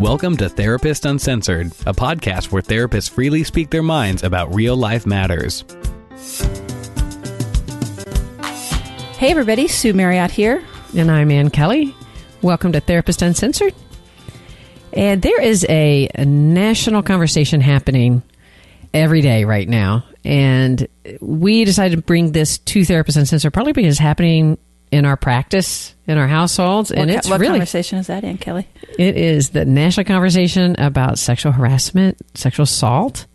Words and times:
Welcome 0.00 0.38
to 0.38 0.48
Therapist 0.48 1.04
Uncensored, 1.04 1.66
a 1.84 1.92
podcast 1.92 2.50
where 2.50 2.62
therapists 2.62 3.10
freely 3.10 3.44
speak 3.44 3.68
their 3.68 3.82
minds 3.82 4.22
about 4.22 4.54
real 4.54 4.74
life 4.74 5.04
matters. 5.04 5.62
Hey, 9.18 9.30
everybody, 9.30 9.68
Sue 9.68 9.92
Marriott 9.92 10.30
here. 10.30 10.64
And 10.96 11.10
I'm 11.10 11.30
Ann 11.30 11.50
Kelley. 11.50 11.94
Welcome 12.40 12.72
to 12.72 12.80
Therapist 12.80 13.20
Uncensored. 13.20 13.74
And 14.94 15.20
there 15.20 15.38
is 15.38 15.66
a, 15.68 16.08
a 16.14 16.24
national 16.24 17.02
conversation 17.02 17.60
happening 17.60 18.22
every 18.94 19.20
day 19.20 19.44
right 19.44 19.68
now. 19.68 20.06
And 20.24 20.88
we 21.20 21.66
decided 21.66 21.96
to 21.96 22.02
bring 22.02 22.32
this 22.32 22.56
to 22.56 22.86
Therapist 22.86 23.18
Uncensored 23.18 23.52
partly 23.52 23.74
because 23.74 23.90
it's 23.90 23.98
happening 23.98 24.56
in 24.90 25.04
our 25.04 25.16
practice, 25.16 25.94
in 26.06 26.18
our 26.18 26.26
households. 26.26 26.90
and 26.90 27.10
it's 27.10 27.28
what 27.28 27.40
really, 27.40 27.52
conversation 27.52 27.98
is 27.98 28.08
that, 28.08 28.24
Ann 28.24 28.38
Kelley? 28.38 28.68
it 28.98 29.16
is 29.16 29.50
the 29.50 29.64
national 29.64 30.04
conversation 30.04 30.76
about 30.78 31.18
sexual 31.18 31.52
harassment, 31.52 32.18
sexual 32.34 32.64
assault, 32.64 33.26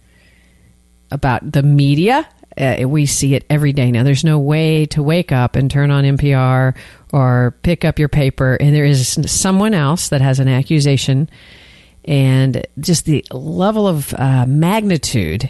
about 1.12 1.49
the 1.49 1.63
media. 1.63 2.27
Uh, 2.58 2.88
we 2.88 3.05
see 3.05 3.36
it 3.36 3.46
every 3.49 3.73
day 3.73 3.91
now. 3.91 4.04
There's 4.04 4.23
no 4.23 4.40
way 4.40 4.86
to 4.88 5.04
wake 5.04 5.32
up 5.32 5.55
and 5.55 5.70
turn 5.70 5.91
on 5.91 6.04
NPR 6.04 6.76
or 7.12 7.55
pick 7.63 7.84
up 7.85 7.99
your 7.99 8.10
paper, 8.10 8.55
and 8.55 8.74
there 8.74 8.85
is 8.85 9.18
someone 9.26 9.74
else 9.74 10.10
that 10.10 10.22
has 10.22 10.40
an 10.40 10.48
accusation, 10.48 11.30
and 12.05 12.66
just 12.80 13.05
the 13.05 13.26
level 13.32 13.88
of 13.88 14.13
uh, 14.13 14.46
magnitude 14.48 15.49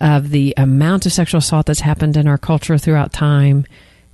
of 0.00 0.30
the 0.30 0.54
amount 0.56 1.06
of 1.06 1.12
sexual 1.12 1.38
assault 1.38 1.66
that's 1.66 1.80
happened 1.80 2.16
in 2.16 2.28
our 2.28 2.38
culture 2.38 2.78
throughout 2.78 3.12
time, 3.12 3.66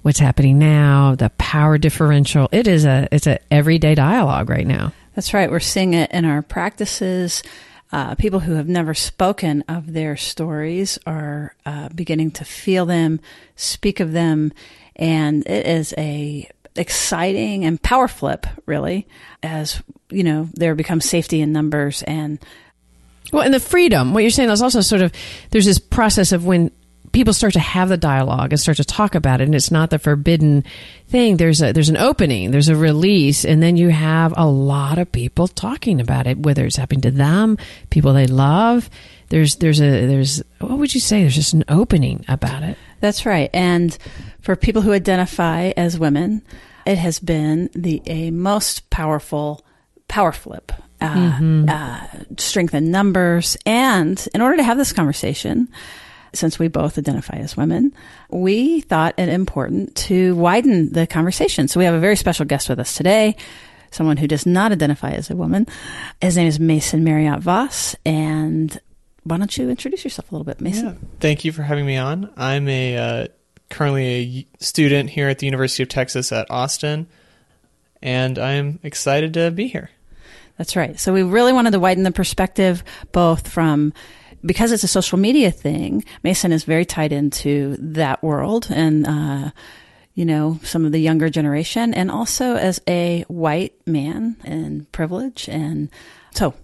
what's 0.05 0.19
happening 0.19 0.59
now, 0.59 1.15
the 1.15 1.31
power 1.39 1.79
differential. 1.79 2.47
It 2.53 2.69
is 2.69 2.85
a 2.85 3.09
it's 3.11 3.27
a 3.27 3.41
everyday 3.51 3.95
dialogue 3.95 4.51
right 4.51 4.67
now. 4.67 4.93
That's 5.15 5.33
right. 5.33 5.51
We're 5.51 5.61
seeing 5.61 5.95
it 5.95 6.13
in 6.13 6.27
our 6.27 6.43
practices. 6.43 7.43
Uh, 7.91 8.15
people 8.17 8.41
who 8.41 8.55
have 8.55 8.69
never 8.69 8.93
spoken 8.93 9.63
of 9.67 9.93
their 9.93 10.17
stories 10.17 10.99
are 11.07 11.55
uh, 11.65 11.89
beginning 11.89 12.33
to 12.33 12.45
feel 12.45 12.85
them, 12.85 13.19
speak 13.57 14.01
of 14.01 14.13
them, 14.13 14.53
and 14.97 15.47
it 15.47 15.67
is 15.67 15.95
a 15.97 16.51
exciting 16.77 17.65
and 17.65 17.81
power 17.81 18.09
flip, 18.09 18.47
really, 18.67 19.07
as 19.43 19.83
you 20.11 20.23
know 20.23 20.49
there 20.53 20.75
becomes 20.75 21.09
safety 21.09 21.41
in 21.41 21.51
numbers 21.51 22.03
and 22.03 22.39
Well, 23.33 23.43
and 23.43 23.55
the 23.55 23.61
freedom, 23.61 24.13
what 24.13 24.21
you're 24.21 24.31
saying 24.31 24.51
is 24.51 24.61
also 24.61 24.83
sort 24.83 25.01
of 25.01 25.13
there's 25.51 25.65
this 25.65 25.79
process 25.79 26.33
of 26.33 26.45
when 26.45 26.73
people 27.15 27.33
start 27.33 27.53
to 27.55 27.61
have 27.61 27.89
the 27.89 27.97
dialogue 27.97 28.53
and 28.53 28.61
start 28.61 28.77
to 28.77 28.85
talk 28.85 29.15
about 29.15 29.41
it 29.41 29.45
and 29.45 29.55
it's 29.55 29.71
not 29.71 29.89
the 29.89 29.99
forbidden 29.99 30.63
thing 31.09 31.37
there's 31.37 31.63
a 31.63 31.73
there's 31.73 31.89
an 31.89 31.97
opening 31.97 32.51
there's 32.51 32.69
a 32.69 32.77
release 32.77 33.45
and 33.45 33.63
then 33.63 33.77
you 33.77 33.89
have 33.89 34.35
a 34.37 34.47
lot 34.47 34.99
of 34.99 35.11
people 35.13 35.49
talking 35.49 36.01
about 36.01 36.27
it 36.27 36.37
whether 36.39 36.67
it's 36.67 36.77
happening 36.77 37.01
to 37.01 37.11
them 37.11 37.57
people 37.89 38.13
they 38.13 38.27
love 38.27 38.91
there's 39.31 39.57
there's 39.57 39.81
a 39.81 40.07
there's 40.07 40.43
what 40.59 40.79
would 40.79 40.93
you 40.95 41.01
say 41.01 41.21
there's 41.21 41.35
just 41.35 41.55
an 41.55 41.65
opening 41.69 42.25
about 42.29 42.63
it 42.63 42.77
That's 43.05 43.27
right. 43.27 43.51
And 43.53 43.97
for 44.41 44.57
people 44.57 44.81
who 44.81 44.93
identify 44.93 45.73
as 45.77 45.99
women, 45.99 46.41
it 46.87 46.97
has 46.97 47.19
been 47.19 47.69
the 47.75 48.01
a 48.07 48.31
most 48.31 48.89
powerful 48.89 49.63
power 50.09 50.33
flip. 50.33 50.73
Uh, 51.03 51.39
uh, 51.69 52.07
strength 52.39 52.73
in 52.73 52.91
numbers. 52.91 53.59
And 53.67 54.27
in 54.33 54.41
order 54.41 54.57
to 54.57 54.63
have 54.63 54.79
this 54.79 54.95
conversation, 54.95 55.69
since 56.35 56.59
we 56.59 56.69
both 56.69 56.99
identify 56.99 57.37
as 57.37 57.57
women, 57.57 57.95
we 58.31 58.81
thought 58.83 59.15
it 59.19 59.29
important 59.29 59.95
to 59.97 60.35
widen 60.37 60.93
the 60.93 61.07
conversation. 61.07 61.69
So 61.69 61.79
we 61.79 61.87
have 61.87 61.95
a 61.95 62.01
very 62.01 62.17
special 62.17 62.45
guest 62.45 62.69
with 62.69 62.79
us 62.79 62.95
today, 62.95 63.37
someone 63.91 64.17
who 64.17 64.27
does 64.27 64.47
not 64.47 64.73
identify 64.73 65.13
as 65.13 65.31
a 65.31 65.37
woman. 65.37 65.67
His 66.21 66.37
name 66.37 66.47
is 66.47 66.61
Mason 66.61 67.05
Marriott 67.05 67.41
Voss. 67.41 67.97
And 68.05 68.79
why 69.25 69.39
don't 69.39 69.57
you 69.57 69.71
introduce 69.71 70.05
yourself 70.05 70.31
a 70.31 70.35
little 70.35 70.45
bit, 70.45 70.61
Mason? 70.61 70.87
Yeah, 70.87 71.09
thank 71.21 71.45
you 71.45 71.53
for 71.53 71.63
having 71.63 71.87
me 71.87 71.97
on. 71.97 72.31
I'm 72.37 72.69
a 72.69 72.97
uh, 72.97 73.29
currently 73.71 74.47
a 74.61 74.63
student 74.63 75.11
here 75.11 75.29
at 75.29 75.39
the 75.39 75.47
University 75.47 75.83
of 75.83 75.89
Texas 75.89 76.31
at 76.33 76.51
Austin, 76.51 77.07
and 78.03 78.39
I'm 78.39 78.81
excited 78.83 79.35
to 79.35 79.51
be 79.51 79.69
here. 79.69 79.91
That's 80.59 80.77
right. 80.77 80.99
So 81.01 81.13
we 81.13 81.23
really 81.23 81.53
wanted 81.53 81.73
to 81.73 81.81
widen 81.81 82.05
the 82.05 82.13
perspective, 82.13 82.85
both 83.13 83.49
from 83.49 83.93
because 84.45 84.73
it's 84.73 84.85
a 84.85 84.89
social 84.89 85.19
media 85.19 85.51
thing. 85.51 86.05
Mason 86.23 86.53
is 86.53 86.65
very 86.65 86.85
tied 86.85 87.13
into 87.13 87.77
that 87.79 88.23
world, 88.23 88.69
and 88.71 89.07
uh, 89.07 89.51
you 90.15 90.25
know 90.25 90.61
some 90.63 90.85
of 90.85 90.93
the 90.93 91.01
younger 91.01 91.29
generation, 91.29 91.95
and 91.95 92.11
also 92.11 92.57
as 92.57 92.81
a 92.89 93.25
white 93.29 93.75
man 93.87 94.37
and 94.45 94.91
privilege, 94.93 95.49
and 95.49 95.89
so 96.33 96.55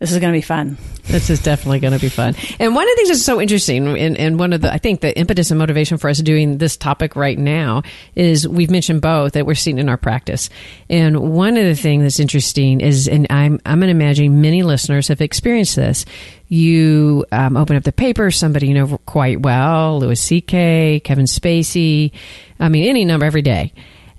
this 0.00 0.12
is 0.12 0.18
going 0.18 0.32
to 0.32 0.36
be 0.36 0.42
fun. 0.42 0.78
This 1.08 1.28
is 1.28 1.42
definitely 1.42 1.78
going 1.78 1.92
to 1.92 1.98
be 1.98 2.08
fun. 2.08 2.34
And 2.58 2.74
one 2.74 2.84
of 2.84 2.88
the 2.88 2.96
things 2.96 3.08
that's 3.10 3.22
so 3.22 3.38
interesting, 3.38 3.86
and, 3.98 4.16
and 4.16 4.38
one 4.38 4.54
of 4.54 4.62
the, 4.62 4.72
I 4.72 4.78
think 4.78 5.02
the 5.02 5.16
impetus 5.16 5.50
and 5.50 5.58
motivation 5.58 5.98
for 5.98 6.08
us 6.08 6.20
doing 6.20 6.56
this 6.56 6.78
topic 6.78 7.16
right 7.16 7.38
now 7.38 7.82
is 8.14 8.48
we've 8.48 8.70
mentioned 8.70 9.02
both 9.02 9.34
that 9.34 9.44
we're 9.44 9.54
seeing 9.54 9.78
in 9.78 9.90
our 9.90 9.98
practice. 9.98 10.48
And 10.88 11.20
one 11.34 11.58
of 11.58 11.64
the 11.64 11.74
things 11.74 12.04
that's 12.04 12.18
interesting 12.18 12.80
is, 12.80 13.08
and 13.08 13.26
I'm, 13.28 13.60
I'm 13.66 13.78
going 13.78 13.88
to 13.88 13.90
imagine 13.90 14.40
many 14.40 14.62
listeners 14.62 15.08
have 15.08 15.20
experienced 15.20 15.76
this. 15.76 16.06
You 16.50 17.24
um, 17.32 17.56
open 17.56 17.76
up 17.76 17.84
the 17.84 17.92
paper, 17.92 18.30
somebody 18.30 18.68
you 18.68 18.74
know 18.74 18.98
quite 19.06 19.40
well, 19.40 20.00
Louis 20.00 20.20
C.K., 20.20 21.00
Kevin 21.04 21.24
Spacey, 21.24 22.12
I 22.58 22.68
mean, 22.68 22.88
any 22.88 23.06
number 23.06 23.24
every 23.24 23.42
day 23.42 23.72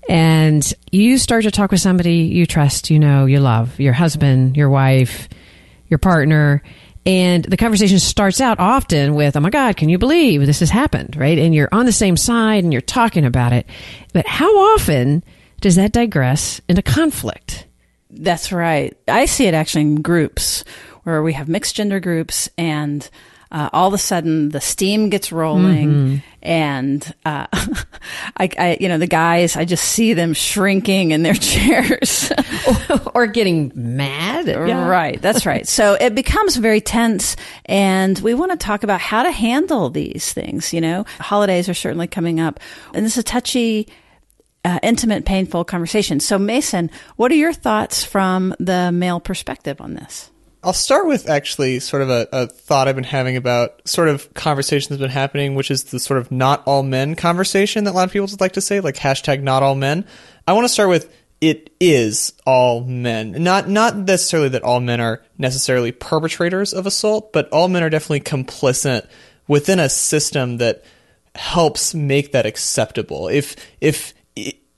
and 0.09 0.73
you 0.91 1.17
start 1.17 1.43
to 1.43 1.51
talk 1.51 1.71
with 1.71 1.79
somebody 1.79 2.15
you 2.15 2.45
trust, 2.45 2.89
you 2.89 2.99
know, 2.99 3.25
you 3.25 3.39
love, 3.39 3.79
your 3.79 3.93
husband, 3.93 4.57
your 4.57 4.69
wife, 4.69 5.29
your 5.87 5.99
partner, 5.99 6.63
and 7.05 7.43
the 7.45 7.57
conversation 7.57 7.97
starts 7.97 8.41
out 8.41 8.59
often 8.59 9.15
with, 9.15 9.35
"Oh 9.35 9.39
my 9.39 9.49
God, 9.49 9.75
can 9.75 9.89
you 9.89 9.97
believe 9.97 10.45
this 10.45 10.59
has 10.59 10.69
happened?" 10.69 11.15
Right, 11.15 11.37
and 11.37 11.53
you're 11.53 11.69
on 11.71 11.85
the 11.85 11.91
same 11.91 12.17
side 12.17 12.63
and 12.63 12.71
you're 12.71 12.81
talking 12.81 13.25
about 13.25 13.53
it. 13.53 13.65
But 14.13 14.27
how 14.27 14.73
often 14.73 15.23
does 15.61 15.75
that 15.75 15.91
digress 15.91 16.61
into 16.67 16.81
conflict? 16.81 17.65
That's 18.11 18.51
right. 18.51 18.95
I 19.07 19.25
see 19.25 19.45
it 19.47 19.53
actually 19.53 19.81
in 19.83 20.01
groups 20.01 20.63
where 21.03 21.21
we 21.21 21.33
have 21.33 21.47
mixed 21.47 21.75
gender 21.75 21.99
groups 21.99 22.49
and 22.57 23.09
uh, 23.51 23.69
all 23.73 23.87
of 23.87 23.93
a 23.93 23.97
sudden 23.97 24.49
the 24.49 24.61
steam 24.61 25.09
gets 25.09 25.31
rolling 25.31 26.23
and 26.41 27.13
uh, 27.25 27.47
I, 28.37 28.49
I, 28.57 28.77
you 28.79 28.87
know, 28.87 28.97
the 28.97 29.07
guys, 29.07 29.57
I 29.57 29.65
just 29.65 29.83
see 29.83 30.13
them 30.13 30.33
shrinking 30.33 31.11
in 31.11 31.23
their 31.23 31.33
chairs. 31.35 32.31
or 33.13 33.27
getting 33.27 33.71
mad? 33.75 34.47
Right. 34.87 35.21
That's 35.21 35.45
right. 35.45 35.67
So 35.67 35.95
it 35.95 36.15
becomes 36.15 36.55
very 36.55 36.79
tense 36.79 37.35
and 37.65 38.17
we 38.19 38.33
want 38.33 38.51
to 38.51 38.57
talk 38.57 38.83
about 38.83 39.01
how 39.01 39.23
to 39.23 39.31
handle 39.31 39.89
these 39.89 40.31
things. 40.31 40.73
You 40.73 40.81
know, 40.81 41.05
holidays 41.19 41.67
are 41.67 41.73
certainly 41.73 42.07
coming 42.07 42.39
up 42.39 42.59
and 42.93 43.05
this 43.05 43.13
is 43.13 43.19
a 43.19 43.23
touchy, 43.23 43.89
uh, 44.63 44.79
intimate, 44.81 45.25
painful 45.25 45.65
conversation. 45.65 46.21
So 46.21 46.39
Mason, 46.39 46.89
what 47.17 47.31
are 47.31 47.35
your 47.35 47.53
thoughts 47.53 48.03
from 48.03 48.55
the 48.59 48.93
male 48.93 49.19
perspective 49.19 49.81
on 49.81 49.95
this? 49.95 50.31
I'll 50.63 50.73
start 50.73 51.07
with 51.07 51.27
actually 51.27 51.79
sort 51.79 52.03
of 52.03 52.09
a, 52.09 52.27
a 52.31 52.47
thought 52.47 52.87
I've 52.87 52.95
been 52.95 53.03
having 53.03 53.35
about 53.35 53.87
sort 53.87 54.09
of 54.09 54.31
conversation 54.35 54.89
that's 54.89 55.01
been 55.01 55.09
happening, 55.09 55.55
which 55.55 55.71
is 55.71 55.85
the 55.85 55.99
sort 55.99 56.19
of 56.19 56.31
not 56.31 56.61
all 56.67 56.83
men 56.83 57.15
conversation 57.15 57.85
that 57.85 57.91
a 57.91 57.93
lot 57.93 58.07
of 58.07 58.13
people 58.13 58.27
just 58.27 58.41
like 58.41 58.53
to 58.53 58.61
say, 58.61 58.79
like 58.79 58.95
hashtag 58.95 59.41
not 59.41 59.63
all 59.63 59.73
men. 59.73 60.05
I 60.47 60.53
want 60.53 60.65
to 60.65 60.69
start 60.69 60.89
with 60.89 61.11
it 61.41 61.71
is 61.79 62.33
all 62.45 62.83
men. 62.83 63.31
Not 63.43 63.67
not 63.67 63.97
necessarily 63.97 64.49
that 64.49 64.61
all 64.61 64.79
men 64.79 65.01
are 65.01 65.23
necessarily 65.39 65.91
perpetrators 65.91 66.73
of 66.73 66.85
assault, 66.85 67.33
but 67.33 67.49
all 67.49 67.67
men 67.67 67.81
are 67.81 67.89
definitely 67.89 68.21
complicit 68.21 69.07
within 69.47 69.79
a 69.79 69.89
system 69.89 70.57
that 70.57 70.83
helps 71.33 71.95
make 71.95 72.33
that 72.33 72.45
acceptable. 72.45 73.27
If 73.27 73.55
if 73.81 74.13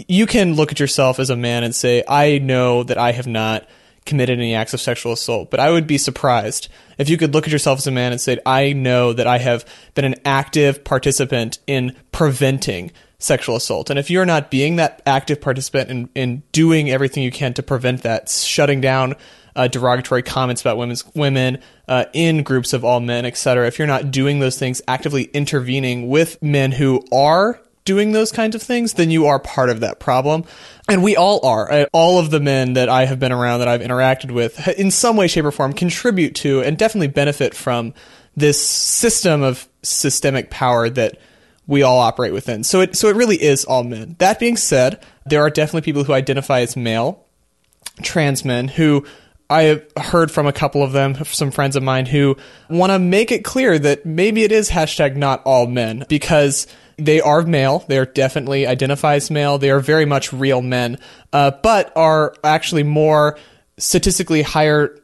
you 0.08 0.26
can 0.26 0.56
look 0.56 0.72
at 0.72 0.80
yourself 0.80 1.20
as 1.20 1.30
a 1.30 1.36
man 1.36 1.64
and 1.64 1.76
say, 1.76 2.04
I 2.08 2.38
know 2.38 2.84
that 2.84 2.98
I 2.98 3.12
have 3.12 3.28
not 3.28 3.68
committed 4.06 4.40
any 4.40 4.56
acts 4.56 4.74
of 4.74 4.82
sexual 4.82 5.14
assault, 5.14 5.50
but 5.50 5.60
I 5.60 5.72
would 5.72 5.88
be 5.88 5.98
surprised 5.98 6.70
if 6.98 7.10
you 7.10 7.18
could 7.18 7.34
look 7.34 7.46
at 7.46 7.52
yourself 7.52 7.80
as 7.80 7.88
a 7.88 7.92
man 7.92 8.12
and 8.12 8.22
say, 8.22 8.40
I 8.46 8.74
know 8.74 9.14
that 9.14 9.28
I 9.28 9.38
have 9.38 9.66
been 9.94 10.06
an 10.06 10.16
active 10.26 10.84
participant 10.84 11.60
in 11.68 11.96
preventing 12.12 12.92
sexual 13.20 13.56
assault. 13.56 13.90
And 13.90 13.98
if 13.98 14.10
you're 14.10 14.26
not 14.26 14.52
being 14.52 14.76
that 14.76 15.02
active 15.06 15.40
participant 15.40 15.90
in, 15.90 16.10
in 16.14 16.44
doing 16.52 16.90
everything 16.90 17.24
you 17.24 17.32
can 17.32 17.54
to 17.54 17.64
prevent 17.64 18.04
that, 18.04 18.30
shutting 18.30 18.82
down 18.82 19.16
uh, 19.56 19.68
derogatory 19.68 20.24
comments 20.24 20.62
about 20.62 20.78
women's 20.78 21.06
women 21.16 21.60
uh, 21.88 22.06
in 22.14 22.44
groups 22.44 22.74
of 22.74 22.84
all 22.84 23.00
men, 23.00 23.26
etc. 23.26 23.68
If 23.68 23.80
you're 23.80 23.88
not 23.88 24.12
doing 24.12 24.40
those 24.40 24.58
things, 24.58 24.82
actively 24.88 25.24
intervening 25.26 26.10
with 26.10 26.42
men 26.42 26.72
who 26.72 27.06
are 27.12 27.62
doing 27.86 28.12
those 28.12 28.32
kinds 28.32 28.56
of 28.56 28.62
things, 28.62 28.94
then 28.94 29.12
you 29.12 29.26
are 29.26 29.40
part 29.40 29.70
of 29.70 29.82
that 29.82 30.00
problem. 30.00 30.46
And 30.88 31.04
we 31.04 31.16
all 31.16 31.46
are. 31.46 31.72
Uh, 31.72 31.86
All 31.94 32.20
of 32.20 32.30
the 32.30 32.40
men 32.40 32.74
that 32.74 32.90
I 32.90 33.06
have 33.06 33.20
been 33.20 33.32
around, 33.32 33.60
that 33.60 33.68
I've 33.68 33.82
interacted 33.82 34.32
with, 34.32 34.68
in 34.70 34.92
some 34.92 35.16
way, 35.16 35.28
shape, 35.28 35.46
or 35.46 35.52
form, 35.52 35.74
contribute 35.74 36.36
to 36.36 36.62
and 36.62 36.78
definitely 36.78 37.08
benefit 37.08 37.54
from 37.54 37.94
this 38.36 38.66
system 38.66 39.44
of 39.44 39.68
systemic 39.82 40.50
power 40.50 40.90
that 40.90 41.18
we 41.68 41.84
all 41.84 42.00
operate 42.00 42.34
within. 42.34 42.64
So 42.64 42.82
it 42.82 42.96
so 42.96 43.08
it 43.08 43.16
really 43.16 43.42
is 43.42 43.64
all 43.64 43.84
men. 43.84 44.16
That 44.20 44.40
being 44.40 44.58
said, 44.58 45.02
there 45.26 45.42
are 45.42 45.50
definitely 45.50 45.82
people 45.82 46.04
who 46.04 46.14
identify 46.14 46.62
as 46.62 46.76
male, 46.76 47.26
trans 48.02 48.44
men 48.44 48.68
who 48.68 49.06
I 49.50 49.64
have 49.64 49.86
heard 49.98 50.32
from 50.32 50.48
a 50.48 50.54
couple 50.54 50.84
of 50.84 50.94
them, 50.94 51.16
some 51.26 51.52
friends 51.52 51.76
of 51.76 51.84
mine 51.84 52.08
who 52.08 52.36
want 52.70 52.92
to 52.92 53.00
make 53.00 53.32
it 53.32 53.44
clear 53.46 53.78
that 53.80 54.06
maybe 54.06 54.44
it 54.44 54.52
is 54.52 54.70
hashtag 54.72 55.16
not 55.16 55.44
all 55.44 55.68
men 55.68 56.06
because 56.10 56.68
they 56.98 57.22
are 57.22 57.42
male. 57.44 57.84
They 57.88 57.98
are 57.98 58.06
definitely 58.06 58.68
identify 58.68 59.16
as 59.16 59.32
male. 59.32 59.58
They 59.58 59.72
are 59.72 59.80
very 59.80 60.06
much 60.06 60.34
real 60.34 60.62
men, 60.62 60.98
uh, 61.32 61.52
but 61.62 61.92
are 61.96 62.36
actually 62.44 62.84
more 62.84 63.38
statistically 63.78 64.42
higher, 64.42 64.98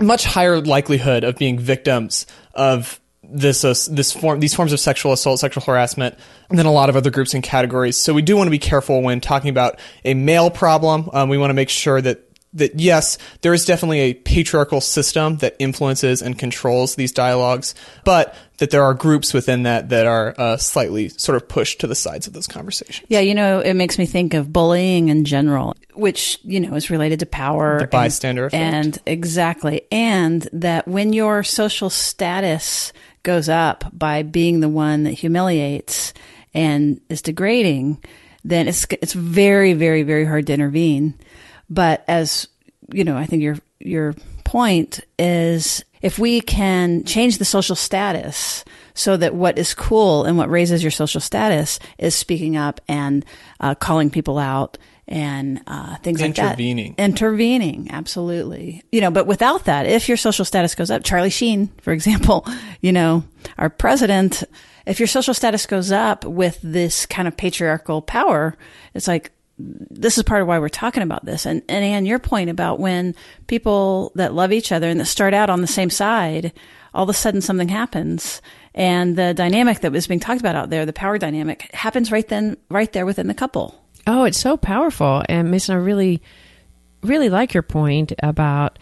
much 0.00 0.24
higher 0.24 0.60
likelihood 0.60 1.24
of 1.24 1.36
being 1.36 1.58
victims 1.58 2.26
of 2.54 3.00
this 3.30 3.64
uh, 3.64 3.74
this 3.90 4.12
form 4.12 4.40
these 4.40 4.54
forms 4.54 4.72
of 4.72 4.80
sexual 4.80 5.12
assault, 5.12 5.38
sexual 5.40 5.62
harassment, 5.62 6.16
than 6.50 6.66
a 6.66 6.72
lot 6.72 6.88
of 6.88 6.96
other 6.96 7.10
groups 7.10 7.34
and 7.34 7.42
categories. 7.42 7.96
So 7.96 8.14
we 8.14 8.22
do 8.22 8.36
want 8.36 8.46
to 8.46 8.50
be 8.50 8.58
careful 8.58 9.02
when 9.02 9.20
talking 9.20 9.50
about 9.50 9.78
a 10.04 10.14
male 10.14 10.50
problem. 10.50 11.10
Um, 11.12 11.28
we 11.28 11.36
want 11.38 11.50
to 11.50 11.54
make 11.54 11.68
sure 11.68 12.00
that 12.00 12.27
that 12.54 12.78
yes, 12.80 13.18
there 13.42 13.52
is 13.52 13.64
definitely 13.64 14.00
a 14.00 14.14
patriarchal 14.14 14.80
system 14.80 15.36
that 15.38 15.56
influences 15.58 16.22
and 16.22 16.38
controls 16.38 16.94
these 16.94 17.12
dialogues, 17.12 17.74
but 18.04 18.34
that 18.58 18.70
there 18.70 18.82
are 18.82 18.94
groups 18.94 19.32
within 19.32 19.62
that 19.64 19.90
that 19.90 20.06
are 20.06 20.34
uh, 20.38 20.56
slightly 20.56 21.08
sort 21.10 21.36
of 21.36 21.48
pushed 21.48 21.80
to 21.80 21.86
the 21.86 21.94
sides 21.94 22.26
of 22.26 22.32
those 22.32 22.46
conversations. 22.46 23.06
Yeah, 23.08 23.20
you 23.20 23.34
know, 23.34 23.60
it 23.60 23.74
makes 23.74 23.98
me 23.98 24.06
think 24.06 24.34
of 24.34 24.52
bullying 24.52 25.08
in 25.08 25.24
general, 25.24 25.76
which, 25.94 26.40
you 26.42 26.60
know, 26.60 26.74
is 26.74 26.90
related 26.90 27.20
to 27.20 27.26
power. 27.26 27.80
The 27.80 27.86
bystander 27.86 28.48
and, 28.52 28.96
effect. 28.96 29.08
And 29.08 29.14
exactly. 29.18 29.82
And 29.92 30.48
that 30.52 30.88
when 30.88 31.12
your 31.12 31.42
social 31.44 31.90
status 31.90 32.92
goes 33.22 33.48
up 33.48 33.84
by 33.92 34.22
being 34.22 34.60
the 34.60 34.68
one 34.68 35.04
that 35.04 35.12
humiliates 35.12 36.14
and 36.54 37.00
is 37.08 37.22
degrading, 37.22 38.02
then 38.42 38.68
it's, 38.68 38.86
it's 38.90 39.12
very, 39.12 39.74
very, 39.74 40.02
very 40.02 40.24
hard 40.24 40.46
to 40.46 40.54
intervene. 40.54 41.14
But 41.70 42.04
as 42.08 42.48
you 42.92 43.04
know, 43.04 43.16
I 43.16 43.26
think 43.26 43.42
your 43.42 43.56
your 43.80 44.14
point 44.44 45.00
is 45.18 45.84
if 46.00 46.18
we 46.18 46.40
can 46.40 47.04
change 47.04 47.38
the 47.38 47.44
social 47.44 47.76
status 47.76 48.64
so 48.94 49.16
that 49.16 49.34
what 49.34 49.58
is 49.58 49.74
cool 49.74 50.24
and 50.24 50.38
what 50.38 50.50
raises 50.50 50.82
your 50.82 50.90
social 50.90 51.20
status 51.20 51.78
is 51.98 52.14
speaking 52.14 52.56
up 52.56 52.80
and 52.88 53.24
uh, 53.60 53.74
calling 53.74 54.10
people 54.10 54.38
out 54.38 54.78
and 55.06 55.60
uh, 55.66 55.96
things 55.98 56.20
like 56.20 56.34
that. 56.34 56.58
Intervening. 56.58 56.94
Intervening, 56.98 57.88
absolutely. 57.90 58.82
You 58.92 59.00
know, 59.00 59.10
but 59.10 59.26
without 59.26 59.64
that, 59.64 59.86
if 59.86 60.08
your 60.08 60.18
social 60.18 60.44
status 60.44 60.74
goes 60.74 60.90
up, 60.90 61.02
Charlie 61.02 61.30
Sheen, 61.30 61.68
for 61.80 61.92
example, 61.92 62.46
you 62.80 62.92
know, 62.92 63.24
our 63.56 63.70
president, 63.70 64.44
if 64.86 65.00
your 65.00 65.06
social 65.06 65.34
status 65.34 65.64
goes 65.66 65.90
up 65.90 66.24
with 66.24 66.58
this 66.62 67.06
kind 67.06 67.26
of 67.26 67.36
patriarchal 67.36 68.02
power, 68.02 68.56
it's 68.94 69.08
like, 69.08 69.32
this 69.58 70.18
is 70.18 70.24
part 70.24 70.42
of 70.42 70.48
why 70.48 70.58
we're 70.58 70.68
talking 70.68 71.02
about 71.02 71.24
this. 71.24 71.46
And, 71.46 71.62
and 71.68 71.84
Ann, 71.84 72.06
your 72.06 72.18
point 72.18 72.50
about 72.50 72.78
when 72.78 73.14
people 73.46 74.12
that 74.14 74.34
love 74.34 74.52
each 74.52 74.72
other 74.72 74.88
and 74.88 75.00
that 75.00 75.06
start 75.06 75.34
out 75.34 75.50
on 75.50 75.60
the 75.60 75.66
same 75.66 75.90
side, 75.90 76.52
all 76.94 77.02
of 77.02 77.08
a 77.08 77.14
sudden 77.14 77.40
something 77.40 77.68
happens. 77.68 78.40
And 78.74 79.16
the 79.16 79.34
dynamic 79.34 79.80
that 79.80 79.92
was 79.92 80.06
being 80.06 80.20
talked 80.20 80.40
about 80.40 80.54
out 80.54 80.70
there, 80.70 80.86
the 80.86 80.92
power 80.92 81.18
dynamic, 81.18 81.70
happens 81.74 82.12
right 82.12 82.26
then, 82.28 82.56
right 82.70 82.92
there 82.92 83.06
within 83.06 83.26
the 83.26 83.34
couple. 83.34 83.74
Oh, 84.06 84.24
it's 84.24 84.38
so 84.38 84.56
powerful. 84.56 85.22
And 85.28 85.50
Mason, 85.50 85.74
I 85.74 85.78
really, 85.78 86.22
really 87.02 87.28
like 87.28 87.52
your 87.52 87.62
point 87.62 88.12
about 88.22 88.78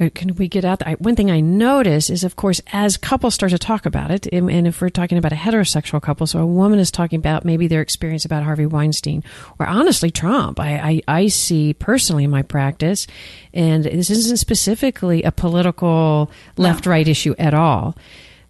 Uh, 0.00 0.08
can 0.12 0.34
we 0.34 0.48
get 0.48 0.64
out 0.64 0.80
there? 0.80 0.94
One 0.94 1.14
thing 1.14 1.30
I 1.30 1.40
notice 1.40 2.10
is, 2.10 2.24
of 2.24 2.34
course, 2.34 2.60
as 2.72 2.96
couples 2.96 3.34
start 3.34 3.52
to 3.52 3.58
talk 3.58 3.86
about 3.86 4.10
it, 4.10 4.26
and, 4.32 4.50
and 4.50 4.66
if 4.66 4.80
we're 4.80 4.88
talking 4.88 5.18
about 5.18 5.32
a 5.32 5.36
heterosexual 5.36 6.02
couple, 6.02 6.26
so 6.26 6.40
a 6.40 6.46
woman 6.46 6.80
is 6.80 6.90
talking 6.90 7.18
about 7.18 7.44
maybe 7.44 7.68
their 7.68 7.80
experience 7.80 8.24
about 8.24 8.42
Harvey 8.42 8.66
Weinstein, 8.66 9.22
or 9.60 9.66
honestly 9.66 10.10
Trump, 10.10 10.58
I, 10.58 11.02
I, 11.06 11.20
I 11.22 11.28
see 11.28 11.74
personally 11.74 12.24
in 12.24 12.30
my 12.30 12.42
practice, 12.42 13.06
and 13.52 13.84
this 13.84 14.10
isn't 14.10 14.38
specifically 14.38 15.22
a 15.22 15.30
political 15.30 16.28
left 16.56 16.86
right 16.86 17.06
issue 17.06 17.36
at 17.38 17.54
all. 17.54 17.96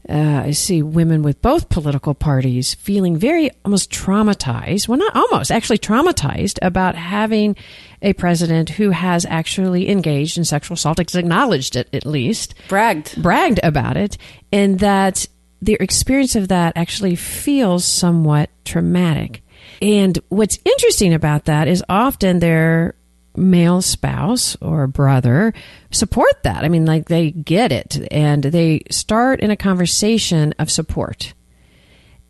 Uh, 0.08 0.42
I 0.44 0.50
see 0.50 0.82
women 0.82 1.22
with 1.22 1.40
both 1.40 1.70
political 1.70 2.14
parties 2.14 2.74
feeling 2.74 3.16
very 3.16 3.50
almost 3.64 3.90
traumatized. 3.90 4.86
Well, 4.86 4.98
not 4.98 5.16
almost, 5.16 5.50
actually 5.50 5.78
traumatized 5.78 6.58
about 6.60 6.94
having 6.94 7.56
a 8.02 8.12
president 8.12 8.68
who 8.68 8.90
has 8.90 9.24
actually 9.24 9.88
engaged 9.88 10.36
in 10.36 10.44
sexual 10.44 10.74
assault, 10.74 10.98
acknowledged 11.00 11.74
it 11.74 11.88
at 11.94 12.04
least, 12.04 12.54
Bragged. 12.68 13.22
bragged 13.22 13.60
about 13.62 13.96
it, 13.96 14.18
and 14.52 14.78
that 14.80 15.26
their 15.62 15.78
experience 15.80 16.36
of 16.36 16.48
that 16.48 16.74
actually 16.76 17.16
feels 17.16 17.86
somewhat 17.86 18.50
traumatic. 18.66 19.42
And 19.80 20.18
what's 20.28 20.58
interesting 20.64 21.14
about 21.14 21.46
that 21.46 21.68
is 21.68 21.82
often 21.88 22.40
their 22.40 22.94
male 23.36 23.82
spouse 23.82 24.56
or 24.60 24.86
brother 24.86 25.52
support 25.90 26.42
that. 26.42 26.64
I 26.64 26.68
mean, 26.68 26.86
like 26.86 27.08
they 27.08 27.30
get 27.30 27.72
it 27.72 28.06
and 28.10 28.44
they 28.44 28.82
start 28.90 29.40
in 29.40 29.50
a 29.50 29.56
conversation 29.56 30.54
of 30.58 30.70
support 30.70 31.34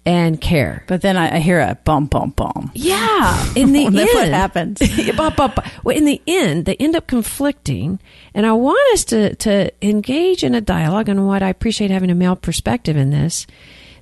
and 0.06 0.40
care. 0.40 0.84
But 0.86 1.00
then 1.00 1.16
I, 1.16 1.36
I 1.36 1.38
hear 1.38 1.60
a 1.60 1.78
bum, 1.84 2.06
bum, 2.06 2.30
bum. 2.30 2.70
Yeah, 2.74 3.52
in 3.54 3.72
the 3.72 3.86
end, 3.86 3.94
what 3.94 4.28
happens. 4.28 4.78
but, 5.16 5.36
but, 5.36 5.54
but, 5.54 5.66
well, 5.82 5.96
in 5.96 6.04
the 6.04 6.20
end, 6.26 6.66
they 6.66 6.76
end 6.76 6.96
up 6.96 7.06
conflicting, 7.06 8.00
and 8.34 8.46
I 8.46 8.52
want 8.52 8.80
us 8.92 9.04
to 9.06 9.34
to 9.36 9.72
engage 9.82 10.44
in 10.44 10.54
a 10.54 10.60
dialogue. 10.60 11.08
And 11.08 11.26
what 11.26 11.42
I 11.42 11.48
appreciate 11.48 11.90
having 11.90 12.10
a 12.10 12.14
male 12.14 12.36
perspective 12.36 12.96
in 12.96 13.10
this, 13.10 13.46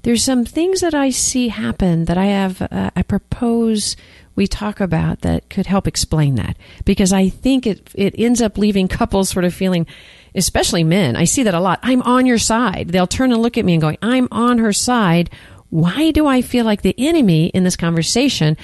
there's 0.03 0.23
some 0.23 0.45
things 0.45 0.81
that 0.81 0.95
I 0.95 1.11
see 1.11 1.49
happen 1.49 2.07
that 2.07 2.19
I 2.19 2.27
have. 2.27 2.63
Uh, 2.63 2.91
I 2.95 3.03
propose 3.03 3.97
we 4.35 4.47
talk 4.47 4.81
about 4.81 5.21
that 5.21 5.51
could 5.51 5.67
help 5.67 5.87
explain 5.87 6.37
that 6.37 6.57
because 6.85 7.13
I 7.13 7.29
think 7.29 7.67
it 7.67 7.91
it 7.95 8.15
ends 8.19 8.41
up 8.41 8.59
leaving 8.59 8.89
couples 8.89 9.31
sort 9.31 9.45
of 9.45 9.55
feeling. 9.55 9.87
Especially 10.35 10.83
men, 10.83 11.15
I 11.15 11.25
see 11.25 11.43
that 11.43 11.53
a 11.53 11.61
lot. 11.61 11.79
I'm 11.83 12.01
on 12.03 12.25
your 12.25 12.39
side. 12.39 12.89
They'll 12.89 13.07
turn 13.07 13.33
and 13.33 13.43
look 13.43 13.59
at 13.59 13.67
me 13.67 13.75
and 13.75 13.83
going, 13.83 13.99
"I'm 14.01 14.29
on 14.31 14.59
her 14.59 14.73
side." 14.73 15.31
why 15.73 16.11
do 16.11 16.27
I 16.27 16.43
feel 16.43 16.67
like 16.67 16.83
the 16.83 16.95
enemy 16.99 17.47
in 17.47 17.65
this 17.65 17.77
conversation? 17.77 18.59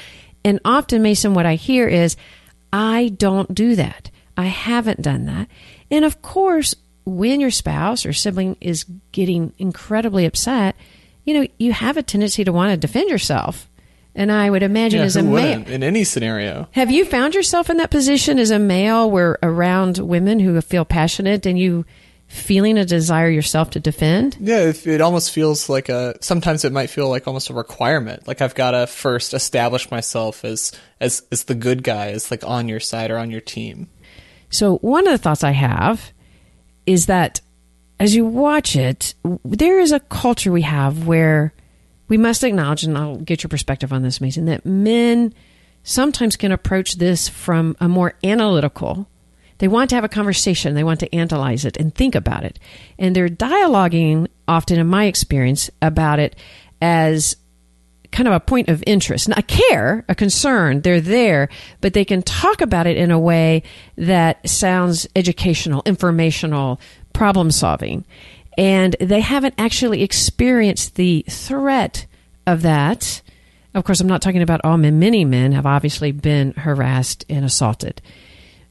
And 0.44 0.61
often, 0.62 1.00
Mason, 1.00 1.32
what 1.32 1.46
I 1.46 1.55
hear 1.55 1.88
is, 1.88 2.19
I 2.70 3.14
don't 3.17 3.55
do 3.55 3.75
that. 3.76 4.11
I 4.37 4.44
haven't 4.44 5.00
done 5.00 5.25
that. 5.25 5.49
And 5.90 6.05
of 6.05 6.20
course, 6.20 6.75
when 7.06 7.40
your 7.40 7.50
spouse 7.50 8.05
or 8.05 8.12
sibling 8.12 8.58
is 8.61 8.85
getting 9.11 9.55
incredibly 9.56 10.26
upset, 10.26 10.76
you 11.28 11.34
know, 11.34 11.46
you 11.58 11.72
have 11.75 11.98
a 11.98 12.02
tendency 12.02 12.42
to 12.42 12.52
want 12.52 12.70
to 12.70 12.76
defend 12.78 13.10
yourself. 13.10 13.69
And 14.14 14.32
I 14.32 14.48
would 14.48 14.62
imagine 14.62 15.00
Yeah, 15.00 15.04
as 15.06 15.16
a 15.16 15.22
male, 15.22 15.62
in 15.69 15.82
any 15.82 16.02
scenario? 16.02 16.66
have 16.72 16.90
you 16.90 17.04
found 17.04 17.34
yourself 17.34 17.69
in 17.69 17.76
that 17.76 17.90
position 17.90 18.38
as 18.38 18.50
a 18.50 18.58
male 18.58 19.10
where 19.10 19.38
around 19.42 19.99
women 19.99 20.40
who 20.40 20.58
feel 20.62 20.85
passionate 20.87 21.44
and 21.44 21.58
you 21.58 21.85
feeling 22.26 22.78
a 22.78 22.85
desire 22.85 23.28
yourself 23.28 23.70
to 23.70 23.80
defend? 23.80 24.37
Yeah, 24.40 24.73
it 24.75 25.00
almost 25.02 25.30
feels 25.32 25.68
like 25.68 25.88
a. 25.90 26.16
Sometimes 26.23 26.64
it 26.64 26.73
might 26.73 26.88
feel 26.90 27.11
like 27.11 27.26
almost 27.28 27.50
a 27.50 27.54
requirement. 27.54 28.26
Like 28.26 28.40
I've 28.40 28.54
got 28.54 28.70
to 28.73 28.87
first 28.87 29.35
establish 29.35 29.90
myself 29.90 30.44
as 30.44 30.73
as 30.99 31.23
as 31.30 31.44
the 31.44 31.54
good 31.54 31.82
guy, 31.85 32.08
as 32.08 32.30
like 32.30 32.42
on 32.44 32.68
your 32.68 32.80
side 32.80 33.11
or 33.11 33.18
on 33.18 33.30
your 33.30 33.42
team. 33.42 33.88
So 34.50 34.78
one 34.78 35.06
of 35.06 35.12
the 35.12 35.18
thoughts 35.18 35.44
I 35.44 35.52
have 35.52 36.11
is 36.87 37.06
that 37.06 37.40
as 38.00 38.14
you 38.14 38.25
watch 38.25 38.76
it, 38.76 39.14
there 39.45 39.81
is 39.81 39.93
a 39.93 40.00
culture 40.00 40.52
we 40.52 40.62
have 40.62 41.07
where 41.07 41.52
we 42.09 42.17
must 42.17 42.45
acknowledge, 42.45 42.85
and 42.85 42.97
I'll 42.97 43.17
get 43.17 43.43
your 43.43 43.49
perspective 43.49 43.93
on 43.93 44.02
this, 44.02 44.21
Mason, 44.21 44.47
that 44.47 44.64
men 44.64 45.35
sometimes 45.83 46.37
can 46.37 46.52
approach 46.52 46.95
this 46.95 47.28
from 47.28 47.76
a 47.81 47.88
more 47.88 48.14
analytical. 48.23 49.09
They 49.59 49.69
want 49.69 49.90
to 49.90 49.97
have 49.97 50.05
a 50.05 50.09
conversation. 50.09 50.75
They 50.75 50.85
want 50.85 51.00
to 51.00 51.14
analyze 51.14 51.64
it 51.64 51.76
and 51.76 51.95
think 51.95 52.14
about 52.14 52.45
it. 52.45 52.59
And 52.99 53.14
they're 53.14 53.28
dialoguing 53.28 54.28
often, 54.47 54.78
in 54.78 54.87
my 54.87 55.05
experience, 55.07 55.71
about 55.83 56.21
it 56.21 56.37
as 56.81 57.37
kind 58.11 58.28
of 58.28 58.35
a 58.35 58.40
point 58.40 58.69
of 58.69 58.83
interest, 58.87 59.28
not 59.28 59.38
a 59.38 59.43
care, 59.43 60.05
a 60.09 60.14
concern. 60.14 60.81
They're 60.81 61.00
there, 61.00 61.49
but 61.81 61.93
they 61.93 62.05
can 62.05 62.23
talk 62.23 62.61
about 62.61 62.87
it 62.87 62.97
in 62.97 63.11
a 63.11 63.19
way 63.19 63.64
that 63.97 64.49
sounds 64.49 65.07
educational, 65.14 65.83
informational, 65.85 66.81
problem 67.18 67.50
solving. 67.50 68.04
And 68.56 68.94
they 69.00 69.20
haven't 69.20 69.54
actually 69.58 70.02
experienced 70.02 70.94
the 70.94 71.25
threat 71.28 72.06
of 72.46 72.62
that. 72.62 73.22
Of 73.75 73.84
course, 73.84 74.00
I'm 74.00 74.06
not 74.06 74.22
talking 74.22 74.40
about 74.40 74.60
all 74.64 74.78
men. 74.78 75.00
Many 75.00 75.25
men 75.25 75.52
have 75.52 75.66
obviously 75.66 76.12
been 76.12 76.52
harassed 76.52 77.25
and 77.28 77.44
assaulted. 77.44 78.00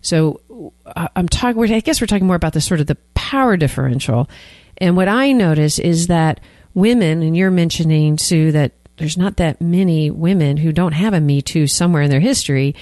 So 0.02 0.42
uh, 0.86 1.10
I'm 1.16 1.28
talking. 1.28 1.62
I 1.74 1.82
guess 1.82 2.00
we're 2.00 2.08
talking 2.08 2.26
more 2.26 2.36
about 2.38 2.54
the 2.54 2.62
sort 2.62 2.80
of 2.80 2.88
the 2.88 2.98
power 3.14 3.58
differential. 3.58 4.30
And 4.78 4.96
what 4.96 5.10
I 5.10 5.34
notice 5.34 5.78
is 5.78 6.08
that 6.08 6.40
women, 6.74 7.22
and 7.22 7.36
you're 7.36 7.52
mentioning 7.52 8.18
Sue 8.18 8.52
that 8.54 8.72
there's 8.96 9.18
not 9.18 9.38
that 9.38 9.60
many 9.60 10.10
women 10.10 10.58
who 10.58 10.72
don't 10.72 10.94
have 10.94 11.14
a 11.14 11.22
Me 11.22 11.42
Too 11.42 11.68
somewhere 11.68 12.02
in 12.02 12.10
their 12.10 12.22
history. 12.22 12.76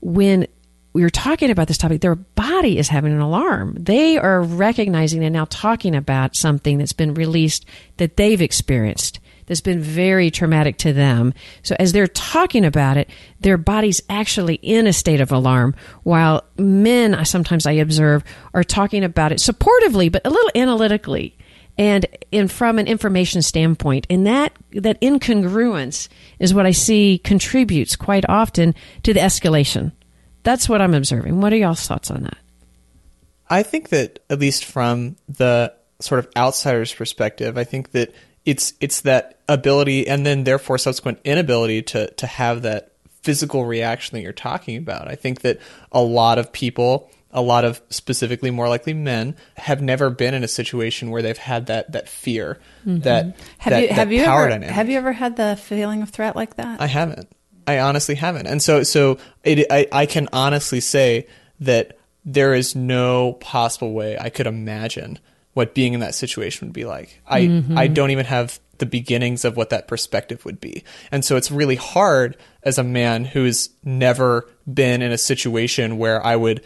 When 0.00 0.46
we're 1.02 1.10
talking 1.10 1.50
about 1.50 1.68
this 1.68 1.78
topic, 1.78 2.00
their 2.00 2.14
body 2.14 2.78
is 2.78 2.88
having 2.88 3.12
an 3.12 3.20
alarm. 3.20 3.76
They 3.78 4.18
are 4.18 4.42
recognizing 4.42 5.24
and 5.24 5.32
now 5.32 5.46
talking 5.46 5.94
about 5.94 6.36
something 6.36 6.78
that's 6.78 6.92
been 6.92 7.14
released 7.14 7.64
that 7.98 8.16
they've 8.16 8.42
experienced 8.42 9.20
that's 9.46 9.62
been 9.62 9.80
very 9.80 10.30
traumatic 10.30 10.76
to 10.76 10.92
them. 10.92 11.32
So 11.62 11.74
as 11.78 11.92
they're 11.92 12.06
talking 12.06 12.64
about 12.64 12.98
it, 12.98 13.08
their 13.40 13.56
body's 13.56 14.02
actually 14.10 14.56
in 14.56 14.86
a 14.86 14.92
state 14.92 15.20
of 15.20 15.32
alarm, 15.32 15.74
while 16.02 16.44
men, 16.58 17.14
I 17.14 17.22
sometimes 17.22 17.66
I 17.66 17.72
observe, 17.72 18.22
are 18.52 18.62
talking 18.62 19.04
about 19.04 19.32
it 19.32 19.38
supportively, 19.38 20.12
but 20.12 20.26
a 20.26 20.30
little 20.30 20.50
analytically 20.54 21.36
and 21.78 22.06
in 22.32 22.48
from 22.48 22.78
an 22.78 22.86
information 22.86 23.40
standpoint 23.40 24.06
and 24.10 24.26
that 24.26 24.52
that 24.72 25.00
incongruence 25.00 26.08
is 26.40 26.52
what 26.52 26.66
i 26.66 26.72
see 26.72 27.20
contributes 27.22 27.94
quite 27.94 28.28
often 28.28 28.74
to 29.04 29.14
the 29.14 29.20
escalation 29.20 29.92
that's 30.48 30.68
what 30.68 30.80
i'm 30.80 30.94
observing 30.94 31.40
what 31.40 31.52
are 31.52 31.56
y'all's 31.56 31.86
thoughts 31.86 32.10
on 32.10 32.22
that 32.22 32.38
I 33.50 33.62
think 33.62 33.88
that 33.90 34.20
at 34.28 34.38
least 34.38 34.64
from 34.64 35.16
the 35.28 35.74
sort 36.00 36.18
of 36.20 36.28
outsider's 36.36 36.92
perspective, 36.92 37.56
I 37.56 37.64
think 37.64 37.92
that 37.92 38.14
it's 38.44 38.74
it's 38.80 39.02
that 39.02 39.40
ability 39.48 40.06
and 40.06 40.24
then 40.24 40.44
therefore 40.44 40.78
subsequent 40.78 41.20
inability 41.24 41.82
to 41.82 42.10
to 42.12 42.26
have 42.26 42.62
that 42.62 42.92
physical 43.22 43.64
reaction 43.64 44.16
that 44.16 44.22
you're 44.22 44.32
talking 44.32 44.76
about. 44.76 45.08
I 45.08 45.14
think 45.14 45.40
that 45.42 45.58
a 45.92 46.00
lot 46.00 46.38
of 46.38 46.52
people, 46.52 47.10
a 47.30 47.42
lot 47.42 47.64
of 47.64 47.80
specifically 47.90 48.50
more 48.50 48.68
likely 48.68 48.94
men, 48.94 49.34
have 49.56 49.82
never 49.82 50.10
been 50.10 50.34
in 50.34 50.44
a 50.44 50.48
situation 50.48 51.10
where 51.10 51.22
they've 51.22 51.36
had 51.36 51.66
that 51.66 51.92
that 51.92 52.08
fear, 52.08 52.58
mm-hmm. 52.86 53.00
that 53.00 53.36
Have 53.58 53.70
that, 53.70 53.82
you 53.82 53.88
have 53.88 54.08
that 54.08 54.14
you 54.14 54.24
power 54.24 54.42
ever 54.42 54.50
dynamic. 54.50 54.74
have 54.74 54.88
you 54.88 54.98
ever 54.98 55.12
had 55.12 55.36
the 55.36 55.58
feeling 55.60 56.02
of 56.02 56.10
threat 56.10 56.36
like 56.36 56.56
that? 56.56 56.80
I 56.80 56.86
haven't. 56.86 57.28
I 57.68 57.80
honestly 57.80 58.14
haven't. 58.14 58.46
And 58.46 58.62
so, 58.62 58.82
so 58.82 59.18
it, 59.44 59.66
I, 59.70 59.86
I 59.92 60.06
can 60.06 60.28
honestly 60.32 60.80
say 60.80 61.26
that 61.60 61.98
there 62.24 62.54
is 62.54 62.74
no 62.74 63.34
possible 63.34 63.92
way 63.92 64.16
I 64.18 64.30
could 64.30 64.46
imagine 64.46 65.18
what 65.52 65.74
being 65.74 65.92
in 65.92 66.00
that 66.00 66.14
situation 66.14 66.68
would 66.68 66.72
be 66.72 66.84
like. 66.84 67.20
I, 67.26 67.38
I 67.38 67.46
mm-hmm. 67.46 67.92
don't 67.92 68.10
even 68.10 68.26
have 68.26 68.58
the 68.78 68.86
beginnings 68.86 69.44
of 69.44 69.56
what 69.56 69.70
that 69.70 69.88
perspective 69.88 70.44
would 70.44 70.60
be. 70.60 70.84
And 71.10 71.24
so 71.24 71.36
it's 71.36 71.50
really 71.50 71.76
hard 71.76 72.36
as 72.62 72.78
a 72.78 72.84
man 72.84 73.24
who's 73.24 73.70
never 73.84 74.48
been 74.72 75.02
in 75.02 75.12
a 75.12 75.18
situation 75.18 75.98
where 75.98 76.24
I 76.24 76.36
would 76.36 76.64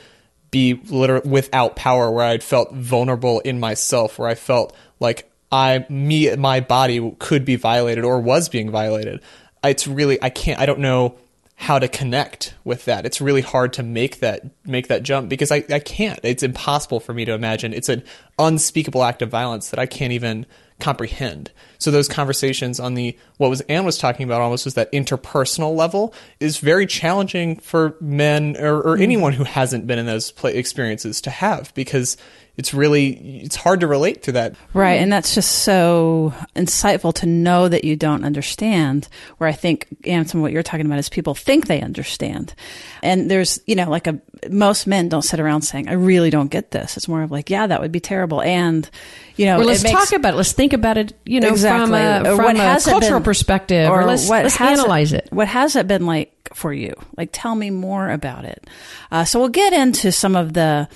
be 0.50 0.74
literally 0.74 1.28
without 1.28 1.74
power, 1.74 2.10
where 2.10 2.26
I'd 2.26 2.44
felt 2.44 2.72
vulnerable 2.74 3.40
in 3.40 3.58
myself, 3.58 4.18
where 4.18 4.28
I 4.28 4.34
felt 4.34 4.76
like 5.00 5.32
I, 5.50 5.84
me, 5.88 6.34
my 6.36 6.60
body 6.60 7.14
could 7.18 7.44
be 7.44 7.56
violated 7.56 8.04
or 8.04 8.20
was 8.20 8.48
being 8.48 8.70
violated. 8.70 9.20
It's 9.64 9.86
really, 9.86 10.22
I 10.22 10.30
can't, 10.30 10.60
I 10.60 10.66
don't 10.66 10.80
know 10.80 11.16
how 11.54 11.78
to 11.78 11.86
connect 11.86 12.54
with 12.64 12.86
that. 12.86 13.06
It's 13.06 13.20
really 13.20 13.40
hard 13.40 13.72
to 13.74 13.82
make 13.82 14.18
that, 14.18 14.42
make 14.64 14.88
that 14.88 15.04
jump 15.04 15.28
because 15.28 15.52
I, 15.52 15.64
I 15.70 15.78
can't. 15.78 16.18
It's 16.24 16.42
impossible 16.42 16.98
for 16.98 17.14
me 17.14 17.24
to 17.24 17.32
imagine. 17.32 17.72
It's 17.72 17.88
an 17.88 18.02
unspeakable 18.38 19.04
act 19.04 19.22
of 19.22 19.30
violence 19.30 19.70
that 19.70 19.78
I 19.78 19.86
can't 19.86 20.12
even 20.12 20.46
comprehend. 20.80 21.52
So 21.78 21.92
those 21.92 22.08
conversations 22.08 22.80
on 22.80 22.94
the 22.94 23.16
what 23.36 23.48
was 23.48 23.60
Ann 23.62 23.84
was 23.84 23.96
talking 23.96 24.24
about 24.24 24.40
almost 24.40 24.64
was 24.64 24.74
that 24.74 24.90
interpersonal 24.90 25.76
level 25.76 26.12
is 26.40 26.58
very 26.58 26.86
challenging 26.86 27.60
for 27.60 27.96
men 28.00 28.56
or, 28.58 28.78
or 28.78 28.94
mm-hmm. 28.94 29.02
anyone 29.02 29.32
who 29.32 29.44
hasn't 29.44 29.86
been 29.86 30.00
in 30.00 30.06
those 30.06 30.32
pla 30.32 30.50
experiences 30.50 31.20
to 31.20 31.30
have 31.30 31.72
because 31.74 32.16
it's 32.56 32.74
really 32.74 33.40
it's 33.42 33.56
hard 33.56 33.80
to 33.80 33.86
relate 33.86 34.24
to 34.24 34.32
that. 34.32 34.54
Right, 34.74 35.00
and 35.00 35.10
that's 35.12 35.34
just 35.34 35.50
so 35.62 36.34
insightful 36.54 37.14
to 37.14 37.26
know 37.26 37.68
that 37.68 37.84
you 37.84 37.96
don't 37.96 38.24
understand. 38.24 39.08
Where 39.38 39.48
I 39.48 39.52
think, 39.52 39.86
and 40.04 40.28
some 40.28 40.40
of 40.40 40.42
what 40.42 40.52
you're 40.52 40.62
talking 40.62 40.84
about 40.86 40.98
is 40.98 41.08
people 41.08 41.34
think 41.34 41.66
they 41.66 41.80
understand, 41.80 42.54
and 43.02 43.30
there's 43.30 43.58
you 43.66 43.74
know 43.74 43.88
like 43.88 44.06
a 44.06 44.20
most 44.50 44.86
men 44.86 45.08
don't 45.08 45.22
sit 45.22 45.40
around 45.40 45.62
saying 45.62 45.88
I 45.88 45.92
really 45.94 46.30
don't 46.30 46.50
get 46.50 46.72
this. 46.72 46.96
It's 46.96 47.08
more 47.08 47.22
of 47.22 47.30
like 47.30 47.48
yeah 47.48 47.66
that 47.66 47.80
would 47.80 47.92
be 47.92 48.00
terrible, 48.00 48.42
and 48.42 48.88
you 49.36 49.46
know 49.46 49.60
Or 49.60 49.64
let's 49.64 49.80
it 49.80 49.84
makes- 49.92 50.10
talk 50.10 50.18
about 50.18 50.34
it. 50.34 50.36
Let's 50.36 50.52
think 50.52 50.72
about 50.74 50.98
it, 50.98 51.14
you 51.24 51.40
know, 51.40 51.48
from 51.48 51.54
Exactly. 51.54 52.00
a, 52.00 52.36
from 52.36 52.44
what 52.44 52.56
a 52.56 52.58
has 52.58 52.84
cultural 52.84 53.20
been- 53.20 53.24
perspective, 53.24 53.88
or, 53.90 54.04
let's, 54.04 54.28
let's 54.28 54.56
has 54.56 54.78
analyze 54.78 55.12
it. 55.12 55.28
What 55.30 55.48
has 55.48 55.74
it 55.76 55.86
been 55.88 56.04
like 56.06 56.32
for 56.54 56.72
you? 56.72 56.92
Like, 57.16 57.30
tell 57.32 57.54
me 57.54 57.70
more 57.70 58.10
about 58.10 58.44
it. 58.44 58.66
Uh, 59.10 59.24
so 59.24 59.40
we'll 59.40 59.48
get 59.48 59.72
into 59.72 60.12
some 60.12 60.36
of 60.36 60.52
the 60.52 60.86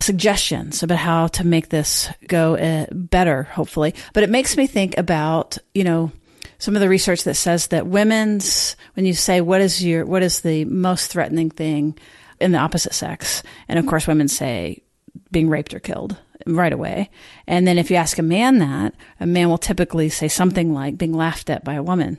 suggestions 0.00 0.82
about 0.82 0.98
how 0.98 1.26
to 1.28 1.46
make 1.46 1.68
this 1.68 2.08
go 2.26 2.56
uh, 2.56 2.86
better, 2.90 3.44
hopefully. 3.44 3.94
But 4.12 4.22
it 4.22 4.30
makes 4.30 4.56
me 4.56 4.66
think 4.66 4.96
about, 4.98 5.58
you 5.74 5.84
know, 5.84 6.10
some 6.58 6.74
of 6.74 6.80
the 6.80 6.88
research 6.88 7.24
that 7.24 7.34
says 7.34 7.68
that 7.68 7.86
women's, 7.86 8.76
when 8.94 9.06
you 9.06 9.14
say 9.14 9.40
what 9.40 9.60
is 9.60 9.84
your, 9.84 10.04
what 10.04 10.22
is 10.22 10.40
the 10.40 10.64
most 10.66 11.10
threatening 11.10 11.50
thing 11.50 11.98
in 12.40 12.52
the 12.52 12.58
opposite 12.58 12.94
sex, 12.94 13.42
and 13.68 13.78
of 13.78 13.86
course, 13.86 14.06
women 14.06 14.28
say 14.28 14.82
being 15.30 15.48
raped 15.48 15.74
or 15.74 15.80
killed 15.80 16.16
right 16.46 16.72
away. 16.72 17.10
And 17.46 17.66
then 17.66 17.78
if 17.78 17.90
you 17.90 17.96
ask 17.96 18.18
a 18.18 18.22
man 18.22 18.58
that, 18.58 18.94
a 19.20 19.26
man 19.26 19.48
will 19.48 19.58
typically 19.58 20.08
say 20.08 20.28
something 20.28 20.72
like 20.72 20.96
being 20.96 21.12
laughed 21.12 21.50
at 21.50 21.64
by 21.64 21.74
a 21.74 21.82
woman. 21.82 22.18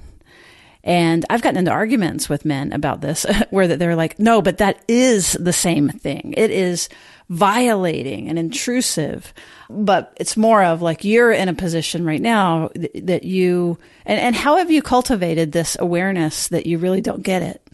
And 0.83 1.25
I've 1.29 1.41
gotten 1.41 1.59
into 1.59 1.71
arguments 1.71 2.27
with 2.27 2.45
men 2.45 2.73
about 2.73 3.01
this 3.01 3.25
where 3.49 3.67
that 3.67 3.79
they're 3.79 3.95
like, 3.95 4.19
no, 4.19 4.41
but 4.41 4.57
that 4.57 4.83
is 4.87 5.33
the 5.33 5.53
same 5.53 5.89
thing. 5.89 6.33
It 6.37 6.51
is 6.51 6.89
violating 7.29 8.27
and 8.29 8.37
intrusive. 8.37 9.33
But 9.69 10.13
it's 10.17 10.35
more 10.35 10.63
of 10.63 10.81
like 10.81 11.03
you're 11.03 11.31
in 11.31 11.49
a 11.49 11.53
position 11.53 12.03
right 12.05 12.21
now 12.21 12.69
th- 12.69 12.91
that 13.05 13.23
you, 13.23 13.77
and, 14.05 14.19
and 14.19 14.35
how 14.35 14.57
have 14.57 14.71
you 14.71 14.81
cultivated 14.81 15.51
this 15.51 15.77
awareness 15.79 16.49
that 16.49 16.65
you 16.65 16.77
really 16.77 17.01
don't 17.01 17.23
get 17.23 17.41
it? 17.41 17.65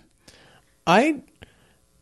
I 0.85 1.21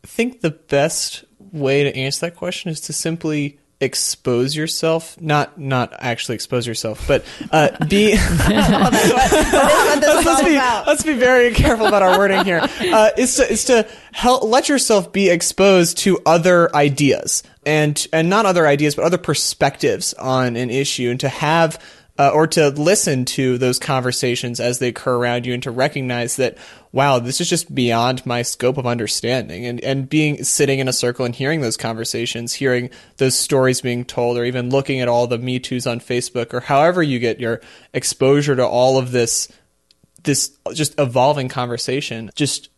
think 0.02 0.40
the 0.40 0.50
best 0.50 1.24
way 1.52 1.84
to 1.84 1.96
answer 1.96 2.26
that 2.26 2.36
question 2.36 2.70
is 2.70 2.80
to 2.82 2.92
simply 2.92 3.58
expose 3.78 4.56
yourself 4.56 5.20
not 5.20 5.58
not 5.58 5.92
actually 5.98 6.34
expose 6.34 6.66
yourself 6.66 7.06
but 7.06 7.22
uh, 7.50 7.68
be 7.88 8.12
let's, 10.00 10.42
be, 10.42 10.56
let's 10.56 11.02
be 11.02 11.12
very 11.12 11.52
careful 11.52 11.86
about 11.86 12.02
our 12.02 12.18
wording 12.18 12.42
here. 12.44 12.60
Uh, 12.80 13.10
is 13.18 13.36
to 13.36 13.52
is 13.52 13.64
to 13.66 13.86
help 14.12 14.42
let 14.44 14.68
yourself 14.68 15.12
be 15.12 15.28
exposed 15.28 15.98
to 15.98 16.18
other 16.24 16.74
ideas 16.74 17.42
and 17.66 18.06
and 18.12 18.30
not 18.30 18.46
other 18.46 18.66
ideas 18.66 18.94
but 18.94 19.04
other 19.04 19.18
perspectives 19.18 20.14
on 20.14 20.56
an 20.56 20.70
issue 20.70 21.10
and 21.10 21.20
to 21.20 21.28
have 21.28 21.78
uh, 22.18 22.30
or 22.32 22.46
to 22.46 22.70
listen 22.70 23.24
to 23.24 23.58
those 23.58 23.78
conversations 23.78 24.60
as 24.60 24.78
they 24.78 24.88
occur 24.88 25.16
around 25.16 25.46
you 25.46 25.52
and 25.52 25.62
to 25.62 25.70
recognize 25.70 26.36
that 26.36 26.56
wow 26.92 27.18
this 27.18 27.40
is 27.40 27.48
just 27.48 27.74
beyond 27.74 28.24
my 28.24 28.42
scope 28.42 28.78
of 28.78 28.86
understanding. 28.86 29.66
And 29.66 29.80
and 29.82 30.08
being 30.08 30.42
sitting 30.44 30.78
in 30.78 30.88
a 30.88 30.92
circle 30.92 31.24
and 31.24 31.34
hearing 31.34 31.60
those 31.60 31.76
conversations 31.76 32.54
hearing 32.54 32.90
those 33.18 33.38
stories 33.38 33.80
being 33.80 34.04
told 34.04 34.38
or 34.38 34.44
even 34.44 34.70
looking 34.70 35.00
at 35.00 35.08
all 35.08 35.26
the 35.26 35.38
me 35.38 35.58
too's 35.58 35.86
on 35.86 36.00
facebook 36.00 36.54
or 36.54 36.60
however 36.60 37.02
you 37.02 37.18
get 37.18 37.40
your 37.40 37.60
exposure 37.92 38.56
to 38.56 38.66
all 38.66 38.98
of 38.98 39.12
this 39.12 39.48
this 40.24 40.56
just 40.74 40.98
evolving 40.98 41.48
conversation 41.48 42.30
just 42.34 42.70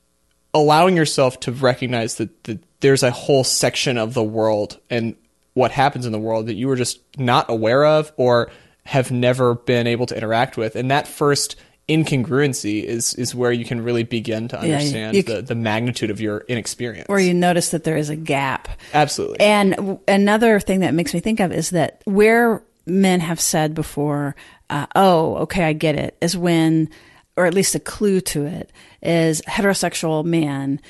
allowing 0.55 0.97
yourself 0.97 1.39
to 1.41 1.53
recognize 1.53 2.17
that, 2.17 2.45
that 2.45 2.59
there's 2.81 3.03
a 3.03 3.11
whole 3.11 3.45
section 3.45 3.99
of 3.99 4.15
the 4.15 4.25
world 4.25 4.79
and 4.91 5.15
what 5.55 5.73
happens 5.73 6.07
in 6.07 6.13
the 6.13 6.19
world 6.19 6.47
that 6.47 6.55
you 6.55 6.69
were 6.69 6.77
just 6.77 7.01
not 7.19 7.51
aware 7.51 7.85
of 7.85 8.13
or 8.17 8.51
have 8.89 9.11
never 9.11 9.55
been 9.55 9.87
able 9.87 10.07
to 10.07 10.17
interact 10.17 10.57
with. 10.57 10.75
And 10.75 10.91
that 10.91 11.07
first 11.07 11.57
incongruency 11.91 12.83
is 12.83 13.13
is 13.15 13.35
where 13.35 13.53
you 13.53 13.67
can 13.67 13.83
really 13.83 14.03
begin 14.03 14.49
to 14.49 14.57
you- 14.57 14.73
understand 14.73 15.15
you 15.15 15.23
the, 15.23 15.43
the 15.43 15.55
magnitude 15.55 16.11
of 16.11 16.23
your 16.23 16.39
inexperience. 16.49 17.07
Where 17.07 17.19
you 17.19 17.35
notice 17.35 17.69
that 17.71 17.85
there 17.85 17.99
is 17.99 18.09
a 18.09 18.17
gap. 18.17 18.67
absolutely. 18.95 19.41
And 19.41 19.73
w- 19.73 19.99
another 20.09 20.59
thing 20.59 20.81
that 20.81 20.95
makes 20.95 21.13
me 21.13 21.21
think 21.21 21.39
of 21.39 21.53
is 21.53 21.71
that 21.71 22.01
where 22.07 22.63
men 22.87 23.21
have 23.21 23.41
said 23.41 23.75
before, 23.75 24.35
uh, 24.71 24.87
oh, 24.95 25.37
okay, 25.37 25.65
I 25.65 25.75
get 25.75 25.95
it, 25.95 26.17
is 26.23 26.35
when, 26.35 26.89
or 27.37 27.45
at 27.45 27.53
least 27.53 27.75
a 27.75 27.81
clue 27.81 28.23
to 28.23 28.47
it, 28.47 28.73
is 29.03 29.43
heterosexual 29.43 30.25
man 30.25 30.81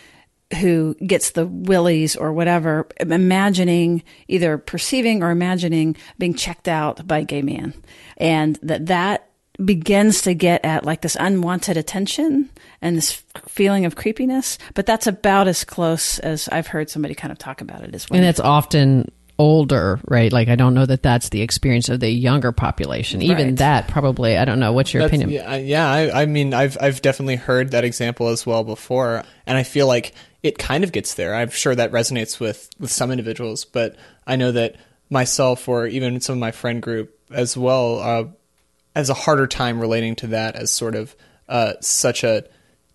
who 0.61 0.95
gets 1.07 1.33
the 1.33 1.47
willies 1.47 2.17
or 2.17 2.33
whatever, 2.33 2.89
imagining, 3.01 4.03
either 4.29 4.57
perceiving 4.59 5.23
or 5.23 5.31
imagining 5.31 5.97
being 6.19 6.35
checked 6.35 6.69
out 6.69 7.07
by 7.07 7.19
a 7.19 7.25
gay 7.25 7.43
man. 7.43 7.75
And 8.17 8.59
that 8.63 8.87
that 8.87 9.25
begins 9.65 10.23
to 10.23 10.35
get 10.35 10.65
at 10.65 10.85
like 10.85 11.01
this 11.03 11.17
unwanted 11.19 11.77
attention 11.77 12.49
and 12.81 12.97
this 12.97 13.23
feeling 13.47 13.85
of 13.85 13.97
creepiness. 13.97 14.57
But 14.75 14.87
that's 14.87 15.07
about 15.07 15.49
as 15.49 15.65
close 15.65 16.19
as 16.21 16.49
I've 16.51 16.69
heard 16.69 16.89
somebody 16.89 17.15
kind 17.15 17.33
of 17.33 17.39
talk 17.39 17.61
about 17.61 17.83
it 17.83 17.95
as 17.95 18.09
well. 18.09 18.19
And 18.19 18.27
it's 18.27 18.41
often 18.41 19.11
older, 19.41 20.01
right? 20.09 20.33
Like 20.33 20.49
I 20.49 20.57
don't 20.57 20.75
know 20.75 20.87
that 20.87 21.03
that's 21.03 21.29
the 21.29 21.43
experience 21.43 21.89
of 21.89 22.01
the 22.01 22.09
younger 22.11 22.51
population. 22.53 23.23
Even 23.23 23.37
Right. 23.49 23.57
that 23.59 23.89
probably. 23.89 24.37
I 24.37 24.45
don't 24.45 24.59
know. 24.61 24.73
What's 24.73 24.93
your 24.95 25.03
That's- 25.03 25.21
opinion? 25.21 25.43
Yeah, 25.43 25.51
I- 25.51 25.57
yeah. 25.59 25.89
I, 25.91 26.23
I 26.23 26.27
mean, 26.27 26.55
I've 26.55 26.77
I've 26.81 27.03
definitely 27.03 27.37
heard 27.37 27.71
that 27.73 27.85
example 27.85 28.29
as 28.29 28.45
well 28.47 28.65
before, 28.65 29.23
and 29.47 29.57
I 29.59 29.63
feel 29.63 29.87
like 29.87 30.13
it 30.43 30.59
kind 30.59 30.85
of 30.85 30.93
gets 30.93 31.15
there. 31.15 31.35
I'm 31.35 31.51
sure 31.51 31.75
that 31.75 31.93
resonates 31.93 32.39
with 32.41 32.71
with 32.79 32.91
some 32.91 33.11
individuals, 33.11 33.65
but 33.65 33.97
I 34.27 34.37
know 34.37 34.53
that 34.53 34.77
myself 35.11 35.69
or 35.69 35.87
even 35.87 36.21
some 36.21 36.35
of 36.35 36.39
my 36.39 36.51
friend 36.53 36.81
group 36.83 37.19
as 37.31 37.57
well 37.57 37.99
uh, 37.99 38.25
has 38.95 39.11
a 39.11 39.15
harder 39.15 39.47
time 39.47 39.81
relating 39.81 40.17
to 40.17 40.29
that 40.29 40.55
as 40.57 40.71
sort 40.71 40.95
of 40.95 41.17
uh, 41.49 41.75
such 41.81 42.25
a 42.25 42.45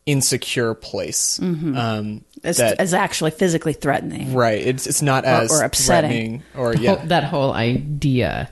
insecure 0.06 0.74
place. 0.74 1.40
Um, 1.42 2.24
as, 2.44 2.58
that, 2.58 2.80
as 2.80 2.94
actually 2.94 3.32
physically 3.32 3.74
threatening. 3.74 4.34
right. 4.34 4.62
It's 4.62 4.86
it's 4.86 5.02
not 5.02 5.24
as 5.26 5.50
or 5.52 5.64
upsetting. 5.64 6.10
threatening 6.10 6.44
or 6.56 6.76
Whole- 6.98 7.08
that 7.08 7.24
whole 7.24 7.54
idea 7.54 8.50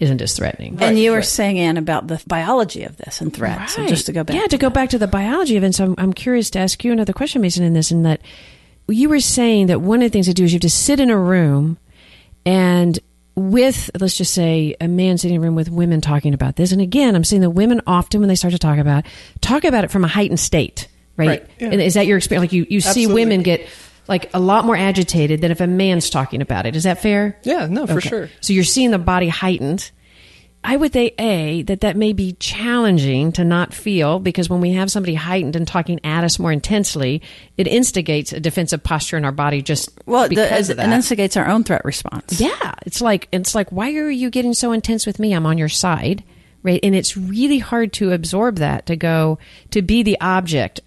isn't 0.00 0.22
as 0.22 0.36
threatening. 0.36 0.78
and 0.80 0.98
you 0.98 1.10
were 1.10 1.18
right. 1.18 1.24
saying, 1.24 1.58
Ann, 1.58 1.76
about 1.76 2.06
the 2.06 2.22
biology 2.26 2.84
of 2.84 2.96
this 2.96 3.20
and 3.20 3.34
threats. 3.34 3.74
So 3.74 3.86
just 3.86 4.06
to 4.06 4.12
go 4.12 4.24
back. 4.24 4.36
Yeah, 4.36 4.46
to 4.46 4.58
go 4.58 4.70
back 4.70 4.90
to 4.90 4.98
the 4.98 5.08
biology 5.08 5.56
of 5.56 5.62
it. 5.62 5.66
And 5.66 5.74
so 5.74 5.84
I'm, 5.84 5.94
I'm 5.98 6.12
curious 6.12 6.50
to 6.50 6.60
ask 6.60 6.84
you 6.84 6.92
another 6.92 7.12
question, 7.12 7.42
Mason, 7.42 7.64
in 7.64 7.74
this, 7.74 7.90
in 7.90 8.04
that 8.04 8.20
you 8.86 9.08
were 9.08 9.20
saying 9.20 9.66
that 9.66 9.80
one 9.80 10.00
of 10.00 10.10
the 10.10 10.12
things 10.12 10.26
to 10.26 10.34
do 10.34 10.44
is 10.44 10.52
you 10.52 10.56
have 10.56 10.62
to 10.62 10.70
sit 10.70 11.00
in 11.00 11.10
a 11.10 11.18
room 11.18 11.78
and 12.46 12.98
with, 13.34 13.90
let's 14.00 14.16
just 14.16 14.34
say, 14.34 14.74
a 14.80 14.88
man 14.88 15.18
sitting 15.18 15.36
in 15.36 15.42
a 15.42 15.44
room 15.44 15.54
with 15.54 15.68
women 15.68 16.00
talking 16.00 16.34
about 16.34 16.56
this. 16.56 16.72
And 16.72 16.80
again, 16.80 17.14
I'm 17.14 17.24
seeing 17.24 17.42
that 17.42 17.50
women 17.50 17.80
often, 17.86 18.20
when 18.20 18.28
they 18.28 18.34
start 18.34 18.52
to 18.52 18.58
talk 18.58 18.78
about 18.78 19.04
talk 19.40 19.64
about 19.64 19.84
it 19.84 19.90
from 19.90 20.04
a 20.04 20.08
heightened 20.08 20.40
state, 20.40 20.88
right? 21.16 21.28
Right, 21.28 21.46
yeah. 21.58 21.68
And 21.68 21.80
is 21.80 21.94
that 21.94 22.06
your 22.06 22.16
experience? 22.16 22.44
Like 22.44 22.52
you, 22.52 22.66
you 22.68 22.80
see 22.80 23.06
women 23.06 23.42
get 23.42 23.68
like 24.08 24.30
a 24.34 24.40
lot 24.40 24.64
more 24.64 24.76
agitated 24.76 25.40
than 25.40 25.50
if 25.50 25.60
a 25.60 25.66
man's 25.66 26.10
talking 26.10 26.40
about 26.42 26.66
it. 26.66 26.74
Is 26.74 26.84
that 26.84 27.00
fair? 27.02 27.38
Yeah, 27.44 27.66
no, 27.66 27.86
for 27.86 27.98
Okay. 27.98 28.08
sure. 28.08 28.30
So 28.40 28.52
you're 28.52 28.64
seeing 28.64 28.90
the 28.90 28.98
body 28.98 29.28
heightened. 29.28 29.90
I 30.64 30.76
would 30.76 30.92
say 30.92 31.14
a 31.18 31.62
that 31.62 31.82
that 31.82 31.96
may 31.96 32.12
be 32.12 32.32
challenging 32.40 33.30
to 33.32 33.44
not 33.44 33.72
feel 33.72 34.18
because 34.18 34.50
when 34.50 34.60
we 34.60 34.72
have 34.72 34.90
somebody 34.90 35.14
heightened 35.14 35.54
and 35.54 35.66
talking 35.68 36.00
at 36.04 36.24
us 36.24 36.38
more 36.40 36.50
intensely, 36.50 37.22
it 37.56 37.68
instigates 37.68 38.32
a 38.32 38.40
defensive 38.40 38.82
posture 38.82 39.16
in 39.16 39.24
our 39.24 39.30
body 39.32 39.62
just 39.62 39.90
well, 40.04 40.28
because 40.28 40.68
it, 40.68 40.72
of 40.72 40.76
that. 40.78 40.88
it 40.88 40.92
instigates 40.92 41.36
our 41.36 41.46
own 41.46 41.62
threat 41.62 41.84
response. 41.84 42.40
yeah, 42.40 42.74
it's 42.84 43.00
like 43.00 43.28
it's 43.30 43.54
like 43.54 43.70
why 43.70 43.94
are 43.94 44.10
you 44.10 44.30
getting 44.30 44.52
so 44.52 44.72
intense 44.72 45.06
with 45.06 45.20
me? 45.20 45.32
I'm 45.32 45.46
on 45.46 45.58
your 45.58 45.68
side, 45.68 46.24
right? 46.64 46.80
And 46.82 46.94
it's 46.94 47.16
really 47.16 47.60
hard 47.60 47.92
to 47.94 48.12
absorb 48.12 48.56
that 48.56 48.86
to 48.86 48.96
go 48.96 49.38
to 49.70 49.80
be 49.80 50.02
the 50.02 50.20
object 50.20 50.80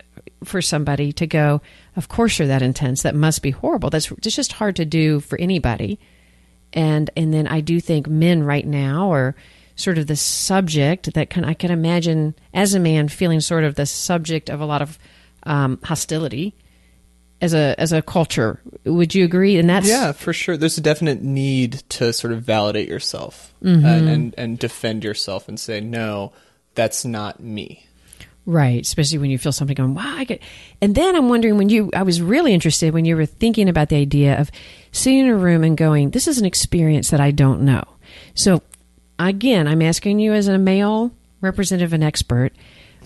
for 0.43 0.61
somebody 0.61 1.13
to 1.13 1.25
go. 1.25 1.61
Of 1.95 2.07
course, 2.07 2.39
you're 2.39 2.47
that 2.47 2.61
intense. 2.61 3.01
That 3.03 3.15
must 3.15 3.41
be 3.41 3.51
horrible. 3.51 3.89
That's 3.89 4.09
it's 4.11 4.35
just 4.35 4.53
hard 4.53 4.75
to 4.77 4.85
do 4.85 5.19
for 5.19 5.37
anybody 5.39 5.99
and 6.73 7.09
and 7.17 7.33
then 7.33 7.47
I 7.47 7.59
do 7.61 7.79
think 7.81 8.07
men 8.07 8.43
right 8.43 8.65
now 8.65 9.11
are 9.11 9.35
sort 9.75 9.97
of 9.97 10.07
the 10.07 10.15
subject 10.15 11.13
that 11.13 11.29
can 11.29 11.43
I 11.43 11.53
can 11.53 11.71
imagine 11.71 12.35
as 12.53 12.73
a 12.73 12.79
man 12.79 13.09
feeling 13.09 13.41
sort 13.41 13.63
of 13.63 13.75
the 13.75 13.85
subject 13.85 14.49
of 14.49 14.61
a 14.61 14.65
lot 14.65 14.81
of 14.81 14.97
um, 15.43 15.79
hostility 15.83 16.53
as 17.41 17.53
a 17.53 17.75
as 17.77 17.91
a 17.91 18.01
culture. 18.01 18.61
Would 18.85 19.13
you 19.15 19.25
agree? 19.25 19.57
And 19.57 19.69
that's 19.69 19.87
Yeah, 19.89 20.11
for 20.13 20.31
sure. 20.31 20.55
There's 20.55 20.77
a 20.77 20.81
definite 20.81 21.21
need 21.21 21.83
to 21.89 22.13
sort 22.13 22.31
of 22.33 22.43
validate 22.43 22.87
yourself 22.87 23.53
Mm-hmm. 23.63 23.85
and, 23.85 24.09
and 24.09 24.35
and 24.37 24.59
defend 24.59 25.03
yourself 25.03 25.47
and 25.47 25.59
say, 25.59 25.81
no, 25.81 26.31
that's 26.73 27.03
not 27.05 27.39
me. 27.41 27.85
Right, 28.45 28.81
especially 28.81 29.19
when 29.19 29.29
you 29.29 29.37
feel 29.37 29.51
something 29.51 29.75
going, 29.75 29.93
wow, 29.93 30.15
I 30.17 30.23
get. 30.23 30.41
And 30.81 30.95
then 30.95 31.15
I'm 31.15 31.29
wondering 31.29 31.57
when 31.57 31.69
you, 31.69 31.91
I 31.93 32.01
was 32.03 32.21
really 32.21 32.53
interested 32.53 32.93
when 32.93 33.05
you 33.05 33.15
were 33.15 33.27
thinking 33.27 33.69
about 33.69 33.89
the 33.89 33.97
idea 33.97 34.39
of 34.39 34.49
sitting 34.91 35.19
in 35.19 35.27
a 35.27 35.35
room 35.35 35.63
and 35.63 35.77
going, 35.77 36.09
this 36.09 36.27
is 36.27 36.39
an 36.39 36.45
experience 36.45 37.11
that 37.11 37.19
I 37.19 37.29
don't 37.29 37.61
know. 37.61 37.83
So 38.33 38.63
again, 39.19 39.67
I'm 39.67 39.81
asking 39.81 40.19
you 40.19 40.33
as 40.33 40.47
a 40.47 40.57
male 40.57 41.11
representative 41.41 41.93
and 41.93 42.03
expert. 42.03 42.53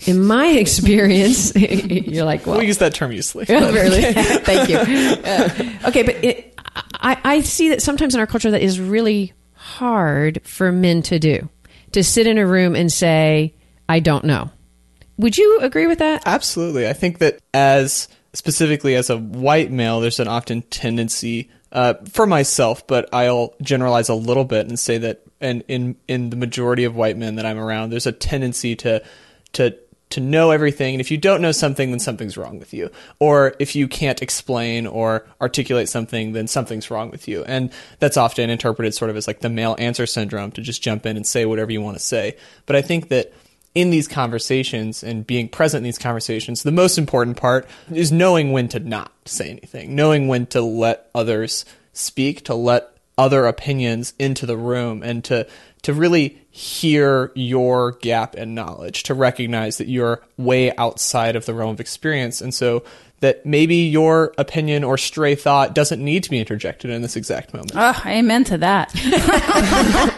In 0.06 0.24
my 0.24 0.46
experience, 0.58 1.54
you're 1.56 2.24
like, 2.24 2.46
well, 2.46 2.56
We'll 2.56 2.66
use 2.66 2.78
that 2.78 2.94
term 2.94 3.10
loosely. 3.10 3.44
really? 3.48 4.12
Thank 4.12 4.70
you. 4.70 4.78
Uh, 4.78 5.88
okay, 5.88 6.02
but 6.02 6.16
it, 6.24 6.58
I, 6.94 7.18
I 7.22 7.40
see 7.40 7.68
that 7.70 7.82
sometimes 7.82 8.14
in 8.14 8.20
our 8.20 8.26
culture 8.26 8.50
that 8.50 8.62
is 8.62 8.80
really 8.80 9.32
hard 9.52 10.40
for 10.44 10.72
men 10.72 11.02
to 11.02 11.18
do 11.18 11.48
to 11.92 12.02
sit 12.02 12.26
in 12.26 12.38
a 12.38 12.46
room 12.46 12.74
and 12.74 12.92
say, 12.92 13.54
I 13.88 14.00
don't 14.00 14.24
know. 14.24 14.50
Would 15.18 15.38
you 15.38 15.60
agree 15.60 15.86
with 15.86 15.98
that? 15.98 16.22
Absolutely. 16.26 16.88
I 16.88 16.92
think 16.92 17.18
that 17.18 17.38
as 17.54 18.08
specifically 18.34 18.94
as 18.94 19.08
a 19.10 19.16
white 19.16 19.70
male, 19.70 20.00
there's 20.00 20.20
an 20.20 20.28
often 20.28 20.62
tendency 20.62 21.50
uh, 21.72 21.94
for 22.10 22.26
myself, 22.26 22.86
but 22.86 23.08
I'll 23.12 23.54
generalize 23.62 24.08
a 24.08 24.14
little 24.14 24.44
bit 24.44 24.66
and 24.68 24.78
say 24.78 24.98
that, 24.98 25.22
and 25.40 25.64
in 25.68 25.96
in 26.08 26.30
the 26.30 26.36
majority 26.36 26.84
of 26.84 26.94
white 26.94 27.16
men 27.16 27.36
that 27.36 27.46
I'm 27.46 27.58
around, 27.58 27.90
there's 27.90 28.06
a 28.06 28.12
tendency 28.12 28.76
to 28.76 29.02
to 29.54 29.76
to 30.08 30.20
know 30.20 30.52
everything, 30.52 30.94
and 30.94 31.00
if 31.00 31.10
you 31.10 31.18
don't 31.18 31.42
know 31.42 31.50
something, 31.52 31.90
then 31.90 31.98
something's 31.98 32.36
wrong 32.36 32.58
with 32.58 32.72
you. 32.72 32.90
Or 33.18 33.54
if 33.58 33.74
you 33.74 33.88
can't 33.88 34.22
explain 34.22 34.86
or 34.86 35.26
articulate 35.40 35.88
something, 35.88 36.32
then 36.32 36.46
something's 36.46 36.90
wrong 36.90 37.10
with 37.10 37.26
you. 37.26 37.42
And 37.44 37.72
that's 37.98 38.16
often 38.16 38.48
interpreted 38.48 38.94
sort 38.94 39.10
of 39.10 39.16
as 39.16 39.26
like 39.26 39.40
the 39.40 39.50
male 39.50 39.74
answer 39.78 40.06
syndrome 40.06 40.52
to 40.52 40.60
just 40.60 40.80
jump 40.80 41.06
in 41.06 41.16
and 41.16 41.26
say 41.26 41.44
whatever 41.44 41.72
you 41.72 41.82
want 41.82 41.96
to 41.96 42.02
say. 42.02 42.36
But 42.66 42.76
I 42.76 42.82
think 42.82 43.08
that 43.08 43.32
in 43.76 43.90
these 43.90 44.08
conversations 44.08 45.04
and 45.04 45.26
being 45.26 45.50
present 45.50 45.80
in 45.80 45.84
these 45.84 45.98
conversations, 45.98 46.62
the 46.62 46.72
most 46.72 46.96
important 46.96 47.36
part 47.36 47.68
is 47.92 48.10
knowing 48.10 48.50
when 48.50 48.68
to 48.68 48.80
not 48.80 49.12
say 49.26 49.50
anything, 49.50 49.94
knowing 49.94 50.28
when 50.28 50.46
to 50.46 50.62
let 50.62 51.10
others 51.14 51.66
speak, 51.92 52.42
to 52.42 52.54
let 52.54 52.96
other 53.18 53.44
opinions 53.44 54.14
into 54.18 54.46
the 54.46 54.56
room, 54.56 55.02
and 55.02 55.22
to 55.24 55.46
to 55.82 55.92
really 55.92 56.40
hear 56.50 57.30
your 57.34 57.92
gap 57.92 58.34
in 58.34 58.54
knowledge, 58.54 59.02
to 59.04 59.14
recognize 59.14 59.76
that 59.76 59.88
you're 59.88 60.22
way 60.38 60.74
outside 60.76 61.36
of 61.36 61.44
the 61.44 61.52
realm 61.52 61.70
of 61.70 61.78
experience, 61.80 62.40
and 62.40 62.54
so 62.54 62.82
that 63.20 63.46
maybe 63.46 63.76
your 63.76 64.34
opinion 64.36 64.84
or 64.84 64.98
stray 64.98 65.34
thought 65.34 65.74
doesn't 65.74 66.04
need 66.04 66.22
to 66.24 66.30
be 66.30 66.38
interjected 66.38 66.90
in 66.90 67.00
this 67.02 67.16
exact 67.16 67.54
moment 67.54 67.72
Oh, 67.74 68.02
amen 68.04 68.44
to 68.44 68.58
that. 68.58 68.92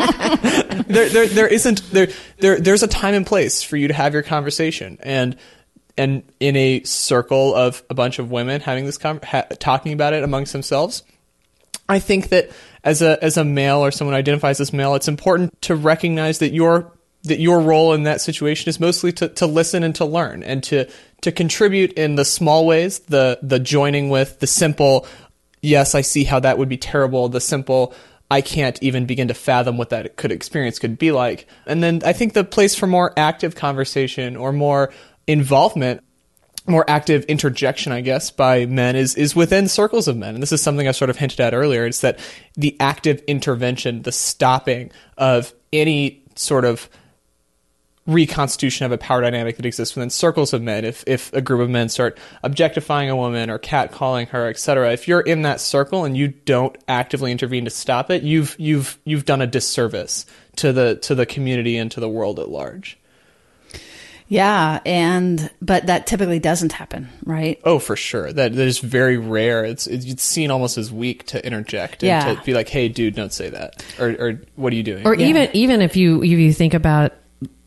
there, 0.88 1.08
there, 1.08 1.26
there 1.26 1.46
isn't 1.46 1.90
there, 1.90 2.08
there, 2.38 2.60
there's 2.60 2.82
a 2.82 2.88
time 2.88 3.14
and 3.14 3.26
place 3.26 3.62
for 3.62 3.76
you 3.76 3.88
to 3.88 3.94
have 3.94 4.12
your 4.14 4.22
conversation, 4.22 4.98
and 5.02 5.36
and 5.96 6.22
in 6.38 6.56
a 6.56 6.82
circle 6.84 7.54
of 7.54 7.82
a 7.90 7.94
bunch 7.94 8.18
of 8.18 8.30
women 8.30 8.60
having 8.60 8.86
this 8.86 8.98
con- 8.98 9.20
ha- 9.22 9.46
talking 9.58 9.92
about 9.92 10.12
it 10.12 10.22
amongst 10.22 10.52
themselves, 10.52 11.02
I 11.88 11.98
think 11.98 12.28
that 12.28 12.50
as 12.84 13.02
a 13.02 13.22
as 13.22 13.36
a 13.36 13.44
male 13.44 13.78
or 13.78 13.90
someone 13.90 14.14
who 14.14 14.18
identifies 14.18 14.60
as 14.60 14.72
male, 14.72 14.94
it's 14.94 15.08
important 15.08 15.60
to 15.62 15.74
recognize 15.74 16.38
that 16.38 16.52
your 16.52 16.92
that 17.24 17.40
your 17.40 17.60
role 17.60 17.92
in 17.92 18.04
that 18.04 18.20
situation 18.20 18.68
is 18.68 18.80
mostly 18.80 19.12
to, 19.12 19.28
to 19.28 19.46
listen 19.46 19.82
and 19.82 19.94
to 19.96 20.04
learn 20.04 20.42
and 20.42 20.62
to 20.64 20.88
to 21.20 21.32
contribute 21.32 21.92
in 21.94 22.14
the 22.14 22.24
small 22.24 22.66
ways, 22.66 23.00
the 23.00 23.38
the 23.42 23.58
joining 23.58 24.08
with 24.08 24.38
the 24.40 24.46
simple, 24.46 25.06
yes, 25.60 25.94
I 25.94 26.02
see 26.02 26.24
how 26.24 26.40
that 26.40 26.58
would 26.58 26.68
be 26.68 26.76
terrible, 26.76 27.28
the 27.28 27.40
simple 27.40 27.94
I 28.30 28.40
can't 28.40 28.80
even 28.82 29.06
begin 29.06 29.28
to 29.28 29.34
fathom 29.34 29.78
what 29.78 29.90
that 29.90 30.16
could 30.16 30.32
experience 30.32 30.78
could 30.78 30.98
be 30.98 31.12
like. 31.12 31.46
And 31.66 31.82
then 31.82 32.02
I 32.04 32.12
think 32.12 32.34
the 32.34 32.44
place 32.44 32.74
for 32.74 32.86
more 32.86 33.12
active 33.16 33.54
conversation 33.54 34.36
or 34.36 34.52
more 34.52 34.92
involvement 35.26 36.02
more 36.66 36.84
active 36.88 37.24
interjection, 37.24 37.92
I 37.92 38.02
guess, 38.02 38.30
by 38.30 38.66
men 38.66 38.94
is 38.94 39.14
is 39.14 39.34
within 39.34 39.68
circles 39.68 40.06
of 40.06 40.16
men, 40.16 40.34
and 40.34 40.42
this 40.42 40.52
is 40.52 40.62
something 40.62 40.86
I 40.86 40.92
sort 40.92 41.08
of 41.08 41.16
hinted 41.16 41.40
at 41.40 41.54
earlier. 41.54 41.86
It's 41.86 42.02
that 42.02 42.18
the 42.54 42.76
active 42.78 43.22
intervention, 43.26 44.02
the 44.02 44.12
stopping 44.12 44.90
of 45.16 45.54
any 45.72 46.22
sort 46.34 46.64
of 46.64 46.88
reconstitution 48.08 48.86
of 48.86 48.90
a 48.92 48.98
power 48.98 49.20
dynamic 49.20 49.56
that 49.58 49.66
exists 49.66 49.94
within 49.94 50.10
circles 50.10 50.52
of 50.52 50.62
men. 50.62 50.84
If 50.84 51.04
if 51.06 51.32
a 51.32 51.40
group 51.40 51.60
of 51.60 51.70
men 51.70 51.88
start 51.88 52.18
objectifying 52.42 53.10
a 53.10 53.14
woman 53.16 53.50
or 53.50 53.58
catcalling 53.58 54.28
her, 54.28 54.48
etc., 54.48 54.92
if 54.92 55.06
you're 55.06 55.20
in 55.20 55.42
that 55.42 55.60
circle 55.60 56.04
and 56.04 56.16
you 56.16 56.28
don't 56.28 56.76
actively 56.88 57.30
intervene 57.30 57.64
to 57.66 57.70
stop 57.70 58.10
it, 58.10 58.22
you've 58.24 58.56
you've 58.58 58.98
you've 59.04 59.24
done 59.26 59.40
a 59.42 59.46
disservice 59.46 60.26
to 60.56 60.72
the 60.72 60.96
to 60.96 61.14
the 61.14 61.26
community 61.26 61.76
and 61.76 61.90
to 61.92 62.00
the 62.00 62.08
world 62.08 62.40
at 62.40 62.48
large. 62.48 62.98
yeah, 64.30 64.80
and 64.84 65.50
but 65.62 65.86
that 65.86 66.06
typically 66.06 66.38
doesn't 66.38 66.72
happen, 66.72 67.08
right? 67.24 67.58
Oh, 67.64 67.78
for 67.78 67.96
sure. 67.96 68.32
That 68.32 68.54
that 68.54 68.66
is 68.66 68.78
very 68.78 69.16
rare. 69.16 69.64
It's 69.64 69.86
it's 69.86 70.22
seen 70.22 70.50
almost 70.50 70.76
as 70.78 70.92
weak 70.92 71.26
to 71.26 71.44
interject 71.46 72.02
and 72.02 72.08
Yeah. 72.08 72.34
to 72.34 72.42
be 72.44 72.52
like, 72.54 72.68
"Hey, 72.68 72.88
dude, 72.88 73.14
don't 73.14 73.32
say 73.32 73.50
that," 73.50 73.84
or, 73.98 74.08
or 74.18 74.40
"What 74.56 74.72
are 74.72 74.76
you 74.76 74.82
doing?" 74.82 75.06
Or 75.06 75.14
Yeah. 75.14 75.26
even 75.28 75.48
even 75.54 75.82
if 75.82 75.96
you 75.96 76.22
if 76.22 76.30
you 76.30 76.52
think 76.52 76.74
about 76.74 77.12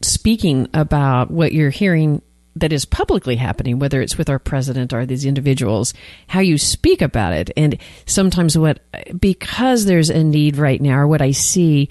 speaking 0.02 0.68
about 0.74 1.32
what 1.32 1.54
you're 1.54 1.70
hearing 1.70 2.22
that 2.56 2.74
is 2.74 2.86
publicly 2.86 3.38
happening, 3.38 3.80
whether 3.80 4.02
it's 4.02 4.18
with 4.18 4.30
our 4.30 4.40
president 4.40 4.94
or 4.94 5.06
these 5.06 5.26
individuals, 5.26 5.94
how 6.28 6.42
you 6.42 6.58
speak 6.58 7.02
about 7.02 7.34
it, 7.34 7.50
and 7.56 7.78
sometimes 8.06 8.58
what 8.58 8.80
because 9.20 9.86
there's 9.86 10.10
a 10.10 10.24
need 10.24 10.58
right 10.58 10.82
now, 10.82 10.98
or 11.00 11.08
what 11.08 11.22
I 11.22 11.32
see 11.32 11.90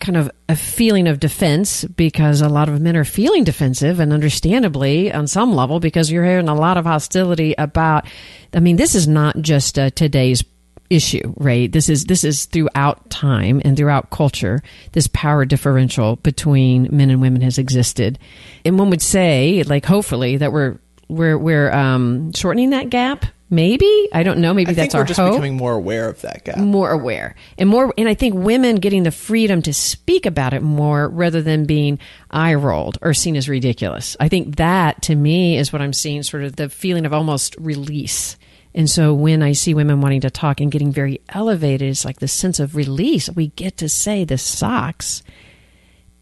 kind 0.00 0.16
of 0.16 0.30
a 0.48 0.56
feeling 0.56 1.06
of 1.06 1.20
defense 1.20 1.84
because 1.84 2.40
a 2.40 2.48
lot 2.48 2.68
of 2.68 2.80
men 2.80 2.96
are 2.96 3.04
feeling 3.04 3.44
defensive 3.44 4.00
and 4.00 4.12
understandably 4.12 5.12
on 5.12 5.26
some 5.26 5.54
level 5.54 5.78
because 5.80 6.10
you're 6.10 6.24
hearing 6.24 6.48
a 6.48 6.54
lot 6.54 6.76
of 6.76 6.84
hostility 6.84 7.54
about 7.56 8.04
I 8.52 8.60
mean 8.60 8.76
this 8.76 8.94
is 8.94 9.06
not 9.06 9.40
just 9.40 9.78
uh, 9.78 9.90
today's 9.90 10.42
issue 10.90 11.34
right? 11.36 11.70
This 11.70 11.88
is 11.88 12.04
this 12.04 12.24
is 12.24 12.44
throughout 12.46 13.08
time 13.10 13.60
and 13.64 13.76
throughout 13.76 14.10
culture 14.10 14.62
this 14.92 15.08
power 15.08 15.44
differential 15.44 16.16
between 16.16 16.88
men 16.90 17.10
and 17.10 17.20
women 17.20 17.42
has 17.42 17.58
existed. 17.58 18.18
And 18.64 18.78
one 18.78 18.90
would 18.90 19.02
say 19.02 19.62
like 19.64 19.86
hopefully 19.86 20.36
that 20.36 20.52
we're 20.52 20.78
we're 21.08 21.38
we're 21.38 21.72
um 21.72 22.32
shortening 22.32 22.70
that 22.70 22.90
gap 22.90 23.26
maybe? 23.50 24.08
I 24.12 24.22
don't 24.22 24.40
know. 24.40 24.52
Maybe 24.52 24.70
I 24.70 24.74
that's 24.74 24.92
think 24.92 24.94
we're 24.94 25.00
our 25.00 25.06
just 25.06 25.20
hope. 25.20 25.32
becoming 25.32 25.56
more 25.56 25.74
aware 25.74 26.08
of 26.08 26.20
that 26.22 26.44
gap. 26.44 26.58
more 26.58 26.90
aware. 26.90 27.36
And 27.56 27.68
more 27.68 27.92
and 27.96 28.08
i 28.08 28.14
think 28.14 28.34
women 28.34 28.76
getting 28.76 29.04
the 29.04 29.10
freedom 29.10 29.62
to 29.62 29.72
speak 29.72 30.26
about 30.26 30.52
it 30.54 30.62
more 30.62 31.08
rather 31.08 31.40
than 31.40 31.64
being 31.64 31.98
eye 32.30 32.54
rolled 32.54 32.98
or 33.00 33.14
seen 33.14 33.36
as 33.36 33.48
ridiculous. 33.48 34.16
I 34.20 34.28
think 34.28 34.56
that 34.56 35.02
to 35.02 35.14
me 35.14 35.56
is 35.56 35.72
what 35.72 35.82
i'm 35.82 35.92
seeing 35.92 36.22
sort 36.22 36.42
of 36.42 36.56
the 36.56 36.68
feeling 36.68 37.06
of 37.06 37.12
almost 37.12 37.56
release 37.58 38.36
And 38.74 38.90
so 38.90 39.14
when 39.14 39.42
I 39.42 39.52
see 39.52 39.72
women 39.72 40.00
wanting 40.00 40.22
to 40.22 40.30
talk 40.30 40.60
and 40.60 40.72
getting 40.72 40.90
very 40.90 41.20
elevated, 41.28 41.88
it's 41.88 42.04
like 42.04 42.18
this 42.18 42.32
sense 42.32 42.58
of 42.58 42.74
release. 42.74 43.30
We 43.30 43.48
get 43.48 43.76
to 43.78 43.88
say 43.88 44.24
this 44.24 44.42
sucks. 44.42 45.22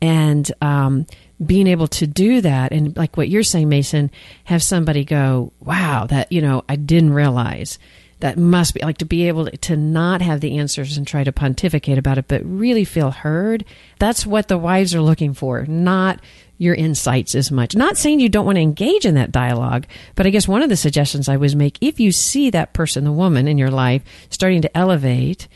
And 0.02 0.50
um, 0.60 1.06
being 1.44 1.66
able 1.66 1.88
to 1.88 2.06
do 2.06 2.40
that, 2.42 2.72
and 2.72 2.96
like 2.96 3.16
what 3.16 3.28
you're 3.28 3.42
saying, 3.42 3.68
Mason, 3.68 4.10
have 4.44 4.62
somebody 4.62 5.04
go, 5.04 5.52
wow, 5.60 6.06
that, 6.06 6.30
you 6.30 6.42
know, 6.42 6.64
I 6.68 6.76
didn't 6.76 7.14
realize 7.14 7.78
that 8.20 8.38
must 8.38 8.74
be 8.74 8.80
like 8.80 8.98
to 8.98 9.04
be 9.04 9.26
able 9.26 9.46
to 9.46 9.76
not 9.76 10.22
have 10.22 10.40
the 10.40 10.58
answers 10.58 10.96
and 10.96 11.06
try 11.06 11.24
to 11.24 11.32
pontificate 11.32 11.98
about 11.98 12.18
it, 12.18 12.28
but 12.28 12.44
really 12.44 12.84
feel 12.84 13.10
heard. 13.10 13.64
That's 13.98 14.24
what 14.24 14.46
the 14.46 14.58
wives 14.58 14.94
are 14.94 15.02
looking 15.02 15.34
for, 15.34 15.66
not 15.66 16.20
your 16.62 16.74
insights 16.74 17.34
as 17.34 17.50
much. 17.50 17.74
Not 17.74 17.96
saying 17.96 18.20
you 18.20 18.28
don't 18.28 18.46
want 18.46 18.56
to 18.56 18.62
engage 18.62 19.04
in 19.04 19.16
that 19.16 19.32
dialogue, 19.32 19.86
but 20.14 20.26
I 20.26 20.30
guess 20.30 20.46
one 20.46 20.62
of 20.62 20.68
the 20.68 20.76
suggestions 20.76 21.28
I 21.28 21.36
was 21.36 21.56
make 21.56 21.76
if 21.80 21.98
you 21.98 22.12
see 22.12 22.50
that 22.50 22.72
person, 22.72 23.04
the 23.04 23.12
woman 23.12 23.48
in 23.48 23.58
your 23.58 23.70
life, 23.70 24.02
starting 24.30 24.62
to 24.62 24.76
elevate 24.76 25.48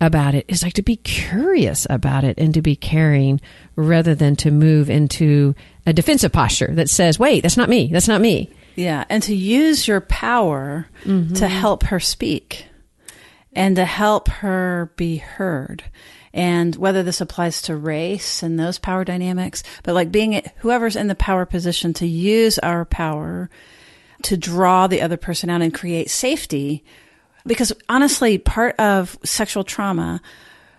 about 0.00 0.34
it 0.34 0.44
is 0.46 0.62
like 0.62 0.74
to 0.74 0.82
be 0.82 0.96
curious 0.96 1.86
about 1.88 2.24
it 2.24 2.38
and 2.38 2.54
to 2.54 2.62
be 2.62 2.76
caring 2.76 3.40
rather 3.74 4.14
than 4.14 4.36
to 4.36 4.50
move 4.50 4.90
into 4.90 5.54
a 5.86 5.92
defensive 5.92 6.30
posture 6.30 6.72
that 6.74 6.90
says, 6.90 7.18
wait, 7.18 7.40
that's 7.40 7.56
not 7.56 7.68
me. 7.68 7.88
That's 7.88 8.06
not 8.06 8.20
me. 8.20 8.50
Yeah, 8.76 9.04
and 9.08 9.22
to 9.24 9.34
use 9.34 9.88
your 9.88 10.00
power 10.02 10.86
mm-hmm. 11.04 11.34
to 11.34 11.48
help 11.48 11.84
her 11.84 11.98
speak 11.98 12.66
and 13.54 13.74
to 13.76 13.84
help 13.84 14.28
her 14.28 14.92
be 14.96 15.16
heard. 15.16 15.82
And 16.32 16.76
whether 16.76 17.02
this 17.02 17.20
applies 17.20 17.62
to 17.62 17.76
race 17.76 18.42
and 18.42 18.58
those 18.58 18.78
power 18.78 19.04
dynamics, 19.04 19.62
but 19.82 19.94
like 19.94 20.12
being 20.12 20.42
whoever's 20.58 20.96
in 20.96 21.08
the 21.08 21.14
power 21.14 21.46
position 21.46 21.92
to 21.94 22.06
use 22.06 22.58
our 22.58 22.84
power 22.84 23.50
to 24.22 24.36
draw 24.36 24.86
the 24.86 25.00
other 25.00 25.16
person 25.16 25.50
out 25.50 25.62
and 25.62 25.72
create 25.72 26.10
safety. 26.10 26.84
Because 27.46 27.72
honestly, 27.88 28.38
part 28.38 28.78
of 28.78 29.18
sexual 29.24 29.64
trauma, 29.64 30.20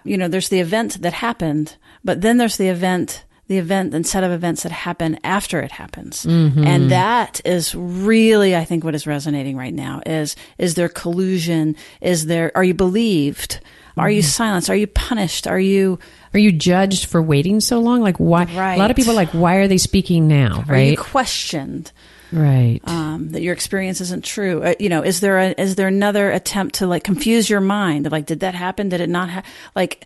you 0.04 0.18
know, 0.18 0.28
there's 0.28 0.50
the 0.50 0.60
event 0.60 1.02
that 1.02 1.14
happened, 1.14 1.78
but 2.04 2.22
then 2.22 2.38
there's 2.38 2.58
the 2.58 2.68
event 2.68 3.26
the 3.50 3.58
event 3.58 3.96
and 3.96 4.06
set 4.06 4.24
of 4.24 4.32
events 4.32 4.62
that 4.62 4.72
happen 4.72 5.20
after 5.24 5.60
it 5.60 5.72
happens. 5.72 6.24
Mm-hmm. 6.24 6.64
And 6.64 6.92
that 6.92 7.42
is 7.44 7.74
really, 7.74 8.56
I 8.56 8.64
think, 8.64 8.84
what 8.84 8.94
is 8.94 9.08
resonating 9.08 9.58
right 9.58 9.74
now 9.74 10.02
is, 10.06 10.36
is 10.60 10.76
there 10.76 10.88
collusion? 10.88 11.76
Is 12.00 12.28
there, 12.28 12.52
are 12.56 12.64
you 12.64 12.76
believed? 12.76 13.60
Are 14.00 14.10
you 14.10 14.22
mm-hmm. 14.22 14.30
silenced? 14.30 14.70
Are 14.70 14.76
you 14.76 14.88
punished? 14.88 15.48
Are 15.48 15.60
you, 15.60 16.00
are 16.34 16.40
you 16.40 16.52
judged 16.52 17.06
for 17.06 17.22
waiting 17.22 17.60
so 17.60 17.80
long? 17.80 18.02
Like 18.02 18.18
why? 18.18 18.46
Right. 18.46 18.76
A 18.76 18.78
lot 18.78 18.92
of 18.92 18.98
people 18.98 19.12
are 19.12 19.16
like, 19.16 19.32
why 19.32 19.56
are 19.56 19.68
they 19.68 19.78
speaking 19.78 20.28
now? 20.28 20.64
Right? 20.68 20.80
Are 20.80 20.92
you 20.92 20.98
questioned? 20.98 21.92
Right. 22.32 22.80
Um, 22.84 23.30
that 23.30 23.42
your 23.42 23.54
experience 23.54 24.02
isn't 24.02 24.24
true. 24.24 24.64
Uh, 24.64 24.76
you 24.80 24.90
know, 24.90 25.02
is 25.02 25.20
there 25.20 25.40
a, 25.40 25.56
is 25.58 25.76
there 25.76 25.88
another 25.88 26.30
attempt 26.32 26.76
to 26.76 26.88
like 26.88 27.04
confuse 27.04 27.50
your 27.50 27.62
mind? 27.62 28.12
Like, 28.12 28.28
did 28.28 28.42
that 28.42 28.54
happen? 28.54 28.90
Did 28.90 29.02
it 29.02 29.10
not 29.10 29.30
happen? 29.30 29.50
Like, 29.76 30.06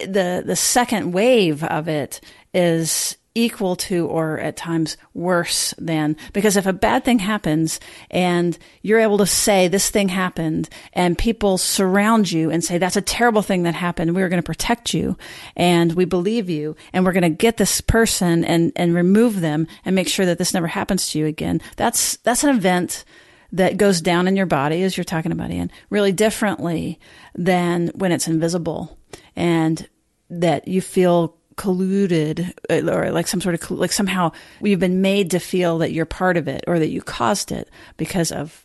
the 0.00 0.42
the 0.44 0.56
second 0.56 1.12
wave 1.12 1.62
of 1.62 1.88
it 1.88 2.20
is 2.52 3.16
equal 3.36 3.76
to 3.76 4.06
or 4.06 4.38
at 4.38 4.56
times 4.56 4.96
worse 5.14 5.74
than. 5.78 6.16
Because 6.32 6.56
if 6.56 6.66
a 6.66 6.72
bad 6.72 7.04
thing 7.04 7.18
happens 7.18 7.78
and 8.10 8.58
you're 8.82 8.98
able 8.98 9.18
to 9.18 9.26
say 9.26 9.68
this 9.68 9.90
thing 9.90 10.08
happened 10.08 10.68
and 10.92 11.18
people 11.18 11.58
surround 11.58 12.32
you 12.32 12.50
and 12.50 12.64
say 12.64 12.78
that's 12.78 12.96
a 12.96 13.02
terrible 13.02 13.42
thing 13.42 13.64
that 13.64 13.74
happened. 13.74 14.14
We're 14.14 14.28
going 14.28 14.42
to 14.42 14.46
protect 14.46 14.94
you 14.94 15.16
and 15.54 15.92
we 15.92 16.04
believe 16.06 16.48
you 16.48 16.76
and 16.92 17.04
we're 17.04 17.12
going 17.12 17.22
to 17.22 17.28
get 17.28 17.58
this 17.58 17.80
person 17.80 18.44
and 18.44 18.72
and 18.74 18.94
remove 18.94 19.40
them 19.40 19.66
and 19.84 19.94
make 19.94 20.08
sure 20.08 20.26
that 20.26 20.38
this 20.38 20.54
never 20.54 20.66
happens 20.66 21.10
to 21.10 21.18
you 21.18 21.26
again 21.26 21.60
that's 21.76 22.16
that's 22.18 22.44
an 22.44 22.56
event 22.56 23.04
that 23.52 23.76
goes 23.76 24.00
down 24.00 24.26
in 24.26 24.36
your 24.36 24.46
body 24.46 24.82
as 24.82 24.96
you're 24.96 25.04
talking 25.04 25.32
about 25.32 25.50
Ian 25.50 25.70
really 25.90 26.12
differently 26.12 26.98
than 27.34 27.88
when 27.88 28.12
it's 28.12 28.28
invisible 28.28 28.98
and 29.34 29.88
that 30.30 30.66
you 30.66 30.80
feel 30.80 31.36
colluded 31.56 32.52
uh, 32.70 32.92
or 32.92 33.10
like 33.10 33.26
some 33.26 33.40
sort 33.40 33.54
of 33.54 33.70
like 33.70 33.92
somehow 33.92 34.30
we've 34.60 34.80
been 34.80 35.00
made 35.00 35.30
to 35.30 35.38
feel 35.38 35.78
that 35.78 35.92
you're 35.92 36.04
part 36.06 36.36
of 36.36 36.48
it 36.48 36.62
or 36.66 36.78
that 36.78 36.90
you 36.90 37.00
caused 37.02 37.50
it 37.50 37.68
because 37.96 38.30
of 38.30 38.64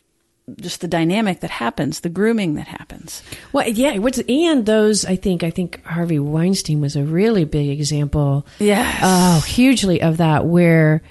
just 0.60 0.80
the 0.80 0.88
dynamic 0.88 1.40
that 1.40 1.50
happens, 1.50 2.00
the 2.00 2.08
grooming 2.08 2.54
that 2.54 2.66
happens. 2.66 3.22
Well, 3.52 3.68
yeah, 3.68 3.96
what's 3.98 4.18
and 4.28 4.66
those 4.66 5.04
I 5.04 5.16
think 5.16 5.42
I 5.42 5.50
think 5.50 5.84
Harvey 5.84 6.18
Weinstein 6.18 6.80
was 6.80 6.96
a 6.96 7.04
really 7.04 7.44
big 7.44 7.70
example. 7.70 8.46
Yeah, 8.58 8.98
Oh, 9.02 9.40
hugely 9.46 10.02
of 10.02 10.16
that 10.18 10.46
where 10.46 11.02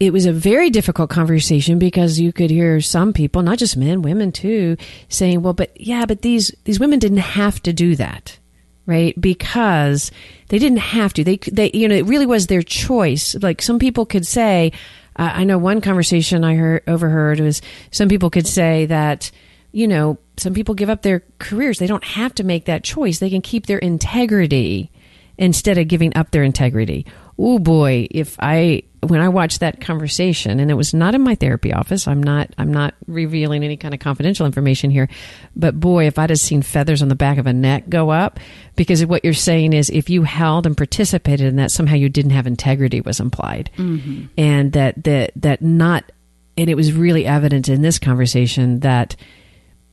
it 0.00 0.12
was 0.12 0.26
a 0.26 0.32
very 0.32 0.70
difficult 0.70 1.08
conversation 1.08 1.78
because 1.78 2.18
you 2.18 2.32
could 2.32 2.50
hear 2.50 2.80
some 2.80 3.12
people, 3.12 3.42
not 3.42 3.58
just 3.58 3.76
men, 3.76 4.02
women 4.02 4.32
too, 4.32 4.76
saying, 5.08 5.42
"Well, 5.42 5.54
but 5.54 5.70
yeah, 5.80 6.04
but 6.04 6.22
these 6.22 6.54
these 6.64 6.80
women 6.80 6.98
didn't 6.98 7.18
have 7.18 7.62
to 7.62 7.72
do 7.72 7.94
that." 7.96 8.38
Right? 8.86 9.18
Because 9.20 10.10
they 10.48 10.58
didn't 10.58 10.78
have 10.78 11.12
to. 11.14 11.24
They, 11.24 11.36
they, 11.36 11.70
you 11.72 11.88
know, 11.88 11.94
it 11.94 12.06
really 12.06 12.26
was 12.26 12.46
their 12.46 12.62
choice. 12.62 13.34
Like 13.40 13.62
some 13.62 13.78
people 13.78 14.06
could 14.06 14.26
say, 14.26 14.72
uh, 15.16 15.30
I 15.34 15.44
know 15.44 15.58
one 15.58 15.80
conversation 15.80 16.44
I 16.44 16.56
heard 16.56 16.82
overheard 16.86 17.40
was 17.40 17.62
some 17.90 18.08
people 18.08 18.30
could 18.30 18.46
say 18.46 18.86
that, 18.86 19.30
you 19.72 19.88
know, 19.88 20.18
some 20.36 20.54
people 20.54 20.74
give 20.74 20.90
up 20.90 21.02
their 21.02 21.22
careers. 21.38 21.78
They 21.78 21.86
don't 21.86 22.04
have 22.04 22.34
to 22.36 22.44
make 22.44 22.64
that 22.66 22.84
choice. 22.84 23.18
They 23.18 23.30
can 23.30 23.42
keep 23.42 23.66
their 23.66 23.78
integrity 23.78 24.90
instead 25.38 25.78
of 25.78 25.88
giving 25.88 26.16
up 26.16 26.30
their 26.30 26.42
integrity. 26.42 27.06
Oh 27.38 27.58
boy, 27.58 28.06
if 28.10 28.36
I 28.38 28.82
when 29.08 29.20
I 29.20 29.28
watched 29.28 29.60
that 29.60 29.80
conversation, 29.80 30.60
and 30.60 30.70
it 30.70 30.74
was 30.74 30.94
not 30.94 31.14
in 31.14 31.22
my 31.22 31.34
therapy 31.34 31.72
office. 31.72 32.08
I'm 32.08 32.22
not. 32.22 32.54
I'm 32.56 32.72
not 32.72 32.94
revealing 33.06 33.64
any 33.64 33.76
kind 33.76 33.94
of 33.94 34.00
confidential 34.00 34.46
information 34.46 34.90
here. 34.90 35.08
But 35.54 35.78
boy, 35.78 36.06
if 36.06 36.18
I'd 36.18 36.30
have 36.30 36.38
seen 36.38 36.62
feathers 36.62 37.02
on 37.02 37.08
the 37.08 37.14
back 37.14 37.38
of 37.38 37.46
a 37.46 37.52
neck 37.52 37.88
go 37.88 38.10
up, 38.10 38.40
because 38.76 39.04
what 39.04 39.24
you're 39.24 39.34
saying 39.34 39.72
is, 39.72 39.90
if 39.90 40.10
you 40.10 40.22
held 40.22 40.66
and 40.66 40.76
participated 40.76 41.46
in 41.46 41.56
that, 41.56 41.70
somehow 41.70 41.96
you 41.96 42.08
didn't 42.08 42.32
have 42.32 42.46
integrity 42.46 43.00
was 43.00 43.20
implied, 43.20 43.70
mm-hmm. 43.76 44.26
and 44.38 44.72
that 44.72 45.04
that 45.04 45.32
that 45.36 45.62
not, 45.62 46.10
and 46.56 46.70
it 46.70 46.74
was 46.74 46.92
really 46.92 47.26
evident 47.26 47.68
in 47.68 47.82
this 47.82 47.98
conversation 47.98 48.80
that 48.80 49.16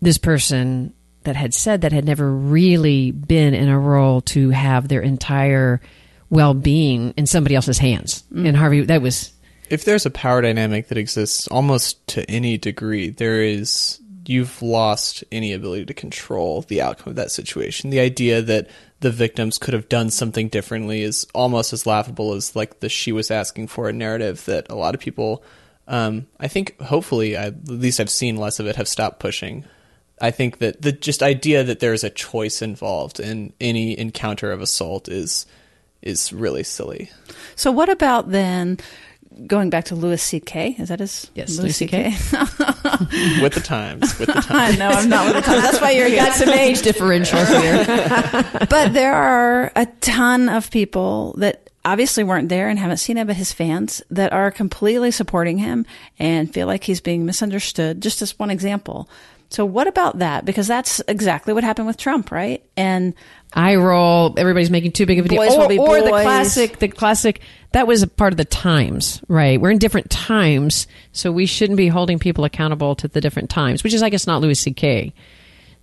this 0.02 0.18
person 0.18 0.94
that 1.24 1.36
had 1.36 1.54
said 1.54 1.82
that 1.82 1.92
had 1.92 2.06
never 2.06 2.32
really 2.32 3.12
been 3.12 3.54
in 3.54 3.70
a 3.70 3.80
role 3.80 4.22
to 4.22 4.50
have 4.50 4.88
their 4.88 5.02
entire 5.02 5.80
well 6.32 6.56
being 6.56 7.14
in 7.16 7.28
somebody 7.28 7.54
else's 7.54 7.78
hands. 7.78 8.24
Mm. 8.34 8.48
And 8.48 8.58
Harvey, 8.58 8.82
that 8.82 9.04
was. 9.04 9.32
If 9.70 9.86
there's 9.86 10.08
a 10.08 10.10
power 10.10 10.42
dynamic 10.42 10.88
that 10.88 10.98
exists 10.98 11.48
almost 11.48 12.06
to 12.08 12.30
any 12.32 12.58
degree, 12.58 13.10
there 13.10 13.44
is. 13.44 14.00
You've 14.28 14.62
lost 14.62 15.24
any 15.32 15.52
ability 15.52 15.86
to 15.86 15.96
control 15.96 16.62
the 16.62 16.82
outcome 16.82 17.10
of 17.10 17.16
that 17.16 17.32
situation. 17.32 17.90
The 17.90 18.00
idea 18.00 18.42
that 18.44 18.70
the 19.00 19.12
victims 19.12 19.58
could 19.58 19.74
have 19.74 19.90
done 19.90 20.12
something 20.12 20.48
differently 20.48 21.02
is 21.02 21.26
almost 21.34 21.74
as 21.74 21.88
laughable 21.88 22.34
as 22.34 22.56
like 22.56 22.80
the 22.80 22.88
she 22.88 23.12
was 23.12 23.32
asking 23.32 23.68
for 23.68 23.90
a 23.90 23.94
narrative 23.94 24.46
that 24.46 24.68
a 24.70 24.76
lot 24.76 24.94
of 24.94 25.02
people 25.02 25.44
um, 25.88 26.28
I 26.40 26.48
think 26.48 26.80
hopefully 26.80 27.36
I, 27.36 27.48
at 27.48 27.68
least 27.68 28.00
I've 28.00 28.10
seen 28.10 28.38
less 28.38 28.60
of 28.60 28.68
it 28.68 28.78
have 28.78 28.88
stopped 28.88 29.20
pushing. 29.20 29.66
I 30.22 30.32
think 30.32 30.60
that 30.60 30.82
the 30.82 30.92
just 30.92 31.24
idea 31.24 31.64
that 31.64 31.80
there's 31.80 32.04
a 32.04 32.10
choice 32.10 32.62
involved 32.62 33.20
in 33.20 33.54
any 33.60 33.98
encounter 33.98 34.52
of 34.52 34.62
assault 34.62 35.10
is 35.10 35.46
is 36.02 36.34
really 36.34 36.64
silly. 36.64 37.10
So 37.56 37.72
what 37.72 37.90
about 37.90 38.32
then 38.32 38.78
going 39.48 39.70
back 39.70 39.86
to 39.86 39.96
Louis 39.96 40.22
C.K. 40.22 40.76
Is 40.80 40.90
that 40.90 41.00
his? 41.00 41.30
Yes, 41.36 41.58
Louis 41.58 41.72
C.K. 41.72 42.06
with 43.42 43.54
the 43.54 43.62
times, 43.64 44.18
with 44.20 44.28
the 44.28 44.34
times. 44.42 44.78
no, 44.78 44.90
I'm 44.90 45.10
not 45.10 45.26
with 45.26 45.36
the 45.36 45.42
times. 45.42 45.64
That's 45.64 45.82
why 45.82 45.92
you're 45.92 46.10
got 46.10 46.34
some 46.36 46.50
age 46.50 46.82
differential 46.82 47.44
here. 47.46 47.86
but 48.70 48.94
there 48.94 49.14
are 49.14 49.72
a 49.76 49.86
ton 50.02 50.50
of 50.50 50.70
people 50.72 51.34
that 51.38 51.70
obviously 51.84 52.24
weren't 52.24 52.50
there 52.50 52.70
and 52.70 52.78
haven't 52.78 52.98
seen 52.98 53.18
it, 53.18 53.26
but 53.28 53.36
his 53.36 53.52
fans 53.52 54.02
that 54.12 54.34
are 54.34 54.52
completely 54.52 55.12
supporting 55.12 55.58
him 55.58 55.86
and 56.20 56.54
feel 56.54 56.68
like 56.68 56.84
he's 56.84 57.02
being 57.02 57.26
misunderstood. 57.26 58.02
Just 58.02 58.22
as 58.22 58.38
one 58.38 58.52
example. 58.52 59.10
So 59.52 59.66
what 59.66 59.88
about 59.88 60.20
that? 60.20 60.46
Because 60.46 60.66
that's 60.66 61.02
exactly 61.10 61.54
what 61.54 61.66
happened 61.66 61.86
with 61.86 61.98
Trump, 61.98 62.32
right? 62.32 62.64
And 62.78 63.14
eye 63.52 63.76
roll. 63.76 64.34
Everybody's 64.38 64.72
making 64.72 64.94
too 64.94 65.06
big 65.06 65.20
of 65.20 65.26
a 65.26 65.30
deal. 65.30 65.42
Or, 65.42 65.66
or 65.66 66.02
the 66.02 66.08
classic, 66.10 66.80
the 66.80 66.88
classic. 66.88 67.42
That 67.74 67.86
was 67.86 68.02
a 68.02 68.08
part 68.08 68.32
of 68.32 68.38
the 68.38 68.46
times, 68.46 69.22
right? 69.28 69.60
We're 69.60 69.72
in 69.72 69.78
different 69.78 70.10
times, 70.10 70.88
so 71.12 71.34
we 71.34 71.46
shouldn't 71.46 71.76
be 71.76 71.90
holding 71.90 72.18
people 72.18 72.46
accountable 72.46 72.96
to 72.96 73.10
the 73.10 73.20
different 73.20 73.50
times. 73.50 73.84
Which 73.84 73.94
is, 73.94 74.02
I 74.02 74.10
guess, 74.10 74.26
not 74.26 74.40
Louis 74.42 74.56
C.K. 74.56 75.14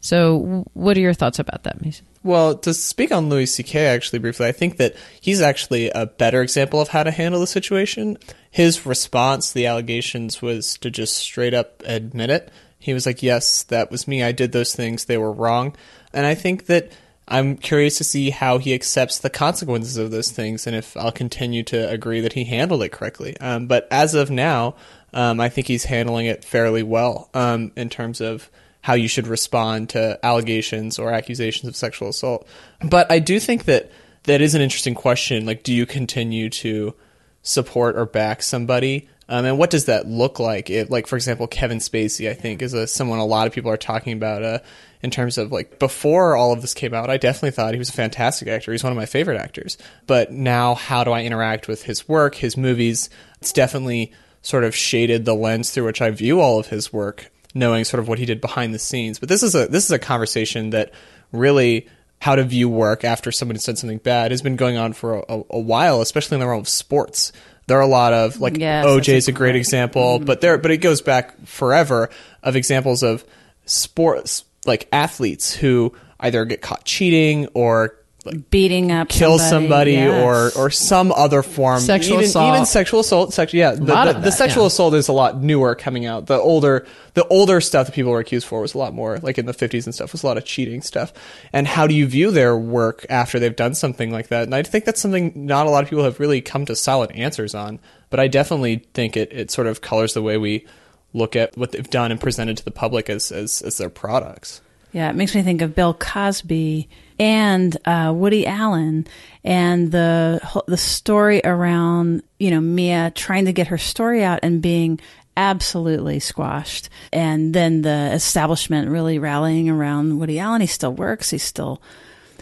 So, 0.00 0.64
what 0.72 0.96
are 0.96 1.00
your 1.00 1.12
thoughts 1.12 1.38
about 1.38 1.64
that, 1.64 1.82
Mason? 1.84 2.06
Well, 2.22 2.56
to 2.58 2.72
speak 2.72 3.12
on 3.12 3.28
Louis 3.28 3.46
C.K. 3.46 3.86
actually 3.86 4.20
briefly, 4.20 4.46
I 4.46 4.52
think 4.52 4.78
that 4.78 4.96
he's 5.20 5.42
actually 5.42 5.90
a 5.90 6.06
better 6.06 6.40
example 6.40 6.80
of 6.80 6.88
how 6.88 7.02
to 7.02 7.10
handle 7.10 7.40
the 7.40 7.46
situation. 7.46 8.16
His 8.50 8.86
response 8.86 9.48
to 9.48 9.54
the 9.54 9.66
allegations 9.66 10.40
was 10.40 10.78
to 10.78 10.90
just 10.90 11.16
straight 11.16 11.52
up 11.52 11.82
admit 11.84 12.30
it 12.30 12.50
he 12.88 12.94
was 12.94 13.06
like, 13.06 13.22
Yes, 13.22 13.62
that 13.64 13.90
was 13.90 14.08
me. 14.08 14.22
I 14.22 14.32
did 14.32 14.52
those 14.52 14.74
things. 14.74 15.04
They 15.04 15.18
were 15.18 15.32
wrong. 15.32 15.76
And 16.12 16.26
I 16.26 16.34
think 16.34 16.66
that 16.66 16.90
I'm 17.28 17.56
curious 17.56 17.98
to 17.98 18.04
see 18.04 18.30
how 18.30 18.58
he 18.58 18.72
accepts 18.74 19.18
the 19.18 19.30
consequences 19.30 19.98
of 19.98 20.10
those 20.10 20.30
things 20.32 20.66
and 20.66 20.74
if 20.74 20.96
I'll 20.96 21.12
continue 21.12 21.62
to 21.64 21.88
agree 21.90 22.20
that 22.22 22.32
he 22.32 22.44
handled 22.44 22.82
it 22.82 22.90
correctly. 22.90 23.36
Um, 23.38 23.66
but 23.66 23.86
as 23.90 24.14
of 24.14 24.30
now, 24.30 24.74
Um, 25.14 25.40
I 25.40 25.48
think 25.48 25.66
he's 25.68 25.86
handling 25.86 26.26
it 26.26 26.44
fairly 26.44 26.82
well 26.82 27.30
um, 27.32 27.72
in 27.76 27.88
terms 27.88 28.20
of 28.20 28.50
how 28.82 28.92
you 28.94 29.08
should 29.08 29.26
respond 29.26 29.88
to 29.90 30.18
allegations 30.22 30.98
or 30.98 31.10
accusations 31.12 31.66
of 31.66 31.74
sexual 31.74 32.10
assault. 32.10 32.46
But 32.82 33.10
I 33.10 33.18
do 33.18 33.40
think 33.40 33.64
that 33.64 33.90
that 34.24 34.42
is 34.42 34.54
an 34.54 34.60
interesting 34.60 34.94
question. 34.94 35.46
Like, 35.46 35.62
do 35.62 35.72
you 35.72 35.86
continue 35.86 36.50
to 36.50 36.94
support 37.42 37.96
or 37.96 38.04
back 38.04 38.42
somebody? 38.42 39.08
Um, 39.28 39.44
and 39.44 39.58
what 39.58 39.70
does 39.70 39.84
that 39.86 40.06
look 40.08 40.38
like? 40.38 40.70
Like, 40.88 41.06
for 41.06 41.16
example, 41.16 41.46
Kevin 41.46 41.78
Spacey, 41.78 42.30
I 42.30 42.34
think, 42.34 42.62
is 42.62 42.72
a, 42.72 42.86
someone 42.86 43.18
a 43.18 43.26
lot 43.26 43.46
of 43.46 43.52
people 43.52 43.70
are 43.70 43.76
talking 43.76 44.14
about 44.14 44.42
uh, 44.42 44.58
in 45.02 45.10
terms 45.10 45.36
of 45.36 45.52
like 45.52 45.78
before 45.78 46.34
all 46.34 46.52
of 46.52 46.62
this 46.62 46.72
came 46.72 46.94
out. 46.94 47.10
I 47.10 47.18
definitely 47.18 47.50
thought 47.50 47.74
he 47.74 47.78
was 47.78 47.90
a 47.90 47.92
fantastic 47.92 48.48
actor. 48.48 48.72
He's 48.72 48.82
one 48.82 48.92
of 48.92 48.96
my 48.96 49.06
favorite 49.06 49.38
actors. 49.38 49.76
But 50.06 50.32
now, 50.32 50.74
how 50.74 51.04
do 51.04 51.12
I 51.12 51.22
interact 51.22 51.68
with 51.68 51.82
his 51.82 52.08
work, 52.08 52.36
his 52.36 52.56
movies? 52.56 53.10
It's 53.40 53.52
definitely 53.52 54.12
sort 54.40 54.64
of 54.64 54.74
shaded 54.74 55.24
the 55.24 55.34
lens 55.34 55.70
through 55.70 55.84
which 55.84 56.00
I 56.00 56.10
view 56.10 56.40
all 56.40 56.58
of 56.58 56.68
his 56.68 56.92
work, 56.92 57.30
knowing 57.54 57.84
sort 57.84 58.00
of 58.00 58.08
what 58.08 58.18
he 58.18 58.24
did 58.24 58.40
behind 58.40 58.72
the 58.72 58.78
scenes. 58.78 59.18
But 59.18 59.28
this 59.28 59.42
is 59.42 59.54
a 59.54 59.66
this 59.66 59.84
is 59.84 59.90
a 59.90 59.98
conversation 59.98 60.70
that 60.70 60.92
really 61.32 61.86
how 62.20 62.34
to 62.34 62.44
view 62.44 62.68
work 62.68 63.04
after 63.04 63.30
somebody 63.30 63.60
said 63.60 63.78
something 63.78 63.98
bad 63.98 64.30
has 64.30 64.42
been 64.42 64.56
going 64.56 64.76
on 64.76 64.92
for 64.92 65.18
a, 65.28 65.42
a 65.50 65.60
while, 65.60 66.00
especially 66.00 66.36
in 66.36 66.40
the 66.40 66.46
realm 66.46 66.60
of 66.60 66.68
sports. 66.68 67.32
There 67.68 67.78
are 67.78 67.82
a 67.82 67.86
lot 67.86 68.12
of 68.12 68.40
like 68.40 68.56
Yes, 68.58 68.84
OJ 68.84 69.14
is 69.14 69.28
a 69.28 69.32
great 69.32 69.52
great- 69.52 69.56
example, 69.56 70.18
but 70.18 70.40
there 70.40 70.58
but 70.58 70.70
it 70.72 70.78
goes 70.78 71.00
back 71.02 71.46
forever 71.46 72.10
of 72.42 72.56
examples 72.56 73.02
of 73.02 73.24
sports 73.66 74.44
like 74.66 74.88
athletes 74.92 75.54
who 75.54 75.92
either 76.20 76.44
get 76.44 76.60
caught 76.62 76.84
cheating 76.84 77.46
or 77.54 77.94
like, 78.24 78.50
Beating 78.50 78.90
up 78.90 79.08
kill 79.08 79.38
somebody, 79.38 79.92
yes. 79.92 80.24
or 80.56 80.60
or 80.60 80.70
some 80.70 81.12
other 81.12 81.42
form 81.42 81.80
Sexual 81.80 82.14
even, 82.14 82.24
assault. 82.24 82.54
even 82.54 82.66
sexual 82.66 83.00
assault 83.00 83.32
sex, 83.32 83.54
yeah 83.54 83.72
the, 83.72 83.84
the, 83.84 84.16
of 84.16 84.22
the 84.22 84.32
sexual 84.32 84.64
yeah. 84.64 84.68
assault 84.68 84.94
is 84.94 85.06
a 85.06 85.12
lot 85.12 85.40
newer 85.40 85.76
coming 85.76 86.04
out 86.04 86.26
the 86.26 86.36
older 86.38 86.84
the 87.14 87.26
older 87.28 87.60
stuff 87.60 87.86
that 87.86 87.94
people 87.94 88.10
were 88.10 88.18
accused 88.18 88.46
for 88.46 88.60
was 88.60 88.74
a 88.74 88.78
lot 88.78 88.92
more 88.92 89.18
like 89.18 89.38
in 89.38 89.46
the 89.46 89.54
50s 89.54 89.84
and 89.84 89.94
stuff 89.94 90.10
was 90.12 90.24
a 90.24 90.26
lot 90.26 90.36
of 90.36 90.44
cheating 90.44 90.82
stuff 90.82 91.12
and 91.52 91.68
how 91.68 91.86
do 91.86 91.94
you 91.94 92.06
view 92.06 92.32
their 92.32 92.56
work 92.56 93.06
after 93.08 93.38
they've 93.38 93.56
done 93.56 93.74
something 93.74 94.10
like 94.10 94.28
that 94.28 94.42
and 94.42 94.54
i 94.54 94.62
think 94.62 94.84
that's 94.84 95.00
something 95.00 95.32
not 95.34 95.66
a 95.66 95.70
lot 95.70 95.84
of 95.84 95.88
people 95.88 96.04
have 96.04 96.18
really 96.18 96.40
come 96.40 96.64
to 96.66 96.74
solid 96.74 97.12
answers 97.12 97.54
on 97.54 97.78
but 98.10 98.18
i 98.18 98.26
definitely 98.26 98.84
think 98.94 99.16
it, 99.16 99.32
it 99.32 99.50
sort 99.50 99.68
of 99.68 99.80
colors 99.80 100.14
the 100.14 100.22
way 100.22 100.36
we 100.36 100.66
look 101.14 101.36
at 101.36 101.56
what 101.56 101.70
they've 101.70 101.88
done 101.88 102.10
and 102.10 102.20
presented 102.20 102.56
to 102.56 102.64
the 102.64 102.70
public 102.72 103.08
as 103.08 103.30
as, 103.30 103.62
as 103.62 103.78
their 103.78 103.90
products 103.90 104.60
Yeah, 104.92 105.08
it 105.08 105.16
makes 105.16 105.34
me 105.34 105.42
think 105.42 105.62
of 105.62 105.74
Bill 105.74 105.94
Cosby 105.94 106.88
and 107.18 107.76
uh, 107.84 108.12
Woody 108.14 108.46
Allen 108.46 109.06
and 109.44 109.90
the 109.90 110.40
the 110.66 110.76
story 110.76 111.40
around 111.44 112.22
you 112.38 112.50
know 112.50 112.60
Mia 112.60 113.12
trying 113.14 113.46
to 113.46 113.52
get 113.52 113.68
her 113.68 113.78
story 113.78 114.22
out 114.22 114.40
and 114.42 114.62
being 114.62 115.00
absolutely 115.36 116.18
squashed, 116.18 116.88
and 117.12 117.54
then 117.54 117.82
the 117.82 118.10
establishment 118.12 118.90
really 118.90 119.18
rallying 119.18 119.68
around 119.68 120.18
Woody 120.18 120.38
Allen. 120.38 120.60
He 120.60 120.66
still 120.66 120.92
works. 120.92 121.30
He's 121.30 121.44
still 121.44 121.80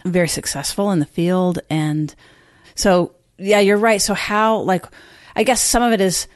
very 0.05 0.29
successful 0.29 0.91
in 0.91 0.99
the 0.99 1.07
field, 1.07 1.59
and 1.69 2.15
so 2.75 3.13
yeah, 3.39 3.61
you're 3.61 3.77
right. 3.77 4.01
So 4.01 4.15
how 4.15 4.59
like 4.59 4.85
I 5.35 5.43
guess 5.43 5.63
some 5.63 5.83
of 5.83 5.93
it 5.93 6.01
is 6.01 6.27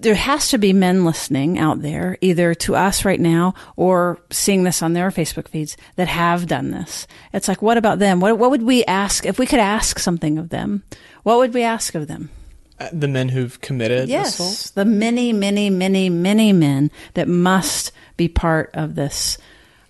there 0.00 0.14
has 0.14 0.50
to 0.50 0.58
be 0.58 0.72
men 0.72 1.04
listening 1.04 1.58
out 1.58 1.80
there, 1.80 2.18
either 2.20 2.54
to 2.54 2.74
us 2.74 3.04
right 3.04 3.20
now 3.20 3.54
or 3.76 4.18
seeing 4.30 4.64
this 4.64 4.82
on 4.82 4.92
their 4.94 5.10
Facebook 5.10 5.48
feeds 5.48 5.76
that 5.94 6.08
have 6.08 6.46
done 6.46 6.70
this. 6.70 7.06
It's 7.32 7.48
like, 7.48 7.62
what 7.62 7.76
about 7.78 7.98
them? 7.98 8.20
What, 8.20 8.38
what 8.38 8.50
would 8.50 8.62
we 8.62 8.84
ask 8.84 9.24
if 9.24 9.38
we 9.38 9.46
could 9.46 9.60
ask 9.60 9.98
something 9.98 10.38
of 10.38 10.48
them? 10.48 10.82
What 11.22 11.38
would 11.38 11.54
we 11.54 11.62
ask 11.62 11.94
of 11.94 12.08
them? 12.08 12.30
Uh, 12.78 12.88
the 12.92 13.08
men 13.08 13.30
who've 13.30 13.58
committed 13.60 14.08
Yes, 14.08 14.38
assault 14.38 14.74
the 14.74 14.84
many, 14.84 15.32
many, 15.32 15.70
many, 15.70 16.10
many 16.10 16.52
men 16.52 16.90
that 17.14 17.26
must 17.28 17.90
be 18.16 18.28
part 18.28 18.70
of 18.74 18.96
this. 18.96 19.38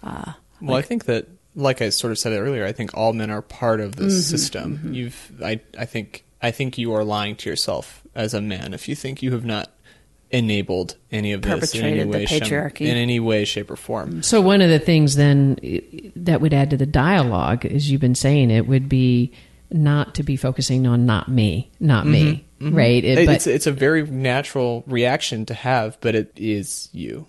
Well, 0.02 0.76
I 0.76 0.82
think 0.82 1.06
that, 1.06 1.26
like 1.54 1.82
I 1.82 1.88
sort 1.88 2.12
of 2.12 2.18
said 2.18 2.32
earlier, 2.32 2.64
I 2.64 2.72
think 2.72 2.92
all 2.94 3.12
men 3.12 3.30
are 3.30 3.42
part 3.42 3.80
of 3.80 3.96
this 3.96 4.12
Mm-hmm, 4.12 4.20
system. 4.20 4.94
You've, 4.94 5.32
I, 5.42 5.60
I 5.76 5.84
think, 5.84 6.24
I 6.40 6.50
think 6.50 6.78
you 6.78 6.92
are 6.94 7.02
lying 7.02 7.34
to 7.36 7.50
yourself 7.50 8.02
as 8.14 8.34
a 8.34 8.40
man 8.40 8.72
if 8.72 8.88
you 8.88 8.94
think 8.94 9.22
you 9.22 9.32
have 9.32 9.44
not 9.44 9.70
enabled 10.30 10.96
any 11.12 11.32
of 11.32 11.42
this 11.42 11.74
in 11.74 11.84
any 11.84 12.00
Perpetrated 12.00 12.06
the 12.12 12.18
way, 12.18 12.26
patriarchy. 12.26 12.86
in 12.86 12.96
any 12.96 13.20
way, 13.20 13.44
shape, 13.44 13.70
or 13.70 13.76
form. 13.76 14.22
So 14.22 14.40
one 14.40 14.60
of 14.60 14.68
the 14.70 14.78
things 14.78 15.16
then 15.16 15.56
that 16.16 16.40
would 16.40 16.52
add 16.52 16.70
to 16.70 16.76
the 16.76 16.86
dialogue, 16.86 17.64
as 17.66 17.90
you've 17.90 18.00
been 18.00 18.14
saying, 18.14 18.50
it 18.50 18.66
would 18.66 18.88
be 18.88 19.32
not 19.70 20.14
to 20.16 20.22
be 20.22 20.36
focusing 20.36 20.86
on 20.86 21.06
not 21.06 21.28
me, 21.28 21.70
not 21.80 22.06
me, 22.06 22.44
mm-hmm. 22.60 22.66
Mm-hmm. 22.68 22.76
right? 22.76 23.04
It- 23.04 23.18
It- 23.18 23.26
but 23.26 23.34
it's 23.36 23.46
it's 23.46 23.66
a 23.66 23.72
very 23.72 24.04
natural 24.06 24.84
reaction 24.86 25.44
to 25.46 25.54
have, 25.54 25.98
but 26.00 26.14
it 26.14 26.32
is 26.36 26.88
you, 26.92 27.26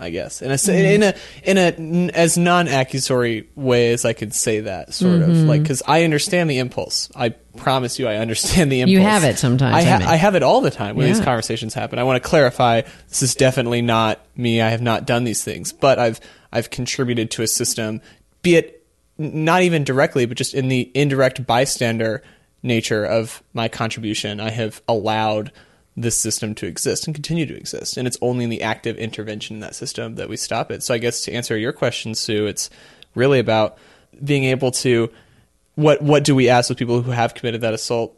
I 0.00 0.10
guess, 0.10 0.42
in 0.42 0.50
a 0.50 0.54
Mm-hmm. 0.54 0.70
in 0.72 1.02
a 1.02 1.14
in 1.44 1.58
a 1.58 1.60
n- 1.78 2.10
as 2.10 2.36
non-accusatory 2.38 3.48
way 3.54 3.92
as 3.92 4.04
I 4.04 4.12
could 4.12 4.34
say 4.34 4.60
that 4.60 4.94
sort 4.94 5.20
Mm-hmm. 5.20 5.30
of 5.30 5.36
like 5.44 5.62
because 5.62 5.82
I 5.86 6.04
understand 6.04 6.48
the 6.50 6.58
impulse. 6.58 7.10
I 7.14 7.30
promise 7.56 7.98
you, 7.98 8.08
I 8.08 8.16
understand 8.16 8.72
the 8.72 8.80
impulse. 8.80 8.92
You 8.92 9.00
have 9.00 9.24
it 9.24 9.38
sometimes, 9.38 9.74
I, 9.74 9.78
I 9.80 9.82
ha- 9.82 9.98
mean. 9.98 10.08
I 10.08 10.16
have 10.16 10.34
it 10.34 10.42
all 10.42 10.60
the 10.60 10.70
time 10.70 10.96
when 10.96 11.06
these 11.06 11.20
conversations 11.20 11.74
happen. 11.74 11.98
I 11.98 12.04
want 12.04 12.22
to 12.22 12.28
clarify 12.28 12.82
this 13.08 13.22
is 13.22 13.34
definitely 13.34 13.82
not 13.82 14.24
me. 14.36 14.60
I 14.60 14.70
have 14.70 14.82
not 14.82 15.06
done 15.06 15.24
these 15.24 15.44
things, 15.44 15.72
but 15.72 15.98
I've 15.98 16.20
I've 16.52 16.70
contributed 16.70 17.30
to 17.32 17.42
a 17.42 17.46
system, 17.46 18.00
be 18.42 18.56
it 18.56 18.76
not 19.18 19.62
even 19.62 19.84
directly, 19.84 20.24
but 20.26 20.36
just 20.38 20.54
in 20.54 20.68
the 20.68 20.90
indirect 20.94 21.46
bystander 21.46 22.22
nature 22.62 23.04
of 23.04 23.42
my 23.52 23.68
contribution. 23.68 24.40
I 24.40 24.50
have 24.50 24.80
allowed 24.88 25.52
this 26.00 26.16
system 26.16 26.54
to 26.56 26.66
exist 26.66 27.06
and 27.06 27.14
continue 27.14 27.46
to 27.46 27.56
exist, 27.56 27.96
and 27.96 28.06
it's 28.06 28.18
only 28.20 28.44
in 28.44 28.50
the 28.50 28.62
active 28.62 28.96
intervention 28.96 29.56
in 29.56 29.60
that 29.60 29.74
system 29.74 30.16
that 30.16 30.28
we 30.28 30.36
stop 30.36 30.70
it. 30.70 30.82
So 30.82 30.94
I 30.94 30.98
guess 30.98 31.22
to 31.22 31.32
answer 31.32 31.56
your 31.56 31.72
question, 31.72 32.14
Sue, 32.14 32.46
it's 32.46 32.70
really 33.14 33.38
about 33.38 33.78
being 34.22 34.44
able 34.44 34.70
to 34.70 35.10
what 35.74 36.02
what 36.02 36.24
do 36.24 36.34
we 36.34 36.48
ask 36.48 36.68
with 36.68 36.78
people 36.78 37.02
who 37.02 37.10
have 37.10 37.34
committed 37.34 37.60
that 37.62 37.74
assault 37.74 38.16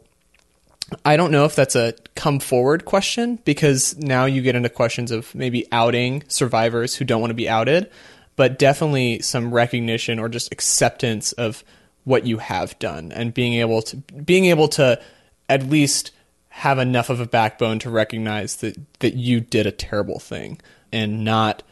I 1.05 1.17
don't 1.17 1.31
know 1.31 1.45
if 1.45 1.55
that's 1.55 1.75
a 1.75 1.93
come 2.15 2.39
forward 2.39 2.85
question 2.85 3.39
because 3.45 3.97
now 3.97 4.25
you 4.25 4.41
get 4.41 4.55
into 4.55 4.69
questions 4.69 5.11
of 5.11 5.33
maybe 5.33 5.65
outing 5.71 6.23
survivors 6.27 6.95
who 6.95 7.05
don't 7.05 7.21
want 7.21 7.31
to 7.31 7.35
be 7.35 7.49
outed, 7.49 7.89
but 8.35 8.59
definitely 8.59 9.19
some 9.19 9.53
recognition 9.53 10.19
or 10.19 10.29
just 10.29 10.51
acceptance 10.51 11.31
of 11.33 11.63
what 12.03 12.25
you 12.25 12.37
have 12.37 12.77
done 12.79 13.11
and 13.13 13.33
being 13.33 13.53
able 13.53 13.81
to 13.81 13.97
being 13.97 14.45
able 14.45 14.67
to 14.67 15.01
at 15.47 15.63
least 15.63 16.11
have 16.55 16.77
enough 16.77 17.09
of 17.09 17.19
a 17.19 17.25
backbone 17.25 17.79
to 17.79 17.89
recognize 17.89 18.57
that 18.57 18.77
that 18.99 19.15
you 19.15 19.41
did 19.41 19.65
a 19.65 19.71
terrible 19.71 20.19
thing 20.19 20.61
and 20.91 21.25
not 21.25 21.63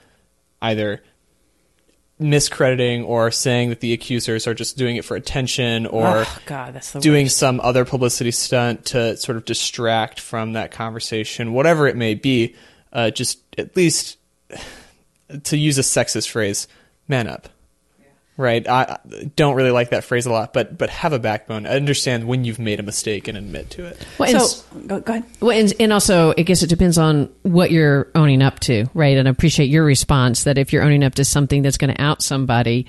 either 0.59 1.03
miscrediting 2.19 3.05
or 3.05 3.29
saying 3.29 3.69
that 3.69 3.79
the 3.79 3.93
accusers 3.93 4.47
are 4.47 4.55
just 4.55 4.77
doing 4.77 4.95
it 4.95 5.05
for 5.05 5.15
attention 5.15 5.85
or 5.85 6.25
oh 6.25 6.37
God, 6.47 6.73
that's 6.73 6.91
the 6.91 6.99
doing 6.99 7.25
worst. 7.25 7.37
some 7.37 7.59
other 7.59 7.85
publicity 7.85 8.31
stunt 8.31 8.85
to 8.85 9.15
sort 9.17 9.37
of 9.37 9.45
distract 9.45 10.19
from 10.19 10.53
that 10.53 10.71
conversation, 10.71 11.53
whatever 11.53 11.85
it 11.87 11.95
may 11.95 12.15
be, 12.15 12.55
uh, 12.91 13.11
just 13.11 13.39
at 13.59 13.75
least 13.75 14.17
to 15.43 15.57
use 15.57 15.77
a 15.77 15.81
sexist 15.81 16.27
phrase, 16.27 16.67
man 17.07 17.27
up. 17.27 17.49
Right? 18.37 18.67
I 18.67 18.97
I 19.03 19.31
don't 19.35 19.55
really 19.55 19.71
like 19.71 19.89
that 19.89 20.03
phrase 20.03 20.25
a 20.25 20.31
lot, 20.31 20.53
but 20.53 20.77
but 20.77 20.89
have 20.89 21.13
a 21.13 21.19
backbone. 21.19 21.67
Understand 21.67 22.27
when 22.27 22.43
you've 22.43 22.59
made 22.59 22.79
a 22.79 22.83
mistake 22.83 23.27
and 23.27 23.37
admit 23.37 23.69
to 23.71 23.85
it. 23.85 24.05
well, 24.17 24.29
and 24.29 24.41
So 24.41 24.63
go, 24.87 24.99
go 24.99 25.13
ahead. 25.13 25.25
Well, 25.39 25.57
and, 25.57 25.73
and 25.79 25.93
also, 25.93 26.33
I 26.37 26.41
guess 26.41 26.63
it 26.63 26.67
depends 26.67 26.97
on 26.97 27.29
what 27.43 27.71
you're 27.71 28.09
owning 28.15 28.41
up 28.41 28.59
to, 28.61 28.87
right? 28.93 29.17
And 29.17 29.27
I 29.27 29.31
appreciate 29.31 29.69
your 29.69 29.83
response 29.83 30.45
that 30.45 30.57
if 30.57 30.73
you're 30.73 30.83
owning 30.83 31.03
up 31.03 31.15
to 31.15 31.25
something 31.25 31.61
that's 31.61 31.77
going 31.77 31.93
to 31.93 32.01
out 32.01 32.21
somebody, 32.21 32.87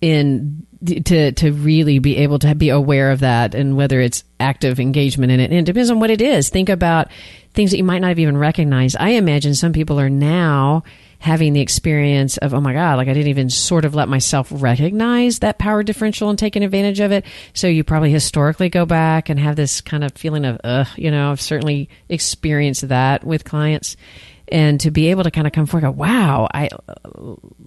in 0.00 0.66
to 0.84 1.32
to 1.32 1.52
really 1.52 1.98
be 1.98 2.18
able 2.18 2.38
to 2.38 2.54
be 2.54 2.68
aware 2.68 3.10
of 3.10 3.20
that 3.20 3.54
and 3.54 3.76
whether 3.76 4.00
it's 4.00 4.22
active 4.38 4.78
engagement 4.78 5.32
in 5.32 5.40
it. 5.40 5.50
And 5.50 5.54
it 5.54 5.64
depends 5.64 5.90
on 5.90 5.98
what 5.98 6.10
it 6.10 6.20
is. 6.20 6.50
Think 6.50 6.68
about 6.68 7.08
things 7.54 7.70
that 7.70 7.78
you 7.78 7.84
might 7.84 8.00
not 8.00 8.08
have 8.08 8.18
even 8.18 8.36
recognized. 8.36 8.96
I 8.98 9.10
imagine 9.10 9.54
some 9.54 9.72
people 9.72 9.98
are 9.98 10.10
now 10.10 10.82
having 11.18 11.52
the 11.52 11.60
experience 11.60 12.36
of, 12.38 12.54
oh 12.54 12.60
my 12.60 12.72
God, 12.72 12.96
like 12.96 13.08
I 13.08 13.14
didn't 13.14 13.28
even 13.28 13.50
sort 13.50 13.84
of 13.84 13.94
let 13.94 14.08
myself 14.08 14.48
recognize 14.50 15.40
that 15.40 15.58
power 15.58 15.82
differential 15.82 16.30
and 16.30 16.38
taking 16.38 16.62
advantage 16.62 17.00
of 17.00 17.12
it. 17.12 17.24
So 17.52 17.66
you 17.66 17.84
probably 17.84 18.10
historically 18.10 18.68
go 18.68 18.86
back 18.86 19.28
and 19.28 19.38
have 19.40 19.56
this 19.56 19.80
kind 19.80 20.04
of 20.04 20.12
feeling 20.12 20.44
of, 20.44 20.60
ugh, 20.64 20.88
you 20.96 21.10
know, 21.10 21.30
I've 21.30 21.40
certainly 21.40 21.88
experienced 22.08 22.88
that 22.88 23.24
with 23.24 23.44
clients. 23.44 23.96
And 24.48 24.78
to 24.80 24.90
be 24.90 25.10
able 25.10 25.24
to 25.24 25.30
kind 25.30 25.46
of 25.46 25.54
come 25.54 25.64
forward, 25.66 25.86
go, 25.86 25.90
wow, 25.92 26.46
I, 26.52 26.68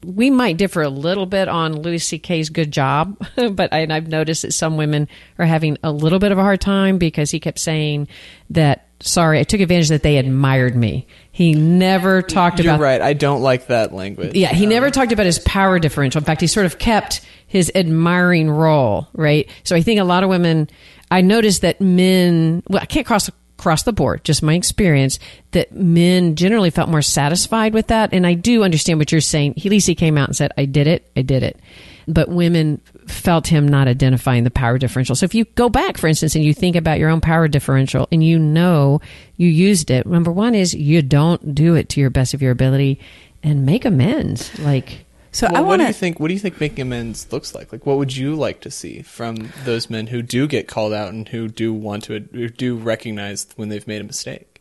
we 0.06 0.30
might 0.30 0.58
differ 0.58 0.84
a 0.84 0.90
little 0.90 1.26
bit 1.26 1.48
on 1.48 1.82
Louis 1.82 1.98
C.K.'s 1.98 2.50
good 2.50 2.72
job, 2.72 3.18
but 3.52 3.74
I, 3.74 3.80
and 3.80 3.92
I've 3.92 4.08
noticed 4.08 4.44
that 4.44 4.54
some 4.54 4.78
women 4.78 5.08
are 5.40 5.46
having 5.46 5.78
a 5.84 5.92
little 5.92 6.20
bit 6.20 6.32
of 6.32 6.38
a 6.38 6.44
hard 6.44 6.62
time 6.62 7.00
because 7.00 7.32
he 7.32 7.40
kept 7.40 7.60
saying 7.60 8.08
that, 8.52 8.87
sorry, 9.00 9.40
I 9.40 9.44
took 9.44 9.62
advantage 9.62 9.90
that 9.90 10.04
they 10.04 10.18
admired 10.18 10.76
me. 10.76 11.08
He 11.32 11.54
never 11.54 12.22
talked 12.22 12.60
about 12.60 12.64
You're 12.66 12.74
about 12.76 12.84
right. 12.84 13.02
I 13.02 13.14
don't 13.14 13.42
like 13.42 13.68
that 13.68 13.94
language. 13.94 14.36
yeah, 14.36 14.54
he 14.54 14.66
never 14.66 14.90
talked 14.90 15.12
about 15.12 15.26
his 15.26 15.40
power 15.40 15.80
differential. 15.80 16.20
In 16.20 16.26
fact, 16.26 16.42
he 16.42 16.48
sort 16.48 16.66
of 16.66 16.80
kept 16.80 17.22
his 17.46 17.72
admiring 17.76 18.50
role, 18.50 19.08
right? 19.14 19.50
So 19.64 19.76
I 19.76 19.82
think 19.82 20.00
a 20.00 20.04
lot 20.04 20.24
of 20.24 20.30
women, 20.30 20.70
I 21.12 21.22
noticed 21.22 21.62
that 21.62 21.80
men, 21.80 22.64
well, 22.68 22.82
I 22.82 22.86
can't 22.86 23.06
cross 23.06 23.30
across 23.60 23.84
the 23.84 23.94
board, 23.94 24.24
just 24.24 24.44
my 24.44 24.54
experience, 24.54 25.18
that 25.52 25.72
men 25.72 26.36
generally 26.36 26.70
felt 26.70 26.90
more 26.90 27.02
satisfied 27.02 27.74
with 27.74 27.88
that. 27.88 28.14
And 28.14 28.26
I 28.28 28.36
do 28.36 28.64
understand 28.64 29.00
what 29.00 29.12
you're 29.12 29.22
saying. 29.22 29.54
At 29.58 29.66
least 29.66 29.88
he 29.88 29.96
came 29.96 30.18
out 30.18 30.30
and 30.30 30.36
said, 30.36 30.52
I 30.58 30.66
did 30.66 30.86
it, 30.86 31.10
I 31.16 31.24
did 31.24 31.42
it. 31.42 31.60
But 32.08 32.30
women 32.30 32.82
felt 33.08 33.48
him 33.48 33.68
not 33.68 33.88
identifying 33.88 34.44
the 34.44 34.52
power 34.52 34.78
differential. 34.78 35.16
So 35.16 35.24
if 35.26 35.34
you 35.34 35.46
go 35.56 35.70
back, 35.70 35.98
for 35.98 36.08
instance, 36.08 36.36
and 36.36 36.44
you 36.44 36.54
think 36.54 36.76
about 36.76 37.00
your 37.00 37.10
own 37.10 37.22
power 37.22 37.48
differential 37.48 38.08
and 38.12 38.24
you 38.24 38.38
know 38.38 39.02
you 39.38 39.48
used 39.48 39.90
it, 39.90 40.06
number 40.06 40.32
one 40.32 40.54
is 40.56 40.74
you 40.74 41.02
don't 41.02 41.56
do 41.56 41.76
it 41.76 41.90
to 41.90 42.00
your 42.02 42.10
best 42.10 42.34
of 42.34 42.42
your 42.42 42.52
ability 42.52 43.00
and 43.44 43.66
make 43.66 43.86
amends. 43.86 44.58
Like, 44.60 45.06
So 45.32 45.48
Well, 45.48 45.58
I 45.58 45.60
what 45.62 45.68
want 45.68 45.80
do 45.82 45.88
you 45.88 45.94
to. 45.94 46.00
think? 46.00 46.20
What 46.20 46.28
do 46.28 46.34
you 46.34 46.40
think 46.40 46.60
making 46.60 46.82
amends 46.82 47.32
looks 47.32 47.54
like? 47.56 47.72
Like, 47.72 47.86
what 47.86 47.98
would 47.98 48.16
you 48.16 48.36
like 48.36 48.62
to 48.62 48.72
see 48.72 49.02
from 49.04 49.52
those 49.64 49.90
men 49.90 50.08
who 50.08 50.22
do 50.22 50.48
get 50.48 50.68
called 50.68 50.94
out 50.94 51.10
and 51.14 51.28
who 51.30 51.48
do 51.48 51.74
want 51.74 52.04
to, 52.06 52.20
who 52.34 52.50
do 52.50 52.76
recognize 52.76 53.48
when 53.56 53.70
they've 53.70 53.88
made 53.88 54.02
a 54.02 54.06
mistake? 54.06 54.57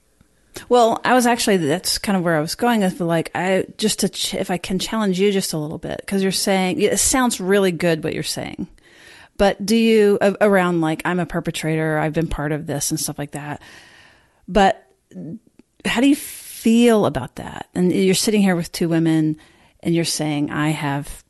Well, 0.68 1.00
I 1.04 1.14
was 1.14 1.26
actually 1.26 1.58
that's 1.58 1.98
kind 1.98 2.16
of 2.16 2.24
where 2.24 2.36
I 2.36 2.40
was 2.40 2.54
going. 2.54 2.82
Is 2.82 3.00
like 3.00 3.30
I 3.34 3.66
just 3.76 4.00
to 4.00 4.08
ch- 4.08 4.34
if 4.34 4.50
I 4.50 4.58
can 4.58 4.78
challenge 4.78 5.20
you 5.20 5.32
just 5.32 5.52
a 5.52 5.58
little 5.58 5.78
bit 5.78 5.98
because 5.98 6.22
you're 6.22 6.32
saying 6.32 6.80
it 6.80 6.98
sounds 6.98 7.40
really 7.40 7.72
good 7.72 8.02
what 8.04 8.14
you're 8.14 8.22
saying, 8.22 8.66
but 9.36 9.64
do 9.64 9.76
you 9.76 10.18
around 10.40 10.80
like 10.80 11.02
I'm 11.04 11.20
a 11.20 11.26
perpetrator, 11.26 11.98
I've 11.98 12.12
been 12.12 12.28
part 12.28 12.52
of 12.52 12.66
this 12.66 12.90
and 12.90 12.98
stuff 12.98 13.18
like 13.18 13.32
that, 13.32 13.60
but 14.48 14.86
how 15.84 16.00
do 16.00 16.08
you 16.08 16.16
feel 16.16 17.06
about 17.06 17.36
that? 17.36 17.68
And 17.74 17.92
you're 17.92 18.14
sitting 18.14 18.42
here 18.42 18.56
with 18.56 18.72
two 18.72 18.88
women, 18.88 19.38
and 19.80 19.94
you're 19.94 20.04
saying 20.04 20.50
I 20.50 20.70
have 20.70 21.24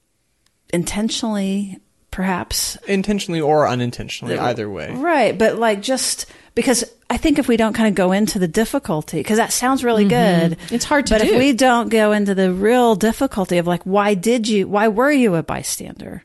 intentionally, 0.72 1.78
perhaps 2.10 2.76
Intentionally 2.88 3.40
or 3.40 3.68
unintentionally, 3.68 4.38
either 4.38 4.70
way. 4.70 4.92
Right, 4.94 5.36
but 5.36 5.58
like 5.58 5.82
just 5.82 6.26
because 6.54 6.84
I 7.08 7.16
think 7.18 7.38
if 7.38 7.46
we 7.46 7.56
don't 7.56 7.72
kind 7.72 7.88
of 7.88 7.94
go 7.94 8.10
into 8.12 8.38
the 8.38 8.48
difficulty, 8.48 9.18
because 9.18 9.36
that 9.38 9.52
sounds 9.52 9.84
really 9.84 10.04
good, 10.08 10.58
Mm-hmm. 10.58 10.74
It's 10.74 10.84
hard 10.84 11.06
to 11.06 11.14
But 11.14 11.22
do. 11.22 11.28
if 11.32 11.38
we 11.38 11.52
don't 11.52 11.88
go 11.88 12.12
into 12.12 12.34
the 12.34 12.52
real 12.52 12.94
difficulty 12.96 13.58
of 13.58 13.66
like, 13.66 13.82
why 13.84 14.14
did 14.14 14.48
you? 14.48 14.66
Why 14.66 14.88
were 14.88 15.12
you 15.12 15.34
a 15.36 15.42
bystander? 15.42 16.24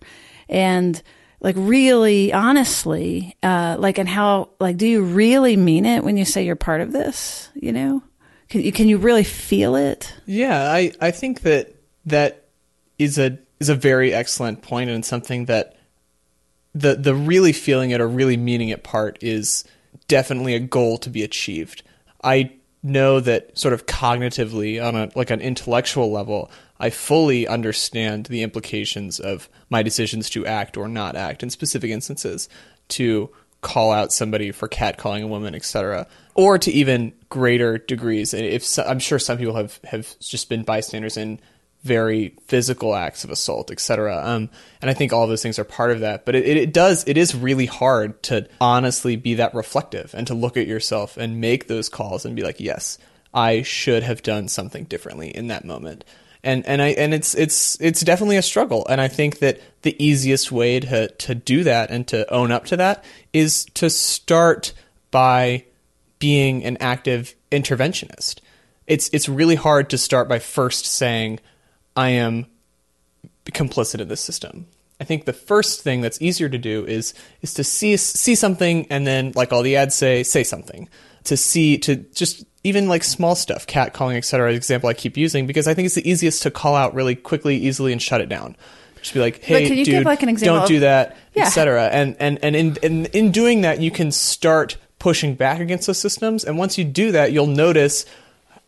And 0.49 1.01
like 1.39 1.55
really, 1.57 2.33
honestly, 2.33 3.35
uh, 3.43 3.75
like, 3.79 3.97
and 3.99 4.09
how 4.09 4.49
like, 4.59 4.77
do 4.77 4.87
you 4.87 5.03
really 5.03 5.55
mean 5.55 5.85
it 5.85 6.03
when 6.03 6.17
you 6.17 6.25
say 6.25 6.45
you're 6.45 6.55
part 6.55 6.81
of 6.81 6.91
this? 6.91 7.49
You 7.53 7.71
know, 7.71 8.03
can 8.49 8.61
you 8.61 8.71
can 8.71 8.87
you 8.87 8.97
really 8.97 9.23
feel 9.23 9.75
it? 9.75 10.13
Yeah, 10.25 10.71
I, 10.71 10.91
I 10.99 11.11
think 11.11 11.41
that 11.41 11.75
that 12.05 12.45
is 12.97 13.17
a 13.19 13.37
is 13.59 13.69
a 13.69 13.75
very 13.75 14.13
excellent 14.13 14.61
point 14.63 14.89
and 14.89 15.05
something 15.05 15.45
that 15.45 15.75
the 16.73 16.95
the 16.95 17.13
really 17.15 17.53
feeling 17.53 17.91
it 17.91 18.01
or 18.01 18.07
really 18.07 18.37
meaning 18.37 18.69
it 18.69 18.83
part 18.83 19.19
is 19.21 19.63
definitely 20.11 20.55
a 20.55 20.59
goal 20.59 20.97
to 20.97 21.09
be 21.09 21.23
achieved. 21.23 21.83
I 22.21 22.51
know 22.83 23.21
that 23.21 23.57
sort 23.57 23.73
of 23.73 23.85
cognitively 23.85 24.85
on 24.85 24.93
a 24.93 25.09
like 25.15 25.29
an 25.29 25.39
intellectual 25.39 26.11
level, 26.11 26.51
I 26.81 26.89
fully 26.89 27.47
understand 27.47 28.25
the 28.25 28.43
implications 28.43 29.21
of 29.21 29.47
my 29.69 29.83
decisions 29.83 30.29
to 30.31 30.45
act 30.45 30.75
or 30.75 30.89
not 30.89 31.15
act 31.15 31.43
in 31.43 31.49
specific 31.49 31.91
instances 31.91 32.49
to 32.89 33.29
call 33.61 33.93
out 33.93 34.11
somebody 34.11 34.51
for 34.51 34.67
catcalling 34.67 35.23
a 35.23 35.27
woman, 35.27 35.55
etc., 35.55 36.07
or 36.35 36.57
to 36.57 36.71
even 36.71 37.13
greater 37.29 37.77
degrees. 37.77 38.33
If 38.33 38.65
so, 38.65 38.83
I'm 38.83 38.99
sure 38.99 39.17
some 39.17 39.37
people 39.37 39.55
have 39.55 39.79
have 39.85 40.19
just 40.19 40.49
been 40.49 40.63
bystanders 40.63 41.15
in 41.15 41.39
very 41.83 42.35
physical 42.45 42.95
acts 42.95 43.23
of 43.23 43.31
assault, 43.31 43.71
etc. 43.71 44.21
Um, 44.23 44.49
and 44.81 44.89
I 44.89 44.93
think 44.93 45.13
all 45.13 45.27
those 45.27 45.41
things 45.41 45.57
are 45.57 45.63
part 45.63 45.91
of 45.91 46.01
that. 46.01 46.25
But 46.25 46.35
it, 46.35 46.45
it, 46.45 46.73
does 46.73 47.03
it 47.07 47.17
is 47.17 47.35
really 47.35 47.65
hard 47.65 48.21
to 48.23 48.47
honestly 48.59 49.15
be 49.15 49.35
that 49.35 49.55
reflective 49.55 50.13
and 50.13 50.27
to 50.27 50.33
look 50.33 50.57
at 50.57 50.67
yourself 50.67 51.17
and 51.17 51.41
make 51.41 51.67
those 51.67 51.89
calls 51.89 52.25
and 52.25 52.35
be 52.35 52.43
like, 52.43 52.59
yes, 52.59 52.97
I 53.33 53.63
should 53.63 54.03
have 54.03 54.21
done 54.21 54.47
something 54.47 54.83
differently 54.85 55.29
in 55.29 55.47
that 55.47 55.65
moment. 55.65 56.05
And 56.43 56.65
and 56.65 56.81
I 56.81 56.89
and 56.89 57.13
it's 57.13 57.35
it's 57.35 57.79
it's 57.79 58.01
definitely 58.01 58.37
a 58.37 58.41
struggle. 58.43 58.85
And 58.87 58.99
I 58.99 59.07
think 59.07 59.39
that 59.39 59.59
the 59.81 60.03
easiest 60.03 60.51
way 60.51 60.79
to 60.79 61.07
to 61.07 61.35
do 61.35 61.63
that 61.63 61.89
and 61.89 62.07
to 62.09 62.31
own 62.31 62.51
up 62.51 62.65
to 62.65 62.77
that 62.77 63.03
is 63.33 63.65
to 63.75 63.89
start 63.89 64.73
by 65.11 65.65
being 66.19 66.63
an 66.63 66.77
active 66.79 67.35
interventionist. 67.51 68.39
It's 68.87 69.09
it's 69.13 69.29
really 69.29 69.55
hard 69.55 69.89
to 69.91 69.97
start 69.97 70.27
by 70.27 70.39
first 70.39 70.85
saying 70.85 71.39
I 71.95 72.09
am 72.09 72.45
complicit 73.45 73.99
in 73.99 74.07
this 74.07 74.21
system. 74.21 74.67
I 74.99 75.03
think 75.03 75.25
the 75.25 75.33
first 75.33 75.81
thing 75.81 76.01
that's 76.01 76.21
easier 76.21 76.47
to 76.47 76.57
do 76.57 76.85
is 76.85 77.13
is 77.41 77.53
to 77.55 77.63
see 77.63 77.97
see 77.97 78.35
something 78.35 78.85
and 78.91 79.05
then 79.07 79.33
like 79.35 79.51
all 79.51 79.63
the 79.63 79.75
ads 79.75 79.95
say 79.95 80.21
say 80.23 80.43
something 80.43 80.87
to 81.23 81.35
see 81.35 81.77
to 81.79 81.95
just 81.95 82.45
even 82.63 82.87
like 82.87 83.03
small 83.03 83.33
stuff 83.33 83.65
cat 83.65 83.93
calling 83.93 84.15
etc 84.15 84.53
example 84.53 84.89
I 84.89 84.93
keep 84.93 85.17
using 85.17 85.47
because 85.47 85.67
I 85.67 85.73
think 85.73 85.87
it's 85.87 85.95
the 85.95 86.07
easiest 86.07 86.43
to 86.43 86.51
call 86.51 86.75
out 86.75 86.93
really 86.93 87.15
quickly 87.15 87.57
easily 87.57 87.91
and 87.91 87.99
shut 88.01 88.21
it 88.21 88.29
down 88.29 88.55
just 89.01 89.15
be 89.15 89.19
like 89.19 89.41
hey 89.41 89.67
dude 89.67 89.85
give, 89.87 90.05
like, 90.05 90.19
don't 90.19 90.67
do 90.67 90.81
that 90.81 91.17
Yeah. 91.33 91.47
etc 91.47 91.87
and 91.89 92.15
and 92.19 92.37
and 92.43 92.55
in, 92.55 92.77
in 92.83 93.05
in 93.07 93.31
doing 93.31 93.61
that 93.61 93.81
you 93.81 93.89
can 93.89 94.11
start 94.11 94.77
pushing 94.99 95.33
back 95.33 95.59
against 95.59 95.87
those 95.87 95.97
systems 95.97 96.43
and 96.43 96.59
once 96.59 96.77
you 96.77 96.83
do 96.83 97.11
that 97.13 97.31
you'll 97.31 97.47
notice 97.47 98.05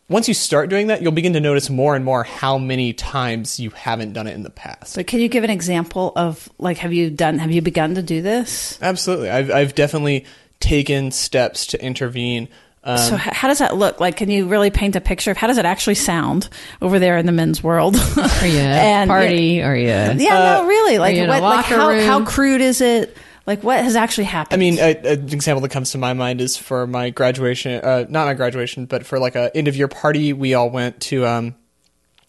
once 0.08 0.28
you 0.28 0.34
start 0.34 0.68
doing 0.68 0.88
that, 0.88 1.00
you'll 1.02 1.12
begin 1.12 1.32
to 1.32 1.40
notice 1.40 1.70
more 1.70 1.96
and 1.96 2.04
more 2.04 2.24
how 2.24 2.58
many 2.58 2.92
times 2.92 3.58
you 3.58 3.70
haven't 3.70 4.12
done 4.12 4.26
it 4.26 4.34
in 4.34 4.42
the 4.42 4.50
past. 4.50 4.96
But 4.96 5.06
can 5.06 5.20
you 5.20 5.28
give 5.28 5.44
an 5.44 5.50
example 5.50 6.12
of 6.16 6.48
like, 6.58 6.76
have 6.78 6.92
you 6.92 7.10
done? 7.10 7.38
Have 7.38 7.50
you 7.52 7.62
begun 7.62 7.94
to 7.94 8.02
do 8.02 8.20
this? 8.22 8.78
Absolutely. 8.82 9.30
I've, 9.30 9.50
I've 9.50 9.74
definitely 9.74 10.26
taken 10.60 11.10
steps 11.10 11.66
to 11.68 11.82
intervene. 11.82 12.48
Um, 12.84 12.98
So 12.98 13.16
how 13.16 13.48
does 13.48 13.58
that 13.60 13.76
look? 13.76 13.98
Like, 13.98 14.16
can 14.16 14.28
you 14.30 14.46
really 14.46 14.70
paint 14.70 14.94
a 14.94 15.00
picture 15.00 15.30
of 15.30 15.38
how 15.38 15.46
does 15.46 15.56
it 15.56 15.64
actually 15.64 15.94
sound 15.94 16.50
over 16.82 16.98
there 16.98 17.16
in 17.16 17.24
the 17.24 17.32
men's 17.32 17.62
world? 17.62 17.96
are 17.96 18.46
you 18.46 18.58
And- 18.58 19.08
party? 19.08 19.62
Are 19.62 19.74
you? 19.76 19.86
yeah, 19.86 20.12
no, 20.60 20.66
really. 20.66 20.98
Like, 20.98 21.16
you 21.16 21.22
in 21.22 21.30
a 21.30 21.32
what? 21.32 21.42
Like, 21.42 21.64
how 21.64 21.98
how 22.00 22.24
crude 22.26 22.60
is 22.60 22.82
it? 22.82 23.16
Like, 23.46 23.62
what 23.62 23.82
has 23.82 23.94
actually 23.94 24.24
happened? 24.24 24.54
I 24.54 24.58
mean, 24.58 24.78
a, 24.78 24.96
an 25.12 25.32
example 25.32 25.60
that 25.60 25.70
comes 25.70 25.90
to 25.92 25.98
my 25.98 26.14
mind 26.14 26.40
is 26.40 26.56
for 26.56 26.86
my 26.86 27.10
graduation, 27.10 27.84
uh, 27.84 28.06
not 28.08 28.26
my 28.26 28.34
graduation, 28.34 28.86
but 28.86 29.04
for 29.04 29.18
like 29.18 29.34
a 29.34 29.54
end 29.54 29.68
of 29.68 29.76
year 29.76 29.88
party, 29.88 30.32
we 30.32 30.54
all 30.54 30.70
went 30.70 31.00
to 31.02 31.26
um, 31.26 31.54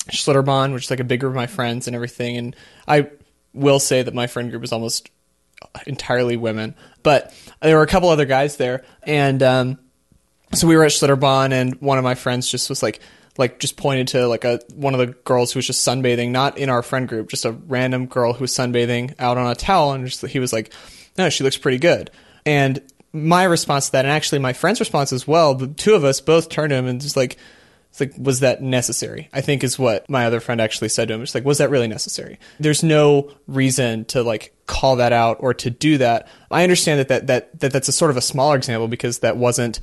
Schlitterbahn, 0.10 0.73
which 0.73 0.86
is 0.86 0.89
like 0.89 0.99
a 0.99 1.06
big 1.06 1.21
group 1.21 1.32
of 1.32 1.36
my 1.36 1.47
friends 1.47 1.88
and 1.88 1.95
everything. 1.95 2.36
And 2.38 2.56
I 2.88 3.10
will 3.54 3.80
say 3.80 4.04
that 4.04 4.13
my 4.13 4.28
friend 4.28 4.49
group 4.49 4.62
was 4.62 4.73
almost 4.73 5.10
entirely 5.88 6.38
women, 6.38 6.75
but 7.01 7.34
there 7.62 7.78
were 7.78 7.84
a 7.84 7.88
couple 7.88 8.10
other 8.10 8.25
guys 8.25 8.58
there, 8.58 8.84
and 9.04 9.41
um, 9.41 9.80
so 10.54 10.67
we 10.67 10.75
were 10.75 10.84
at 10.84 10.91
Schlitterbahn, 10.91 11.54
and 11.54 11.80
one 11.82 11.97
of 11.97 12.04
my 12.04 12.15
friends 12.15 12.49
just 12.49 12.69
was 12.69 12.84
like, 12.84 12.99
like 13.38 13.60
just 13.60 13.78
pointed 13.78 14.10
to 14.10 14.28
like 14.28 14.43
a 14.43 14.60
one 14.75 14.93
of 14.93 14.99
the 14.99 15.08
girls 15.08 15.51
who 15.51 15.60
was 15.60 15.67
just 15.67 15.88
sunbathing, 15.88 16.32
not 16.32 16.58
in 16.58 16.69
our 16.69 16.84
friend 16.84 17.08
group, 17.08 17.30
just 17.30 17.45
a 17.45 17.51
random 17.51 18.06
girl 18.06 18.34
who 18.34 18.41
was 18.41 18.51
sunbathing 18.51 19.15
out 19.17 19.38
on 19.38 19.49
a 19.49 19.56
towel, 19.56 19.93
and 19.93 20.06
just 20.06 20.25
he 20.25 20.39
was 20.39 20.54
like, 20.54 20.73
"No, 21.17 21.30
she 21.30 21.43
looks 21.43 21.58
pretty 21.58 21.80
good." 21.80 22.12
And 22.45 22.82
my 23.15 23.45
response 23.45 23.88
to 23.88 23.91
that, 23.93 24.06
and 24.06 24.12
actually 24.12 24.39
my 24.39 24.54
friend's 24.54 24.80
response 24.80 25.13
as 25.13 25.28
well, 25.28 25.56
the 25.56 25.67
two 25.67 25.95
of 25.95 26.04
us 26.04 26.19
both 26.19 26.49
turned 26.49 26.71
to 26.71 26.75
him 26.75 26.86
and 26.86 26.99
just 26.99 27.15
like, 27.15 27.38
it's 27.89 28.01
like, 28.01 28.13
was 28.17 28.41
that 28.41 28.62
necessary? 28.62 29.30
I 29.32 29.39
think 29.39 29.63
is 29.63 29.80
what 29.80 30.10
my 30.10 30.25
other 30.25 30.41
friend 30.41 30.60
actually 30.60 30.89
said 30.89 31.08
to 31.08 31.13
him. 31.13 31.21
It's 31.21 31.34
like, 31.34 31.45
was 31.45 31.60
that 31.60 31.69
really 31.69 31.88
necessary? 31.88 32.39
There's 32.60 32.84
no 32.84 33.32
reason 33.47 34.04
to 34.06 34.21
like 34.21 34.54
call 34.67 34.97
that 34.97 35.13
out 35.13 35.38
or 35.39 35.54
to 35.54 35.69
do 35.69 35.97
that. 35.99 36.28
I 36.51 36.63
understand 36.63 36.99
that 36.99 37.08
that, 37.08 37.28
that, 37.28 37.60
that 37.62 37.71
that's 37.71 37.88
a 37.88 37.93
sort 37.93 38.12
of 38.12 38.17
a 38.17 38.21
smaller 38.21 38.58
example 38.58 38.89
because 38.89 39.19
that 39.19 39.38
wasn't, 39.38 39.80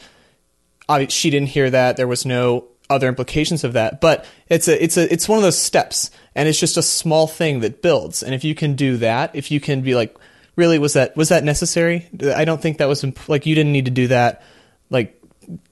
she 1.09 1.31
didn't 1.31 1.49
hear 1.49 1.71
that. 1.71 1.97
There 1.97 2.07
was 2.07 2.27
no 2.27 2.67
other 2.91 3.09
implications 3.09 3.65
of 3.65 3.73
that, 3.73 4.03
but 4.03 4.27
it's 4.47 4.69
a, 4.69 4.85
it's 4.85 4.99
a, 4.99 5.11
it's 5.11 5.27
one 5.27 5.39
of 5.39 5.43
those 5.43 5.59
steps 5.59 6.11
and 6.35 6.51
it's 6.51 6.61
just 6.61 6.77
a 6.77 6.83
small 6.83 7.27
thing 7.27 7.61
that 7.61 7.81
builds. 7.81 8.23
And 8.23 8.35
if 8.35 8.45
you 8.45 8.55
can 8.55 8.77
do 8.77 8.99
that, 8.99 9.35
if 9.35 9.51
you 9.51 9.59
can 9.59 9.81
be 9.81 9.95
like, 9.95 10.15
really, 10.57 10.79
was 10.79 10.93
that, 10.95 11.17
was 11.17 11.31
that 11.31 11.45
necessary? 11.45 12.09
I 12.35 12.45
don't 12.45 12.61
think 12.61 12.79
that 12.79 12.89
was 12.89 13.05
imp- 13.05 13.29
like, 13.29 13.47
you 13.47 13.55
didn't 13.55 13.73
need 13.73 13.87
to 13.87 13.91
do 13.91 14.09
that. 14.09 14.43
Like, 14.91 15.19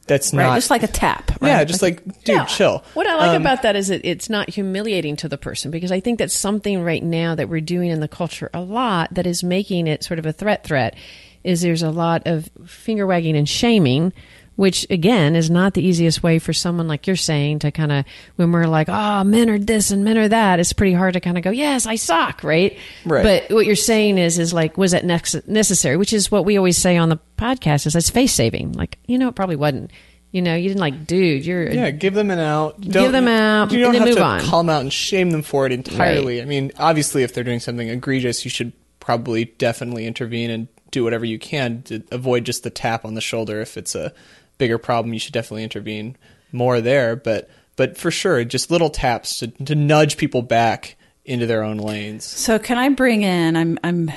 that's 0.07 0.33
right, 0.35 0.43
not 0.45 0.57
just 0.57 0.71
like 0.71 0.83
a 0.83 0.89
tap. 0.89 1.31
Right? 1.41 1.49
yeah, 1.51 1.65
just 1.65 1.83
like, 1.83 2.05
dude, 2.25 2.37
Yeah. 2.37 2.45
chill. 2.47 2.83
What 2.95 3.07
I 3.07 3.15
like 3.15 3.37
Um, 3.37 3.43
about 3.43 3.63
that 3.63 3.77
is 3.77 3.89
it, 3.91 4.01
it's 4.05 4.29
not 4.29 4.51
humiliating 4.51 5.15
to 5.17 5.29
the 5.29 5.39
person 5.39 5.71
because 5.71 5.93
I 5.93 6.01
think 6.01 6.19
that's 6.19 6.35
something 6.35 6.83
right 6.83 7.03
now 7.03 7.37
that 7.37 7.49
we're 7.49 7.61
doing 7.61 7.91
in 7.91 8.01
the 8.01 8.09
culture 8.09 8.51
a 8.53 8.61
lot 8.61 9.15
that 9.15 9.27
is 9.27 9.45
making 9.45 9.87
it 9.87 10.03
sort 10.03 10.19
of 10.19 10.27
a 10.27 10.33
threat 10.33 10.65
threat 10.65 10.97
is 11.45 11.61
there's 11.63 11.83
a 11.85 11.91
lot 11.91 12.23
of 12.27 12.51
finger 12.67 13.07
wagging 13.07 13.37
and 13.37 13.49
shaming 13.49 14.13
which 14.57 14.87
again 14.91 15.35
is 15.37 15.51
not 15.51 15.75
the 15.75 15.83
easiest 15.87 16.23
way 16.23 16.39
for 16.39 16.53
someone 16.53 16.87
like 16.89 17.07
you're 17.07 17.17
saying 17.17 17.59
to 17.59 17.71
kind 17.71 17.91
of 17.93 18.05
when 18.37 18.53
we're 18.53 18.67
like 18.67 18.89
oh 18.89 19.25
men 19.25 19.49
are 19.49 19.59
this 19.59 19.91
and 19.91 20.05
men 20.05 20.19
are 20.19 20.29
that 20.29 20.61
it's 20.61 20.73
pretty 20.73 20.93
hard 20.93 21.15
to 21.15 21.21
kind 21.21 21.39
of 21.39 21.45
go 21.45 21.51
yes 21.51 21.87
i 21.87 21.95
suck 21.97 22.43
right 22.45 22.77
Right. 23.05 23.23
but 23.49 23.55
what 23.55 23.65
you're 23.67 23.77
saying 23.77 24.19
is 24.19 24.39
is 24.39 24.53
like 24.53 24.77
was 24.77 24.93
that 24.93 25.05
necessary 25.05 25.97
which 25.97 26.13
is 26.13 26.31
what 26.31 26.45
we 26.45 26.57
always 26.57 26.77
say 26.77 26.97
on 26.97 27.09
the 27.09 27.19
podcast 27.39 27.87
is 27.87 27.95
that's 27.95 28.11
face 28.11 28.33
saving 28.35 28.73
like 28.73 28.99
you 29.07 29.19
know 29.19 29.29
it 29.29 29.35
probably 29.35 29.57
wasn't 29.57 29.91
you 30.33 30.43
know 30.43 30.55
you 30.55 30.69
didn't 30.69 30.81
like 30.81 31.07
dude 31.07 31.45
you're 31.45 31.71
Yeah, 31.71 31.91
give 31.91 32.15
them 32.15 32.31
an 32.31 32.39
out. 32.39 32.81
Give 32.81 33.11
them 33.11 33.27
out, 33.27 33.73
You 33.73 33.81
don't 33.81 33.95
and 33.95 33.95
then 33.95 34.01
have 34.03 34.09
move 34.11 34.19
to 34.19 34.23
on. 34.25 34.41
call 34.43 34.61
them 34.63 34.71
out 34.71 34.83
and 34.83 34.93
shame 34.93 35.31
them 35.33 35.43
for 35.43 35.67
it 35.67 35.73
entirely. 35.73 36.41
I 36.41 36.45
mean, 36.45 36.71
obviously, 36.79 37.25
if 37.25 37.35
they're 37.35 37.43
doing 37.43 37.59
something 37.59 37.89
egregious, 37.89 38.45
you 38.45 38.51
should 38.51 38.73
probably 39.01 39.47
definitely 39.47 40.07
intervene 40.07 40.51
and 40.51 40.69
do 40.93 41.03
whatever 41.03 41.25
you 41.25 41.41
can 41.41 41.83
to 41.83 42.05
avoid 42.13 42.45
just 42.45 42.63
the 42.63 42.71
tap 42.71 43.05
on 43.05 43.15
the 43.15 43.21
shoulder 43.21 43.61
if 43.61 43.77
it's 43.77 43.97
a 43.97 44.13
bigger 44.61 44.79
problem, 44.79 45.13
you 45.13 45.19
should 45.19 45.33
definitely 45.33 45.65
intervene 45.65 46.17
more 46.53 46.81
there. 46.81 47.17
But 47.17 47.51
but 47.75 47.97
for 47.97 48.13
sure, 48.13 48.45
just 48.45 48.71
little 48.71 48.91
taps 48.91 49.39
to 49.39 49.49
to 49.49 49.75
nudge 49.75 50.17
people 50.17 50.43
back 50.43 50.97
into 51.25 51.47
their 51.47 51.65
own 51.65 51.79
lanes. 51.79 52.25
So 52.25 52.59
can 52.59 52.79
I 52.79 52.91
bring 52.91 53.23
in? 53.23 53.57
I'm 53.57 53.79
I'm 53.83 54.13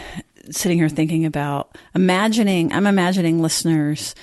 sitting 0.52 0.78
here 0.78 0.90
thinking 0.90 1.26
about 1.26 1.76
imagining. 1.96 2.74
I'm 2.74 2.86
imagining 2.86 3.42
listeners. 3.42 4.14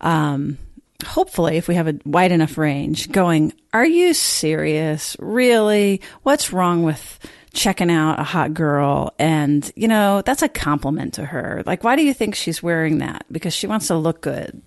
Um, 0.00 0.58
hopefully, 1.06 1.56
if 1.56 1.68
we 1.68 1.76
have 1.76 1.88
a 1.88 1.98
wide 2.04 2.32
enough 2.32 2.58
range, 2.58 3.10
going, 3.10 3.52
"Are 3.72 3.86
you 3.86 4.12
serious? 4.12 5.16
Really? 5.18 6.02
What's 6.22 6.52
wrong 6.52 6.82
with?" 6.82 7.18
checking 7.54 7.88
out 7.88 8.18
a 8.18 8.24
hot 8.24 8.52
girl 8.52 9.14
and 9.16 9.70
you 9.76 9.86
know 9.86 10.20
that's 10.22 10.42
a 10.42 10.48
compliment 10.48 11.14
to 11.14 11.24
her 11.24 11.62
like 11.66 11.84
why 11.84 11.94
do 11.94 12.02
you 12.02 12.12
think 12.12 12.34
she's 12.34 12.60
wearing 12.60 12.98
that 12.98 13.24
because 13.30 13.54
she 13.54 13.68
wants 13.68 13.86
to 13.86 13.96
look 13.96 14.20
good 14.20 14.60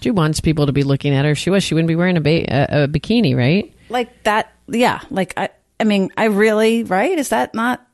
She 0.00 0.10
wants 0.10 0.40
people 0.40 0.66
to 0.66 0.72
be 0.72 0.82
looking 0.82 1.14
at 1.14 1.24
her. 1.24 1.32
If 1.32 1.38
she 1.38 1.50
was, 1.50 1.64
she 1.64 1.74
wouldn't 1.74 1.88
be 1.88 1.96
wearing 1.96 2.16
a, 2.16 2.20
ba- 2.20 2.52
a, 2.52 2.84
a 2.84 2.88
bikini, 2.88 3.36
right? 3.36 3.72
like 3.88 4.24
that 4.24 4.52
yeah 4.66 5.00
like 5.10 5.32
i 5.36 5.48
i 5.78 5.84
mean 5.84 6.10
i 6.16 6.24
really 6.24 6.82
right 6.82 7.20
is 7.20 7.28
that 7.28 7.54
not 7.54 7.86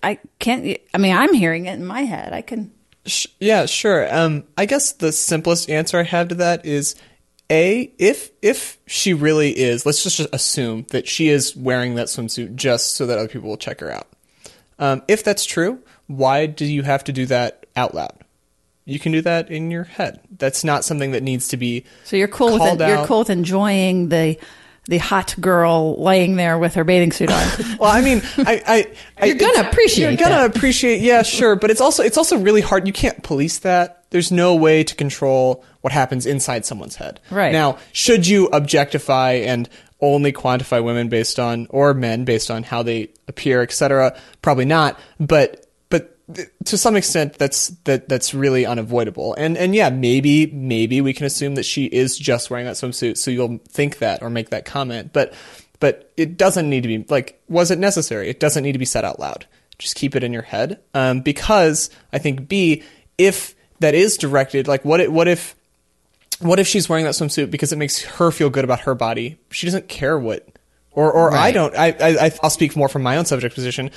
i 0.00 0.16
can't 0.38 0.78
i 0.94 0.98
mean 0.98 1.16
i'm 1.16 1.34
hearing 1.34 1.66
it 1.66 1.72
in 1.72 1.84
my 1.84 2.02
head 2.02 2.32
i 2.32 2.40
can 2.40 2.70
Sh- 3.06 3.26
yeah, 3.40 3.66
sure. 3.66 4.14
Um, 4.14 4.44
I 4.58 4.66
guess 4.66 4.92
the 4.92 5.10
simplest 5.10 5.70
answer 5.70 5.98
I 5.98 6.02
have 6.02 6.28
to 6.28 6.34
that 6.36 6.66
is 6.66 6.94
a 7.50 7.90
if 7.98 8.30
if 8.42 8.78
she 8.86 9.14
really 9.14 9.58
is. 9.58 9.86
Let's 9.86 10.02
just 10.02 10.20
assume 10.32 10.86
that 10.90 11.08
she 11.08 11.28
is 11.28 11.56
wearing 11.56 11.94
that 11.94 12.08
swimsuit 12.08 12.54
just 12.56 12.94
so 12.96 13.06
that 13.06 13.18
other 13.18 13.28
people 13.28 13.48
will 13.48 13.56
check 13.56 13.80
her 13.80 13.90
out. 13.90 14.06
Um, 14.78 15.02
if 15.08 15.24
that's 15.24 15.44
true, 15.44 15.80
why 16.06 16.46
do 16.46 16.64
you 16.64 16.82
have 16.82 17.02
to 17.04 17.12
do 17.12 17.26
that 17.26 17.66
out 17.74 17.94
loud? 17.94 18.19
You 18.90 18.98
can 18.98 19.12
do 19.12 19.22
that 19.22 19.50
in 19.50 19.70
your 19.70 19.84
head. 19.84 20.20
That's 20.36 20.64
not 20.64 20.84
something 20.84 21.12
that 21.12 21.22
needs 21.22 21.48
to 21.48 21.56
be. 21.56 21.84
so 22.04 22.16
you're 22.16 22.28
cool 22.28 22.54
with 22.54 22.80
it, 22.80 22.88
you're 22.88 23.06
cool 23.06 23.20
with 23.20 23.30
enjoying 23.30 24.08
the 24.08 24.38
the 24.86 24.98
hot 24.98 25.36
girl 25.40 25.94
laying 26.02 26.36
there 26.36 26.58
with 26.58 26.74
her 26.74 26.84
bathing 26.84 27.12
suit 27.12 27.30
on 27.30 27.48
Well, 27.78 27.90
I 27.90 28.00
mean, 28.00 28.22
I, 28.38 28.62
I, 28.66 28.86
I 29.18 29.26
You're 29.26 29.36
gonna 29.36 29.68
appreciate 29.68 30.08
You're 30.08 30.16
gonna 30.16 30.48
that. 30.48 30.56
appreciate, 30.56 31.00
yeah, 31.00 31.22
sure, 31.22 31.54
but 31.54 31.70
it's 31.70 31.80
also 31.80 32.02
it's 32.02 32.16
also 32.18 32.38
really 32.38 32.60
hard. 32.60 32.86
You 32.86 32.92
can't 32.92 33.22
police 33.22 33.58
that. 33.60 34.04
There's 34.10 34.32
no 34.32 34.56
way 34.56 34.82
to 34.82 34.94
control 34.96 35.64
what 35.82 35.92
happens 35.92 36.26
inside 36.26 36.66
someone's 36.66 36.96
head. 36.96 37.20
Right. 37.30 37.52
now, 37.52 37.78
should 37.92 38.26
you 38.26 38.46
objectify 38.48 39.32
and 39.34 39.68
only 40.00 40.32
quantify 40.32 40.82
women 40.82 41.08
based 41.08 41.38
on 41.38 41.68
or 41.70 41.94
men 41.94 42.24
based 42.24 42.50
on 42.50 42.64
how 42.64 42.82
they 42.82 43.10
appear, 43.28 43.62
etc.? 43.62 44.18
Probably 44.42 44.64
not. 44.64 44.98
But 45.20 45.69
to 46.64 46.78
some 46.78 46.96
extent, 46.96 47.34
that's 47.34 47.68
that 47.84 48.08
that's 48.08 48.34
really 48.34 48.66
unavoidable. 48.66 49.34
And 49.34 49.56
and 49.56 49.74
yeah, 49.74 49.90
maybe 49.90 50.46
maybe 50.46 51.00
we 51.00 51.12
can 51.12 51.26
assume 51.26 51.54
that 51.56 51.64
she 51.64 51.84
is 51.86 52.18
just 52.18 52.50
wearing 52.50 52.66
that 52.66 52.76
swimsuit, 52.76 53.16
so 53.16 53.30
you'll 53.30 53.58
think 53.68 53.98
that 53.98 54.22
or 54.22 54.30
make 54.30 54.50
that 54.50 54.64
comment. 54.64 55.12
But 55.12 55.32
but 55.80 56.12
it 56.16 56.36
doesn't 56.36 56.68
need 56.68 56.82
to 56.82 56.88
be 56.88 57.04
like 57.08 57.42
was 57.48 57.70
it 57.70 57.78
necessary? 57.78 58.28
It 58.28 58.40
doesn't 58.40 58.62
need 58.62 58.72
to 58.72 58.78
be 58.78 58.84
said 58.84 59.04
out 59.04 59.18
loud. 59.18 59.46
Just 59.78 59.96
keep 59.96 60.14
it 60.14 60.22
in 60.22 60.32
your 60.32 60.42
head. 60.42 60.80
Um, 60.94 61.20
because 61.22 61.90
i 62.12 62.18
think 62.18 62.48
b 62.48 62.82
if 63.16 63.54
that 63.80 63.94
is 63.94 64.16
directed 64.16 64.68
like 64.68 64.84
what 64.84 65.00
it, 65.00 65.10
what 65.10 65.26
if 65.26 65.56
what 66.40 66.58
if 66.58 66.66
she's 66.66 66.88
wearing 66.88 67.04
that 67.04 67.14
swimsuit 67.14 67.50
because 67.50 67.72
it 67.72 67.76
makes 67.76 68.02
her 68.02 68.30
feel 68.30 68.50
good 68.50 68.64
about 68.64 68.80
her 68.80 68.94
body? 68.94 69.38
She 69.50 69.66
doesn't 69.66 69.88
care 69.88 70.18
what 70.18 70.46
or 70.92 71.12
or 71.12 71.32
i 71.32 71.52
don't 71.52 71.74
I, 71.76 71.88
I 72.00 72.26
I- 72.26 72.38
i'll 72.42 72.50
speak 72.50 72.76
more 72.76 72.88
from 72.88 73.02
my 73.02 73.16
own 73.16 73.24
subject 73.24 73.54
position 73.54 73.90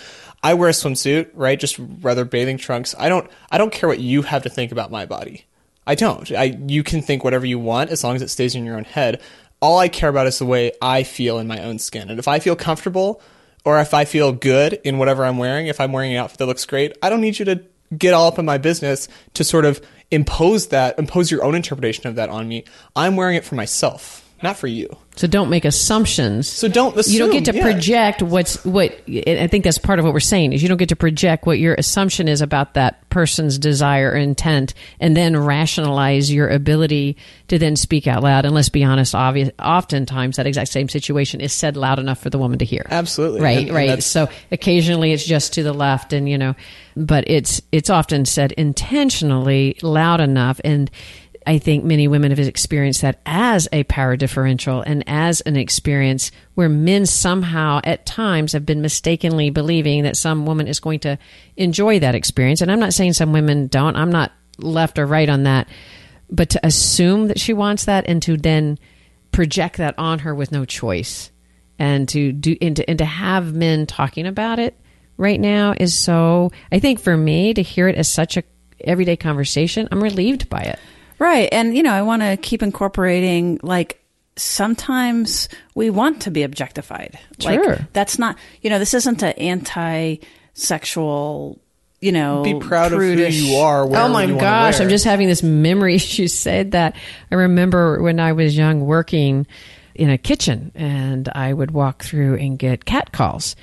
i 0.43 0.53
wear 0.53 0.69
a 0.69 0.73
swimsuit 0.73 1.29
right 1.33 1.59
just 1.59 1.79
rather 2.01 2.25
bathing 2.25 2.57
trunks 2.57 2.93
i 2.99 3.09
don't 3.09 3.29
i 3.51 3.57
don't 3.57 3.73
care 3.73 3.89
what 3.89 3.99
you 3.99 4.21
have 4.21 4.43
to 4.43 4.49
think 4.49 4.71
about 4.71 4.91
my 4.91 5.05
body 5.05 5.45
I 5.85 5.95
don't. 5.95 6.31
I 6.31 6.57
you 6.67 6.83
can 6.83 7.01
think 7.01 7.23
whatever 7.23 7.45
you 7.45 7.59
want 7.59 7.89
as 7.89 8.03
long 8.03 8.15
as 8.15 8.21
it 8.21 8.29
stays 8.29 8.55
in 8.55 8.65
your 8.65 8.77
own 8.77 8.85
head. 8.85 9.21
All 9.61 9.79
I 9.79 9.87
care 9.87 10.09
about 10.09 10.27
is 10.27 10.39
the 10.39 10.45
way 10.45 10.71
I 10.81 11.03
feel 11.03 11.39
in 11.39 11.47
my 11.47 11.61
own 11.63 11.79
skin. 11.79 12.09
And 12.09 12.19
if 12.19 12.27
I 12.27 12.39
feel 12.39 12.55
comfortable 12.55 13.21
or 13.65 13.79
if 13.79 13.93
I 13.93 14.05
feel 14.05 14.33
good 14.33 14.79
in 14.83 14.97
whatever 14.97 15.25
I'm 15.25 15.37
wearing, 15.37 15.67
if 15.67 15.79
I'm 15.79 15.93
wearing 15.93 16.11
an 16.11 16.17
outfit 16.17 16.39
that 16.39 16.45
looks 16.47 16.65
great, 16.65 16.97
I 17.01 17.09
don't 17.09 17.21
need 17.21 17.39
you 17.39 17.45
to 17.45 17.63
get 17.97 18.13
all 18.13 18.27
up 18.27 18.39
in 18.39 18.45
my 18.45 18.57
business 18.57 19.07
to 19.35 19.43
sort 19.43 19.63
of 19.63 19.81
impose 20.11 20.67
that, 20.67 20.99
impose 20.99 21.31
your 21.31 21.43
own 21.43 21.55
interpretation 21.55 22.07
of 22.07 22.15
that 22.15 22.29
on 22.29 22.47
me. 22.47 22.65
I'm 22.95 23.15
wearing 23.15 23.37
it 23.37 23.45
for 23.45 23.55
myself, 23.55 24.22
not 24.43 24.57
for 24.57 24.67
you. 24.67 24.95
So 25.15 25.27
don't 25.27 25.49
make 25.49 25.63
assumptions. 25.63 26.47
So 26.47 26.67
don't 26.67 26.95
you 27.07 27.19
don't 27.19 27.29
get 27.31 27.45
to 27.45 27.55
yeah. 27.55 27.61
project 27.61 28.21
what's 28.21 28.63
what. 28.65 28.91
I 29.07 29.47
think 29.47 29.63
that's 29.63 29.77
part 29.77 29.99
of 29.99 30.05
what 30.05 30.13
we're 30.13 30.19
saying 30.19 30.53
is 30.53 30.61
you 30.63 30.67
don't 30.67 30.77
get 30.77 30.89
to 30.89 30.95
project 30.95 31.45
what 31.45 31.59
your 31.59 31.75
assumption 31.75 32.27
is 32.27 32.41
about 32.41 32.73
that 32.73 33.07
person's 33.09 33.59
desire 33.59 34.09
or 34.09 34.15
intent, 34.15 34.73
and 34.99 35.15
then 35.15 35.37
rationalize 35.37 36.33
your 36.33 36.49
ability 36.49 37.15
to 37.47 37.59
then 37.59 37.75
speak 37.75 38.07
out 38.07 38.23
loud. 38.23 38.45
And 38.45 38.55
let's 38.55 38.69
be 38.69 38.83
honest, 38.83 39.13
obvious, 39.13 39.51
oftentimes 39.59 40.37
that 40.37 40.47
exact 40.47 40.69
same 40.71 40.89
situation 40.89 41.39
is 41.41 41.53
said 41.53 41.77
loud 41.77 41.99
enough 41.99 42.19
for 42.19 42.31
the 42.31 42.39
woman 42.39 42.57
to 42.59 42.65
hear. 42.65 42.85
Absolutely. 42.89 43.41
right, 43.41 43.57
And- 43.59 43.67
and 43.67 43.75
right. 43.75 43.87
that's- 43.87 44.07
So 44.07 44.29
occasionally 44.51 45.13
it's 45.13 45.25
just 45.25 45.53
to 45.53 45.63
the 45.63 45.73
left, 45.73 46.11
and 46.11 46.27
you 46.27 46.39
know, 46.39 46.55
but 46.97 47.23
it's 47.27 47.61
it's 47.71 47.91
often 47.91 48.25
said 48.25 48.51
intentionally 48.53 49.77
loud 49.81 50.21
enough 50.21 50.59
and. 50.63 50.89
I 51.45 51.57
think 51.59 51.83
many 51.83 52.07
women 52.07 52.31
have 52.31 52.39
experienced 52.39 53.01
that 53.01 53.19
as 53.25 53.67
a 53.71 53.83
power 53.83 54.15
differential 54.15 54.81
and 54.81 55.03
as 55.07 55.41
an 55.41 55.55
experience 55.55 56.31
where 56.55 56.69
men 56.69 57.05
somehow 57.05 57.81
at 57.83 58.05
times 58.05 58.53
have 58.53 58.65
been 58.65 58.81
mistakenly 58.81 59.49
believing 59.49 60.03
that 60.03 60.17
some 60.17 60.45
woman 60.45 60.67
is 60.67 60.79
going 60.79 60.99
to 61.01 61.17
enjoy 61.57 61.99
that 61.99 62.15
experience. 62.15 62.61
And 62.61 62.71
I'm 62.71 62.79
not 62.79 62.93
saying 62.93 63.13
some 63.13 63.33
women 63.33 63.67
don't. 63.67 63.95
I'm 63.95 64.11
not 64.11 64.31
left 64.57 64.99
or 64.99 65.05
right 65.05 65.29
on 65.29 65.43
that. 65.43 65.67
But 66.29 66.51
to 66.51 66.65
assume 66.65 67.27
that 67.27 67.39
she 67.39 67.53
wants 67.53 67.85
that 67.85 68.05
and 68.07 68.21
to 68.23 68.37
then 68.37 68.79
project 69.31 69.77
that 69.77 69.95
on 69.97 70.19
her 70.19 70.33
with 70.33 70.51
no 70.51 70.65
choice 70.65 71.31
and 71.79 72.07
to 72.09 72.31
do 72.31 72.55
and 72.61 72.75
to, 72.77 72.89
and 72.89 72.99
to 72.99 73.05
have 73.05 73.53
men 73.53 73.85
talking 73.85 74.27
about 74.27 74.59
it 74.59 74.79
right 75.17 75.39
now 75.39 75.73
is 75.77 75.97
so 75.97 76.51
I 76.71 76.79
think 76.79 76.99
for 76.99 77.15
me 77.15 77.53
to 77.53 77.61
hear 77.61 77.87
it 77.87 77.95
as 77.95 78.07
such 78.07 78.37
a 78.37 78.43
everyday 78.83 79.15
conversation, 79.15 79.87
I'm 79.91 80.03
relieved 80.03 80.49
by 80.49 80.61
it. 80.61 80.79
Right. 81.19 81.49
And, 81.51 81.75
you 81.75 81.83
know, 81.83 81.91
I 81.93 82.01
want 82.01 82.21
to 82.21 82.37
keep 82.37 82.63
incorporating, 82.63 83.59
like, 83.63 83.99
sometimes 84.35 85.49
we 85.75 85.89
want 85.89 86.23
to 86.23 86.31
be 86.31 86.43
objectified. 86.43 87.19
Sure. 87.39 87.75
Like, 87.75 87.93
that's 87.93 88.17
not, 88.17 88.37
you 88.61 88.69
know, 88.69 88.79
this 88.79 88.93
isn't 88.93 89.21
an 89.21 89.33
anti 89.33 90.17
sexual, 90.53 91.59
you 92.01 92.11
know, 92.11 92.43
Be 92.43 92.59
proud 92.59 92.91
prudish- 92.91 93.35
of 93.39 93.47
who 93.47 93.53
you 93.53 93.57
are. 93.57 93.83
Oh 93.83 94.09
my 94.09 94.25
you 94.25 94.37
gosh. 94.37 94.79
I'm 94.79 94.89
just 94.89 95.05
having 95.05 95.27
this 95.27 95.43
memory. 95.43 95.93
You 96.01 96.27
said 96.27 96.71
that. 96.71 96.95
I 97.31 97.35
remember 97.35 98.01
when 98.01 98.19
I 98.19 98.33
was 98.33 98.57
young 98.57 98.85
working 98.85 99.47
in 99.95 100.09
a 100.09 100.17
kitchen 100.17 100.71
and 100.75 101.29
I 101.29 101.53
would 101.53 101.71
walk 101.71 102.03
through 102.03 102.35
and 102.37 102.57
get 102.57 102.85
cat 102.85 103.11
calls. 103.11 103.55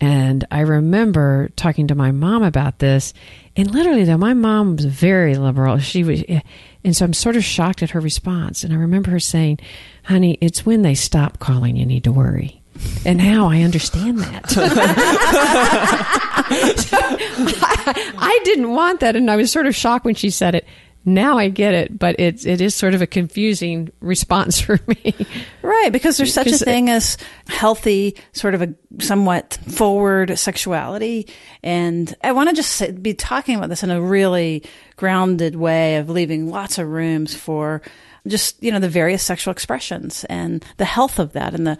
And 0.00 0.46
I 0.50 0.60
remember 0.60 1.48
talking 1.56 1.88
to 1.88 1.94
my 1.94 2.12
mom 2.12 2.42
about 2.44 2.78
this. 2.78 3.14
And 3.58 3.72
literally, 3.72 4.04
though, 4.04 4.16
my 4.16 4.34
mom 4.34 4.76
was 4.76 4.84
very 4.84 5.34
liberal. 5.34 5.78
She 5.78 6.04
was, 6.04 6.22
eh, 6.28 6.42
and 6.84 6.94
so 6.94 7.04
I'm 7.04 7.12
sort 7.12 7.34
of 7.34 7.42
shocked 7.42 7.82
at 7.82 7.90
her 7.90 7.98
response. 7.98 8.62
And 8.62 8.72
I 8.72 8.76
remember 8.76 9.10
her 9.10 9.18
saying, 9.18 9.58
honey, 10.04 10.38
it's 10.40 10.64
when 10.64 10.82
they 10.82 10.94
stop 10.94 11.40
calling 11.40 11.76
you 11.76 11.84
need 11.84 12.04
to 12.04 12.12
worry. 12.12 12.62
And 13.04 13.18
now 13.18 13.50
I 13.50 13.62
understand 13.62 14.20
that. 14.20 14.44
I, 16.50 18.12
I 18.16 18.40
didn't 18.44 18.70
want 18.70 19.00
that, 19.00 19.16
and 19.16 19.28
I 19.28 19.34
was 19.34 19.50
sort 19.50 19.66
of 19.66 19.74
shocked 19.74 20.04
when 20.04 20.14
she 20.14 20.30
said 20.30 20.54
it. 20.54 20.64
Now 21.04 21.38
I 21.38 21.48
get 21.48 21.72
it, 21.72 21.98
but 21.98 22.16
it's 22.18 22.44
it 22.44 22.60
is 22.60 22.74
sort 22.74 22.92
of 22.94 23.00
a 23.00 23.06
confusing 23.06 23.90
response 24.00 24.60
for 24.60 24.78
me. 24.86 25.14
Right, 25.62 25.90
because 25.90 26.16
there's 26.16 26.34
such 26.34 26.46
a 26.46 26.50
Because- 26.50 26.62
thing 26.62 26.90
as 26.90 27.16
healthy, 27.48 28.16
sort 28.32 28.54
of 28.54 28.62
a 28.62 28.74
somewhat 29.00 29.58
forward 29.70 30.38
sexuality. 30.38 31.26
And 31.62 32.14
I 32.22 32.32
want 32.32 32.50
to 32.50 32.54
just 32.56 32.72
say, 32.72 32.90
be 32.90 33.14
talking 33.14 33.56
about 33.56 33.68
this 33.70 33.82
in 33.82 33.90
a 33.90 34.00
really 34.02 34.64
grounded 34.96 35.56
way 35.56 35.96
of 35.96 36.10
leaving 36.10 36.50
lots 36.50 36.78
of 36.78 36.88
rooms 36.88 37.34
for 37.34 37.80
just, 38.26 38.62
you 38.62 38.70
know, 38.72 38.78
the 38.80 38.88
various 38.88 39.22
sexual 39.22 39.52
expressions 39.52 40.24
and 40.24 40.64
the 40.76 40.84
health 40.84 41.18
of 41.18 41.32
that 41.32 41.54
and 41.54 41.66
the, 41.66 41.78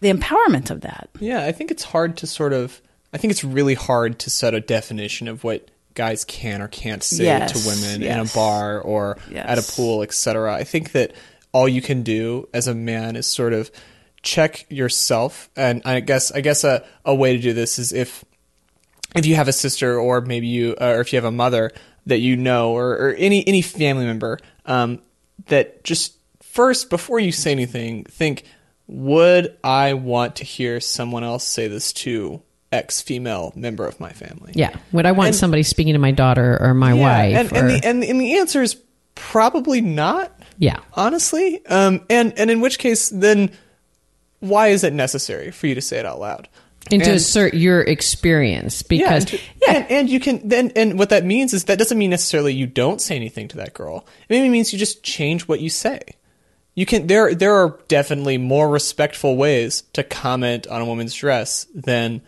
the 0.00 0.12
empowerment 0.12 0.70
of 0.70 0.82
that. 0.82 1.08
Yeah, 1.20 1.44
I 1.44 1.52
think 1.52 1.70
it's 1.70 1.84
hard 1.84 2.16
to 2.18 2.26
sort 2.26 2.52
of. 2.52 2.82
I 3.12 3.18
think 3.18 3.30
it's 3.30 3.44
really 3.44 3.74
hard 3.74 4.18
to 4.18 4.30
set 4.30 4.52
a 4.52 4.60
definition 4.60 5.28
of 5.28 5.42
what 5.44 5.70
guys 5.96 6.24
can 6.24 6.62
or 6.62 6.68
can't 6.68 7.02
say 7.02 7.24
Yes, 7.24 7.50
to 7.52 7.68
women 7.68 8.02
in 8.04 8.20
a 8.20 8.24
bar 8.26 8.80
or 8.80 9.18
Yes. 9.28 9.46
at 9.48 9.58
a 9.58 9.62
pool, 9.74 10.02
etc. 10.02 10.54
I 10.54 10.62
think 10.62 10.92
that 10.92 11.12
all 11.52 11.68
you 11.68 11.82
can 11.82 12.04
do 12.04 12.48
as 12.54 12.68
a 12.68 12.74
man 12.74 13.16
is 13.16 13.26
sort 13.26 13.52
of 13.52 13.70
check 14.22 14.66
yourself, 14.68 15.48
and 15.56 15.82
I 15.84 16.00
guess 16.00 16.30
I 16.30 16.40
guess 16.40 16.62
a, 16.62 16.84
a 17.04 17.14
way 17.14 17.36
to 17.36 17.42
do 17.42 17.52
this 17.52 17.78
is 17.78 17.92
if 17.92 18.24
if 19.16 19.26
you 19.26 19.34
have 19.36 19.48
a 19.48 19.52
sister 19.52 19.98
or 19.98 20.20
maybe 20.20 20.46
you 20.46 20.76
or 20.80 21.00
if 21.00 21.12
you 21.12 21.16
have 21.16 21.24
a 21.24 21.32
mother 21.32 21.72
that 22.06 22.18
you 22.18 22.36
know 22.36 22.72
or, 22.72 22.90
or 22.92 23.14
any 23.14 23.46
any 23.48 23.62
family 23.62 24.04
member 24.04 24.38
um, 24.66 25.00
that 25.46 25.82
just 25.84 26.16
first 26.40 26.90
before 26.90 27.18
you 27.18 27.32
say 27.32 27.50
anything 27.50 28.04
think 28.04 28.44
would 28.86 29.56
i 29.64 29.92
want 29.92 30.36
to 30.36 30.44
hear 30.44 30.80
someone 30.80 31.24
else 31.24 31.44
say 31.44 31.66
this 31.68 31.92
to 31.92 32.40
x 32.76 33.00
female 33.00 33.52
member 33.56 33.86
of 33.86 33.98
my 33.98 34.12
family 34.12 34.52
Yeah, 34.54 34.76
would 34.92 35.06
I 35.06 35.12
want 35.12 35.28
And- 35.28 35.36
somebody 35.36 35.62
speaking 35.64 35.94
to 35.94 35.98
my 35.98 36.12
daughter 36.12 36.56
or 36.60 36.74
my 36.74 36.92
Yeah, 36.92 37.00
wife? 37.02 37.36
and, 37.36 37.52
or, 37.52 37.56
and, 37.56 37.70
the, 37.70 37.86
and, 37.88 38.04
and 38.04 38.20
the 38.20 38.38
answer 38.38 38.62
is 38.62 38.76
probably 39.16 39.80
not 39.80 40.32
Yeah. 40.58 40.78
honestly. 40.94 41.64
Um, 41.66 42.02
and 42.10 42.32
and 42.38 42.50
in 42.50 42.60
which 42.60 42.78
case, 42.78 43.08
then 43.08 43.50
why 44.40 44.68
is 44.68 44.84
it 44.84 44.92
necessary 44.92 45.50
for 45.50 45.66
you 45.66 45.74
to 45.74 45.80
say 45.80 45.98
it 45.98 46.06
out 46.06 46.20
loud? 46.20 46.48
And, 46.92 47.02
to 47.02 47.10
assert 47.10 47.54
your 47.54 47.80
experience 47.80 48.80
Yeah, 48.82 48.86
because 48.88 49.22
and, 49.24 49.28
to- 49.28 49.70
and, 49.70 49.90
and 49.90 50.10
you 50.10 50.20
can 50.20 50.46
then, 50.46 50.70
and 50.76 50.96
what 50.96 51.08
that 51.08 51.24
means 51.24 51.52
is 51.52 51.64
that 51.64 51.78
doesn't 51.80 51.98
mean 51.98 52.10
necessarily 52.10 52.54
you 52.54 52.66
don't 52.68 53.00
say 53.00 53.16
anything 53.16 53.48
to 53.48 53.56
that 53.56 53.74
girl. 53.74 54.06
It 54.28 54.34
maybe 54.34 54.48
means 54.48 54.72
you 54.72 54.78
just 54.78 55.02
change 55.02 55.48
what 55.48 55.58
you 55.60 55.68
say. 55.68 56.00
You 56.76 56.86
can 56.86 57.06
there 57.08 57.34
there 57.34 57.54
are 57.54 57.76
definitely 57.88 58.36
more 58.38 58.68
respectful 58.68 59.34
ways 59.36 59.82
to 59.94 60.04
comment 60.04 60.66
on 60.68 60.80
a 60.82 60.84
woman's 60.84 61.14
dress 61.14 61.66
than 61.74 62.20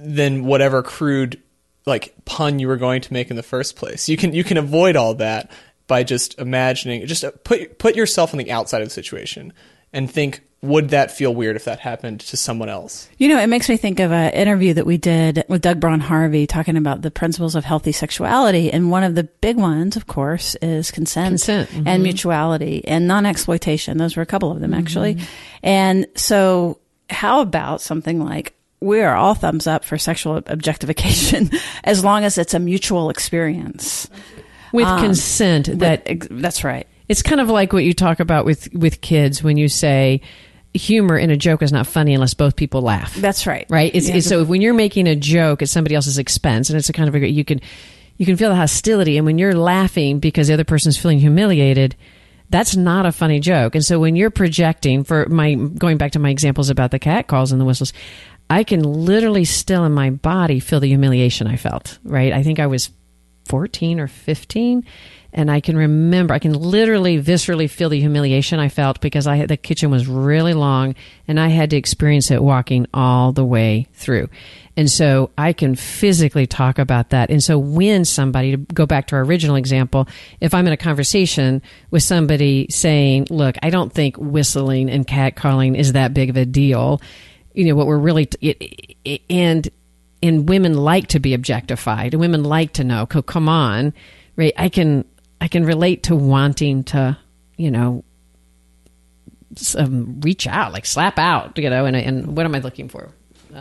than 0.00 0.44
whatever 0.44 0.82
crude 0.82 1.40
like 1.86 2.14
pun 2.24 2.58
you 2.58 2.68
were 2.68 2.76
going 2.76 3.00
to 3.02 3.12
make 3.12 3.30
in 3.30 3.36
the 3.36 3.42
first 3.42 3.76
place. 3.76 4.08
You 4.08 4.16
can 4.16 4.32
you 4.32 4.44
can 4.44 4.56
avoid 4.56 4.96
all 4.96 5.14
that 5.14 5.50
by 5.86 6.04
just 6.04 6.38
imagining 6.38 7.06
just 7.06 7.24
put 7.44 7.78
put 7.78 7.96
yourself 7.96 8.32
on 8.32 8.38
the 8.38 8.50
outside 8.50 8.82
of 8.82 8.88
the 8.88 8.94
situation 8.94 9.52
and 9.92 10.10
think 10.10 10.42
would 10.62 10.90
that 10.90 11.10
feel 11.10 11.34
weird 11.34 11.56
if 11.56 11.64
that 11.64 11.80
happened 11.80 12.20
to 12.20 12.36
someone 12.36 12.68
else? 12.68 13.08
You 13.16 13.28
know, 13.28 13.38
it 13.38 13.46
makes 13.46 13.68
me 13.68 13.78
think 13.78 13.98
of 13.98 14.12
an 14.12 14.32
interview 14.32 14.74
that 14.74 14.84
we 14.84 14.98
did 14.98 15.42
with 15.48 15.62
Doug 15.62 15.80
Braun 15.80 16.00
Harvey 16.00 16.46
talking 16.46 16.76
about 16.76 17.00
the 17.00 17.10
principles 17.10 17.54
of 17.54 17.64
healthy 17.64 17.92
sexuality. 17.92 18.70
And 18.70 18.90
one 18.90 19.02
of 19.02 19.14
the 19.14 19.24
big 19.24 19.56
ones, 19.56 19.96
of 19.96 20.06
course, 20.06 20.56
is 20.56 20.90
consent, 20.90 21.30
Consent, 21.30 21.70
mm-hmm. 21.70 21.88
and 21.88 22.02
mutuality 22.02 22.86
and 22.86 23.08
non 23.08 23.24
exploitation. 23.24 23.96
Those 23.96 24.16
were 24.16 24.22
a 24.22 24.26
couple 24.26 24.52
of 24.52 24.60
them, 24.60 24.72
mm-hmm. 24.72 24.80
actually. 24.80 25.18
And 25.62 26.06
so, 26.14 26.78
how 27.08 27.40
about 27.40 27.80
something 27.80 28.22
like, 28.22 28.54
we 28.80 29.00
are 29.02 29.14
all 29.14 29.34
thumbs 29.34 29.66
up 29.66 29.84
for 29.84 29.98
sexual 29.98 30.36
objectification 30.46 31.50
as 31.84 32.02
long 32.04 32.24
as 32.24 32.38
it's 32.38 32.54
a 32.54 32.58
mutual 32.58 33.10
experience. 33.10 34.08
with 34.72 34.86
Um, 34.86 35.00
consent 35.02 35.78
that 35.80 36.02
Ex- 36.06 36.28
That's 36.30 36.64
right. 36.64 36.86
it's 37.08 37.22
kind 37.22 37.40
of 37.40 37.48
like 37.48 37.72
what 37.72 37.84
you 37.84 37.92
talk 37.92 38.20
about 38.20 38.44
with 38.44 38.72
with 38.72 39.00
kids 39.00 39.42
when 39.42 39.56
you 39.56 39.68
say 39.68 40.20
humor 40.72 41.18
in 41.18 41.30
a 41.30 41.36
joke 41.36 41.62
is 41.62 41.72
not 41.72 41.84
funny 41.86 42.14
unless 42.14 42.32
both 42.34 42.54
people 42.54 42.80
laugh. 42.80 43.12
That's 43.16 43.44
right. 43.46 43.66
right? 43.68 43.90
It's, 43.92 44.06
Yeah. 44.08 44.16
it's- 44.16 44.26
so 44.26 44.44
when 44.44 44.60
you're 44.60 44.72
making 44.74 45.08
a 45.08 45.16
joke 45.16 45.62
at 45.62 45.68
somebody 45.68 45.96
else's 45.96 46.16
expense, 46.18 46.70
and 46.70 46.78
it's 46.78 46.88
a 46.88 46.92
kind 46.92 47.08
of 47.08 47.14
a 47.20 47.28
you 47.28 47.44
can 47.44 47.60
you 48.18 48.26
can 48.26 48.36
feel 48.36 48.50
the 48.50 48.56
hostility, 48.56 49.16
and 49.16 49.26
when 49.26 49.38
you're 49.38 49.54
laughing 49.54 50.20
because 50.20 50.46
the 50.48 50.54
other 50.54 50.62
person's 50.64 50.96
feeling 50.96 51.18
humiliated, 51.18 51.96
that's 52.50 52.76
not 52.76 53.06
a 53.06 53.12
funny 53.12 53.40
joke. 53.40 53.74
And 53.74 53.84
so 53.84 53.98
when 53.98 54.14
you're 54.14 54.30
projecting, 54.30 55.02
for 55.04 55.26
my 55.28 55.54
going 55.54 55.96
back 55.96 56.12
to 56.12 56.18
my 56.20 56.30
examples 56.30 56.68
about 56.70 56.90
the 56.92 56.98
cat 56.98 57.26
calls 57.26 57.50
and 57.50 57.60
the 57.60 57.64
whistles, 57.64 57.92
I 58.50 58.64
can 58.64 58.82
literally 58.82 59.44
still 59.44 59.84
in 59.84 59.92
my 59.92 60.10
body 60.10 60.60
feel 60.60 60.80
the 60.80 60.88
humiliation 60.88 61.46
I 61.46 61.56
felt. 61.56 61.98
Right? 62.04 62.32
I 62.32 62.42
think 62.42 62.58
I 62.58 62.66
was 62.66 62.90
14 63.46 63.98
or 63.98 64.08
15 64.08 64.84
and 65.32 65.50
I 65.50 65.60
can 65.60 65.76
remember 65.76 66.34
I 66.34 66.40
can 66.40 66.54
literally 66.54 67.22
viscerally 67.22 67.70
feel 67.70 67.88
the 67.88 68.00
humiliation 68.00 68.58
I 68.58 68.68
felt 68.68 69.00
because 69.00 69.26
I 69.26 69.36
had, 69.36 69.48
the 69.48 69.56
kitchen 69.56 69.90
was 69.90 70.08
really 70.08 70.54
long 70.54 70.94
and 71.28 71.38
I 71.38 71.48
had 71.48 71.70
to 71.70 71.76
experience 71.76 72.30
it 72.30 72.42
walking 72.42 72.86
all 72.92 73.32
the 73.32 73.44
way 73.44 73.86
through. 73.92 74.28
And 74.76 74.90
so 74.90 75.30
I 75.36 75.52
can 75.52 75.74
physically 75.74 76.46
talk 76.46 76.78
about 76.78 77.10
that. 77.10 77.30
And 77.30 77.42
so 77.42 77.58
when 77.58 78.04
somebody 78.04 78.52
to 78.52 78.56
go 78.56 78.86
back 78.86 79.08
to 79.08 79.16
our 79.16 79.22
original 79.22 79.56
example, 79.56 80.08
if 80.40 80.54
I'm 80.54 80.66
in 80.66 80.72
a 80.72 80.76
conversation 80.76 81.62
with 81.90 82.02
somebody 82.02 82.66
saying, 82.70 83.26
"Look, 83.30 83.56
I 83.62 83.70
don't 83.70 83.92
think 83.92 84.16
whistling 84.16 84.88
and 84.90 85.06
catcalling 85.06 85.76
is 85.76 85.92
that 85.92 86.14
big 86.14 86.30
of 86.30 86.36
a 86.36 86.46
deal." 86.46 87.00
You 87.60 87.66
know, 87.66 87.74
what 87.74 87.86
we're 87.86 87.98
really 87.98 88.26
t- 88.26 88.50
it, 88.50 88.96
it, 89.04 89.22
and 89.28 89.68
and 90.22 90.48
women 90.48 90.74
like 90.74 91.08
to 91.08 91.20
be 91.20 91.34
objectified. 91.34 92.14
Women 92.14 92.42
like 92.42 92.72
to 92.74 92.84
know 92.84 93.06
"Co- 93.06 93.22
come 93.22 93.48
on 93.48 93.92
right? 94.40 94.54
I 94.56 94.68
can 94.68 95.04
i 95.40 95.48
can 95.48 95.64
relate 95.64 96.04
to 96.04 96.16
wanting 96.16 96.84
to 96.84 97.16
you 97.56 97.70
know 97.70 98.04
um, 99.76 100.20
reach 100.20 100.46
out 100.46 100.72
like 100.72 100.86
slap 100.86 101.18
out 101.18 101.58
you 101.58 101.68
know 101.68 101.84
and, 101.84 101.96
and 101.96 102.36
what 102.36 102.46
am 102.46 102.54
i 102.54 102.58
looking 102.60 102.88
for 102.88 103.10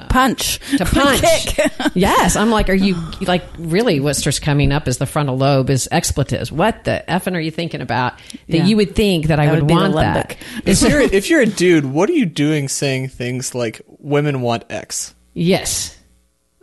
Punch. 0.10 0.60
to 0.78 0.86
punch 0.86 1.22
Kick. 1.22 1.72
yes 1.96 2.36
i'm 2.36 2.50
like 2.52 2.70
are 2.70 2.74
you 2.76 2.96
like 3.22 3.44
really 3.58 4.00
what's 4.00 4.22
just 4.22 4.42
coming 4.42 4.72
up 4.72 4.88
is 4.88 4.98
the 4.98 5.06
frontal 5.06 5.38
lobe 5.38 5.70
is 5.70 5.88
expletives 5.92 6.52
what 6.52 6.84
the 6.84 7.04
effing 7.08 7.36
are 7.36 7.40
you 7.40 7.52
thinking 7.52 7.82
about 7.82 8.18
that 8.48 8.58
Yeah. 8.58 8.66
you 8.66 8.78
would 8.78 8.96
think 8.96 9.28
that 9.28 9.40
i 9.40 9.50
would, 9.52 9.64
would 9.64 9.72
want 9.72 9.96
that 9.96 10.38
if 10.66 10.82
you're 10.82 11.02
if 11.02 11.30
you're 11.30 11.42
a 11.42 11.46
dude, 11.46 11.86
what 11.86 12.10
are 12.10 12.14
you 12.14 12.26
doing 12.26 12.68
saying 12.68 13.10
things 13.10 13.54
like 13.56 13.82
women 13.88 14.42
want 14.42 14.64
X? 14.70 15.16
yes 15.34 15.96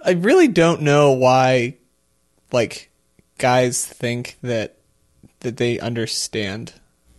I 0.04 0.12
really 0.12 0.46
don't 0.48 0.82
know 0.82 1.12
why 1.12 1.76
like 2.52 2.90
guys 3.38 3.84
think 3.84 4.36
that 4.42 4.76
that 5.40 5.56
they 5.56 5.80
understand 5.80 6.72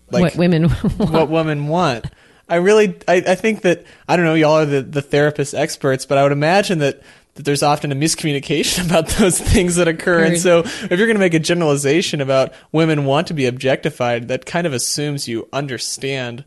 like 0.09 0.21
what 0.21 0.35
women 0.37 0.69
what 0.97 1.29
women 1.29 1.67
want. 1.67 2.05
I 2.49 2.55
really 2.55 2.95
I, 3.07 3.15
I 3.15 3.35
think 3.35 3.61
that 3.61 3.83
I 4.07 4.15
don't 4.15 4.25
know, 4.25 4.35
y'all 4.35 4.59
are 4.59 4.65
the, 4.65 4.81
the 4.81 5.01
therapist 5.01 5.53
experts, 5.53 6.05
but 6.05 6.17
I 6.17 6.23
would 6.23 6.31
imagine 6.31 6.79
that 6.79 7.01
that 7.35 7.45
there's 7.45 7.63
often 7.63 7.91
a 7.91 7.95
miscommunication 7.95 8.85
about 8.89 9.07
those 9.09 9.39
things 9.39 9.75
that 9.75 9.87
occur. 9.87 10.23
And 10.23 10.37
so 10.39 10.59
if 10.59 10.91
you're 10.91 11.07
gonna 11.07 11.19
make 11.19 11.33
a 11.33 11.39
generalization 11.39 12.21
about 12.21 12.53
women 12.71 13.05
want 13.05 13.27
to 13.27 13.33
be 13.33 13.45
objectified, 13.45 14.29
that 14.29 14.45
kind 14.45 14.65
of 14.65 14.73
assumes 14.73 15.27
you 15.27 15.47
understand 15.51 16.45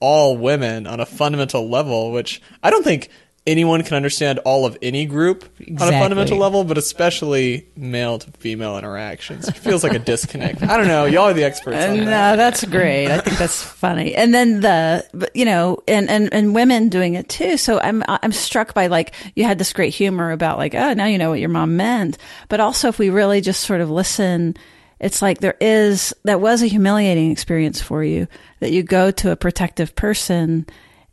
all 0.00 0.36
women 0.36 0.86
on 0.86 1.00
a 1.00 1.06
fundamental 1.06 1.68
level, 1.68 2.12
which 2.12 2.40
I 2.62 2.70
don't 2.70 2.84
think 2.84 3.08
anyone 3.48 3.82
can 3.82 3.96
understand 3.96 4.38
all 4.40 4.66
of 4.66 4.78
any 4.82 5.06
group 5.06 5.44
on 5.80 5.88
a 5.88 5.98
fundamental 5.98 6.38
level, 6.38 6.62
but 6.62 6.78
especially 6.78 7.66
male 7.74 8.18
to 8.18 8.30
female 8.32 8.78
interactions. 8.78 9.48
It 9.48 9.56
feels 9.56 9.82
like 9.82 9.94
a 9.94 9.98
disconnect. 9.98 10.62
I 10.62 10.76
don't 10.76 10.86
know. 10.86 11.06
Y'all 11.06 11.24
are 11.24 11.32
the 11.32 11.44
experts 11.44 11.76
on 11.76 11.82
Uh, 11.82 12.04
that. 12.04 12.04
No, 12.04 12.36
that's 12.36 12.64
great. 12.64 13.08
I 13.08 13.18
think 13.20 13.38
that's 13.38 13.60
funny. 13.60 14.14
And 14.14 14.34
then 14.34 14.60
the, 14.60 15.30
you 15.34 15.46
know, 15.46 15.82
and, 15.88 16.08
and, 16.10 16.32
and 16.32 16.54
women 16.54 16.90
doing 16.90 17.14
it 17.14 17.28
too. 17.28 17.56
So 17.56 17.80
I'm, 17.80 18.04
I'm 18.06 18.32
struck 18.32 18.74
by 18.74 18.86
like, 18.88 19.14
you 19.34 19.44
had 19.44 19.58
this 19.58 19.72
great 19.72 19.94
humor 19.94 20.30
about 20.30 20.58
like, 20.58 20.74
oh, 20.74 20.92
now 20.92 21.06
you 21.06 21.16
know 21.18 21.30
what 21.30 21.40
your 21.40 21.48
mom 21.48 21.76
meant. 21.76 22.18
But 22.48 22.60
also 22.60 22.88
if 22.88 22.98
we 22.98 23.08
really 23.08 23.40
just 23.40 23.62
sort 23.62 23.80
of 23.80 23.90
listen, 23.90 24.56
it's 25.00 25.22
like 25.22 25.38
there 25.38 25.56
is, 25.60 26.14
that 26.24 26.40
was 26.40 26.62
a 26.62 26.66
humiliating 26.66 27.30
experience 27.30 27.80
for 27.80 28.04
you 28.04 28.28
that 28.60 28.72
you 28.72 28.82
go 28.82 29.10
to 29.12 29.30
a 29.30 29.36
protective 29.36 29.94
person 29.94 30.66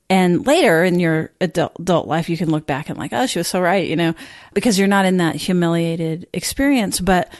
and 0.09 0.45
later 0.45 0.83
in 0.83 0.99
your 0.99 1.31
adult, 1.41 1.73
adult 1.79 2.07
life, 2.07 2.29
you 2.29 2.37
can 2.37 2.51
look 2.51 2.65
back 2.67 2.89
and 2.89 2.97
like, 2.97 3.11
oh, 3.13 3.25
she 3.25 3.39
was 3.39 3.47
so 3.47 3.59
right, 3.59 3.87
you 3.87 3.95
know, 3.95 4.13
because 4.53 4.77
you're 4.77 4.87
not 4.87 5.05
in 5.05 5.17
that 5.17 5.35
humiliated 5.35 6.27
experience. 6.31 6.99
But 6.99 7.31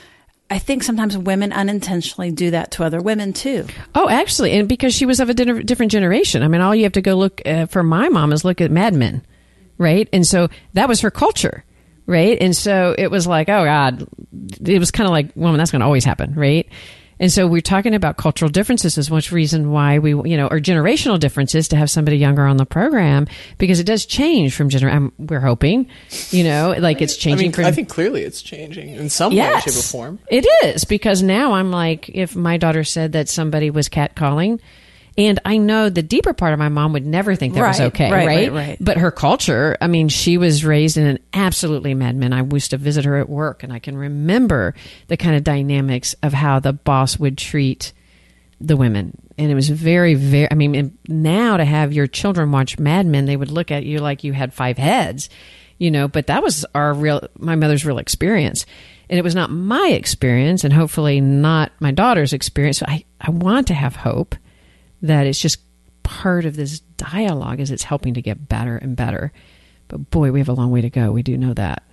I 0.49 0.57
think 0.59 0.84
sometimes 0.84 1.18
women 1.18 1.53
unintentionally 1.53 2.32
do 2.32 2.51
that 2.51 2.72
to 2.72 2.84
other 2.84 3.01
women 3.01 3.34
too. 3.34 3.66
Oh, 3.93 4.09
actually, 4.09 4.51
and 4.53 4.68
because 4.68 4.93
she 4.93 5.05
was 5.05 5.20
of 5.20 5.30
a 5.30 5.34
different 5.34 5.91
generation. 5.91 6.43
I 6.43 6.47
mean, 6.47 6.61
all 6.61 6.76
you 6.76 6.84
have 6.84 6.93
to 6.93 7.01
go 7.01 7.16
look 7.16 7.41
uh, 7.45 7.68
for 7.68 7.84
my 7.84 8.09
mom 8.09 8.34
is 8.34 8.43
look 8.43 8.61
at 8.61 8.72
Mad 8.72 8.93
Men, 8.93 9.24
right? 9.78 10.09
And 10.11 10.26
so 10.26 10.49
that 10.74 10.88
was 10.88 11.01
her 11.01 11.11
culture, 11.11 11.63
right? 12.07 12.38
And 12.41 12.55
so 12.55 12.95
it 12.97 13.11
was 13.11 13.28
like, 13.28 13.47
oh 13.47 13.63
God, 13.63 14.07
it 14.66 14.80
was 14.80 14.89
kind 14.89 15.07
of 15.07 15.11
like, 15.11 15.36
woman, 15.36 15.57
that's 15.57 15.72
going 15.72 15.82
to 15.82 15.86
always 15.86 16.05
happen, 16.05 16.34
right? 16.34 16.68
And 17.20 17.32
so 17.32 17.47
we're 17.47 17.61
talking 17.61 17.95
about 17.95 18.18
cultural 18.18 18.49
differences 18.49 18.97
is 18.97 19.09
one 19.09 19.22
reason 19.32 19.72
why 19.72 19.99
we, 19.99 20.09
you 20.30 20.38
know, 20.38 20.47
or 20.47 20.59
generational 20.59 21.20
differences 21.20 21.70
to 21.70 21.76
have 21.78 21.89
somebody 21.89 22.18
younger 22.18 22.45
on 22.45 22.57
the 22.57 22.66
program 22.66 23.28
because 23.57 23.80
it 23.80 23.86
does 23.86 24.05
change 24.05 24.53
from 24.53 24.70
generation. 24.70 24.97
Um, 24.97 25.13
we're 25.18 25.39
hoping, 25.39 25.88
you 26.32 26.43
know, 26.43 26.76
like 26.78 27.01
it's 27.01 27.16
I 27.16 27.20
changing 27.20 27.45
mean, 27.47 27.51
from 27.53 27.66
I 27.66 27.72
think 27.72 27.89
clearly 27.89 28.24
it's 28.24 28.41
changing 28.41 28.89
in 28.89 29.09
some 29.09 29.36
way, 29.36 29.59
shape, 29.61 29.76
or 29.76 29.82
form. 29.82 30.20
it 30.28 30.45
is 30.66 30.84
because 30.84 31.22
now 31.24 31.53
I'm 31.53 31.72
like, 31.72 32.09
if 32.09 32.36
my 32.36 32.57
daughter 32.57 32.84
said 32.84 33.13
that 33.13 33.30
somebody 33.30 33.70
was 33.70 33.88
catcalling, 33.89 34.59
and 35.18 35.39
I 35.45 35.57
know 35.57 35.89
the 35.89 36.03
deeper 36.03 36.34
part 36.34 36.53
of 36.53 36.59
my 36.59 36.68
mom 36.68 36.91
would 36.93 37.05
never 37.05 37.36
think 37.36 37.53
that 37.53 37.68
was 37.68 37.80
okay, 37.80 38.11
right, 38.11 38.28
right, 38.28 38.51
right, 38.51 38.51
right. 38.51 38.78
But 38.82 38.97
her 38.97 39.11
culture, 39.11 39.78
I 39.80 39.88
mean, 39.88 40.09
she 40.09 40.38
was 40.38 40.66
raised 40.66 40.97
in 40.97 41.05
an 41.05 41.20
absolutely 41.34 41.93
mad 41.93 42.16
men. 42.16 42.34
I 42.34 42.43
used 42.43 42.72
to 42.72 42.78
visit 42.78 43.05
her 43.05 43.16
at 43.18 43.30
work, 43.30 43.63
and 43.63 43.72
I 43.72 43.80
can 43.80 43.97
remember 43.97 44.74
the 45.07 45.16
kind 45.16 45.36
of 45.36 45.43
dynamics 45.43 46.16
of 46.22 46.34
how 46.34 46.59
the 46.59 46.74
boss 46.74 47.18
would 47.18 47.38
treat 47.38 47.93
the 48.59 48.76
women. 48.76 49.18
And 49.38 49.49
it 49.49 49.55
was 49.55 49.70
very, 49.70 50.16
very, 50.16 50.51
I 50.51 50.55
mean, 50.55 50.97
now 51.07 51.57
to 51.57 51.66
have 51.66 51.93
your 51.93 52.07
children 52.07 52.51
watch 52.51 52.80
Mad 52.80 53.05
Men, 53.05 53.26
they 53.26 53.38
would 53.38 53.51
look 53.51 53.72
at 53.72 53.86
you 53.86 53.99
like 53.99 54.24
you 54.24 54.34
had 54.34 54.53
five 54.53 54.78
heads, 54.78 55.30
you 55.78 55.91
know, 55.91 56.07
but 56.07 56.28
that 56.28 56.43
was 56.43 56.66
our 56.76 56.93
real, 56.93 57.26
my 57.38 57.55
mother's 57.55 57.86
real 57.86 57.97
experience. 57.97 58.66
And 59.09 59.20
it 59.20 59.24
was 59.24 59.36
not 59.36 59.51
my 59.51 59.89
experience 59.89 60.63
and 60.63 60.74
hopefully 60.74 61.22
not 61.22 61.72
my 61.80 61.91
daughter's 61.91 62.34
experience. 62.34 62.80
So 62.80 62.86
I, 62.88 63.05
I 63.22 63.30
want 63.30 63.68
to 63.68 63.74
have 63.74 63.95
hope 63.97 64.36
that 65.08 65.28
it's 65.28 65.39
just 65.39 65.60
part 66.03 66.45
of 66.45 66.56
this 66.56 66.80
dialogue 66.80 67.60
as 67.60 67.72
it's 67.72 67.84
helping 67.84 68.14
to 68.14 68.22
get 68.22 68.47
better 68.47 68.78
and 68.78 68.95
better. 68.95 69.32
But 69.88 70.10
boy, 70.10 70.32
we 70.32 70.39
have 70.39 70.49
a 70.49 70.53
long 70.53 70.72
way 70.72 70.82
to 70.82 70.89
go. 70.89 71.12
We 71.12 71.24
do 71.24 71.38
know 71.38 71.53
that. 71.53 71.84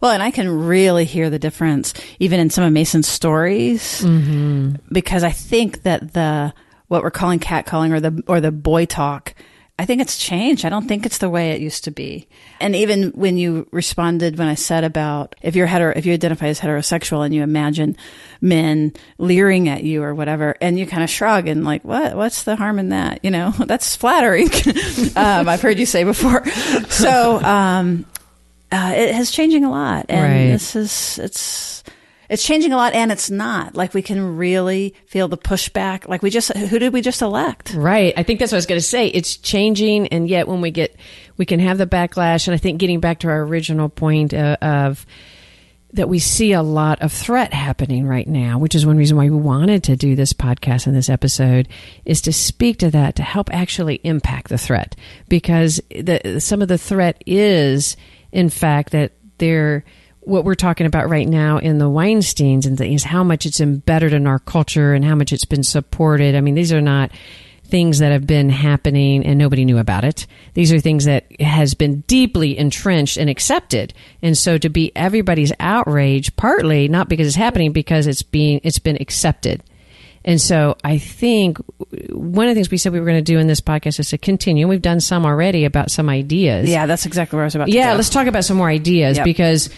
Well, 0.00 0.12
and 0.12 0.22
I 0.22 0.30
can 0.30 0.48
really 0.48 1.04
hear 1.04 1.30
the 1.30 1.38
difference 1.38 1.94
even 2.18 2.40
in 2.40 2.50
some 2.50 2.64
of 2.64 2.72
Mason's 2.72 3.08
stories 3.08 4.02
mm-hmm. 4.02 4.76
because 4.92 5.22
I 5.24 5.30
think 5.30 5.82
that 5.82 6.12
the 6.12 6.54
what 6.88 7.02
we're 7.02 7.10
calling 7.10 7.38
catcalling 7.38 7.92
or 7.92 8.00
the 8.00 8.22
or 8.26 8.40
the 8.40 8.52
boy 8.52 8.86
talk 8.86 9.34
I 9.76 9.86
think 9.86 10.00
it's 10.00 10.16
changed. 10.16 10.64
I 10.64 10.68
don't 10.68 10.86
think 10.86 11.04
it's 11.04 11.18
the 11.18 11.28
way 11.28 11.50
it 11.50 11.60
used 11.60 11.82
to 11.84 11.90
be. 11.90 12.28
And 12.60 12.76
even 12.76 13.10
when 13.10 13.36
you 13.36 13.66
responded 13.72 14.38
when 14.38 14.46
I 14.46 14.54
said 14.54 14.84
about 14.84 15.34
if 15.42 15.56
you're 15.56 15.66
hetero, 15.66 15.92
if 15.96 16.06
you 16.06 16.12
identify 16.12 16.46
as 16.46 16.60
heterosexual 16.60 17.24
and 17.24 17.34
you 17.34 17.42
imagine 17.42 17.96
men 18.40 18.92
leering 19.18 19.68
at 19.68 19.82
you 19.82 20.04
or 20.04 20.14
whatever, 20.14 20.56
and 20.60 20.78
you 20.78 20.86
kind 20.86 21.02
of 21.02 21.10
shrug 21.10 21.48
and 21.48 21.64
like, 21.64 21.84
what? 21.84 22.16
What's 22.16 22.44
the 22.44 22.54
harm 22.54 22.78
in 22.78 22.90
that? 22.90 23.18
You 23.24 23.32
know, 23.32 23.50
that's 23.66 23.96
flattering. 23.96 24.46
um, 25.16 25.48
I've 25.48 25.60
heard 25.62 25.80
you 25.80 25.86
say 25.86 26.04
before. 26.04 26.46
So 26.90 27.42
um, 27.42 28.06
uh, 28.70 28.92
it 28.94 29.12
has 29.12 29.32
changing 29.32 29.64
a 29.64 29.70
lot, 29.70 30.06
and 30.08 30.22
Right. 30.22 30.52
this 30.52 30.76
is 30.76 31.18
it's 31.18 31.82
it's 32.28 32.44
changing 32.44 32.72
a 32.72 32.76
lot 32.76 32.94
and 32.94 33.12
it's 33.12 33.30
not 33.30 33.76
like 33.76 33.94
we 33.94 34.02
can 34.02 34.36
really 34.36 34.94
feel 35.06 35.28
the 35.28 35.38
pushback 35.38 36.08
like 36.08 36.22
we 36.22 36.30
just 36.30 36.56
who 36.56 36.78
did 36.78 36.92
we 36.92 37.00
just 37.00 37.22
elect 37.22 37.74
Right. 37.74 38.14
I 38.16 38.22
think 38.22 38.40
that's 38.40 38.52
what 38.52 38.56
I 38.56 38.58
was 38.58 38.66
going 38.66 38.80
to 38.80 38.86
say. 38.86 39.08
It's 39.08 39.36
changing, 39.36 40.08
and 40.08 40.28
yet 40.28 40.48
when 40.48 40.60
we 40.60 40.70
get, 40.70 40.96
we 41.36 41.44
can 41.44 41.60
have 41.60 41.78
the 41.78 41.86
backlash. 41.86 42.46
And 42.46 42.54
I 42.54 42.58
think 42.58 42.78
getting 42.78 43.00
back 43.00 43.20
to 43.20 43.28
our 43.28 43.42
original 43.42 43.88
point 43.88 44.32
uh, 44.32 44.56
of 44.62 45.04
that 45.92 46.08
we 46.08 46.18
see 46.18 46.52
a 46.52 46.62
lot 46.62 47.00
of 47.02 47.12
threat 47.12 47.52
happening 47.52 48.06
right 48.06 48.26
now, 48.26 48.58
which 48.58 48.74
is 48.74 48.84
one 48.84 48.96
reason 48.96 49.16
why 49.16 49.24
we 49.24 49.36
wanted 49.36 49.84
to 49.84 49.96
do 49.96 50.16
this 50.16 50.32
podcast 50.32 50.86
and 50.86 50.96
this 50.96 51.08
episode 51.08 51.68
is 52.04 52.20
to 52.22 52.32
speak 52.32 52.78
to 52.78 52.90
that 52.90 53.14
to 53.14 53.22
help 53.22 53.52
actually 53.52 54.00
impact 54.02 54.48
the 54.48 54.58
threat 54.58 54.96
because 55.28 55.80
the, 55.90 56.40
some 56.40 56.62
of 56.62 56.68
the 56.68 56.78
threat 56.78 57.22
is, 57.26 57.96
in 58.32 58.48
fact, 58.48 58.90
that 58.90 59.12
they're 59.38 59.84
what 60.24 60.44
we're 60.44 60.54
talking 60.54 60.86
about 60.86 61.08
right 61.08 61.28
now 61.28 61.58
in 61.58 61.78
the 61.78 61.88
Weinsteins 61.88 62.66
and 62.66 62.76
things, 62.78 63.02
how 63.04 63.22
much 63.24 63.46
it's 63.46 63.60
embedded 63.60 64.12
in 64.12 64.26
our 64.26 64.38
culture 64.38 64.94
and 64.94 65.04
how 65.04 65.14
much 65.14 65.32
it's 65.32 65.44
been 65.44 65.62
supported. 65.64 66.34
I 66.34 66.40
mean, 66.40 66.54
these 66.54 66.72
are 66.72 66.80
not 66.80 67.10
things 67.66 67.98
that 67.98 68.12
have 68.12 68.26
been 68.26 68.50
happening 68.50 69.24
and 69.24 69.38
nobody 69.38 69.64
knew 69.64 69.78
about 69.78 70.04
it. 70.04 70.26
These 70.52 70.72
are 70.72 70.80
things 70.80 71.06
that 71.06 71.24
has 71.40 71.74
been 71.74 72.00
deeply 72.02 72.56
entrenched 72.58 73.16
and 73.16 73.28
accepted. 73.30 73.94
And 74.22 74.36
so 74.36 74.58
to 74.58 74.68
be 74.68 74.92
everybody's 74.94 75.52
outrage, 75.58 76.36
partly 76.36 76.88
not 76.88 77.08
because 77.08 77.26
it's 77.26 77.36
happening, 77.36 77.72
because 77.72 78.06
it's 78.06 78.22
being 78.22 78.60
it's 78.64 78.78
been 78.78 78.96
accepted. 79.00 79.62
And 80.26 80.40
so 80.40 80.76
I 80.84 80.98
think 80.98 81.58
one 82.10 82.46
of 82.46 82.50
the 82.50 82.54
things 82.54 82.70
we 82.70 82.78
said 82.78 82.92
we 82.92 83.00
were 83.00 83.06
going 83.06 83.22
to 83.22 83.32
do 83.32 83.38
in 83.38 83.46
this 83.46 83.60
podcast 83.60 83.98
is 84.00 84.08
to 84.10 84.18
continue. 84.18 84.66
We've 84.68 84.80
done 84.80 85.00
some 85.00 85.26
already 85.26 85.64
about 85.64 85.90
some 85.90 86.08
ideas. 86.08 86.68
yeah 86.68 86.86
that's 86.86 87.04
exactly 87.06 87.36
what 87.36 87.42
i 87.42 87.44
was 87.46 87.54
about 87.54 87.66
to 87.66 87.72
Yeah, 87.72 87.92
go. 87.92 87.96
let's 87.96 88.08
talk 88.10 88.26
about 88.26 88.44
some 88.44 88.56
more 88.56 88.68
ideas 88.68 89.16
Yep. 89.18 89.24
because 89.24 89.68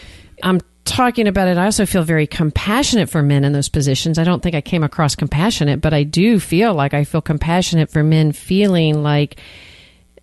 I'm 0.43 0.61
talking 0.85 1.29
about 1.29 1.49
it. 1.49 1.59
I 1.59 1.65
also 1.65 1.85
feel 1.85 2.05
very 2.05 2.27
compassionate 2.27 3.11
for 3.11 3.23
men 3.23 3.45
in 3.45 3.53
those 3.53 3.69
positions. 3.69 4.19
I 4.19 4.25
don't 4.25 4.43
think 4.43 4.55
I 4.55 4.61
came 4.61 4.85
across 4.85 5.15
compassionate, 5.15 5.81
but 5.81 5.93
I 5.93 6.05
do 6.05 6.41
feel 6.41 6.75
like 6.75 6.95
I 6.95 7.05
feel 7.05 7.21
compassionate 7.21 7.91
for 7.91 8.03
men 8.03 8.33
feeling 8.33 9.03
like 9.03 9.41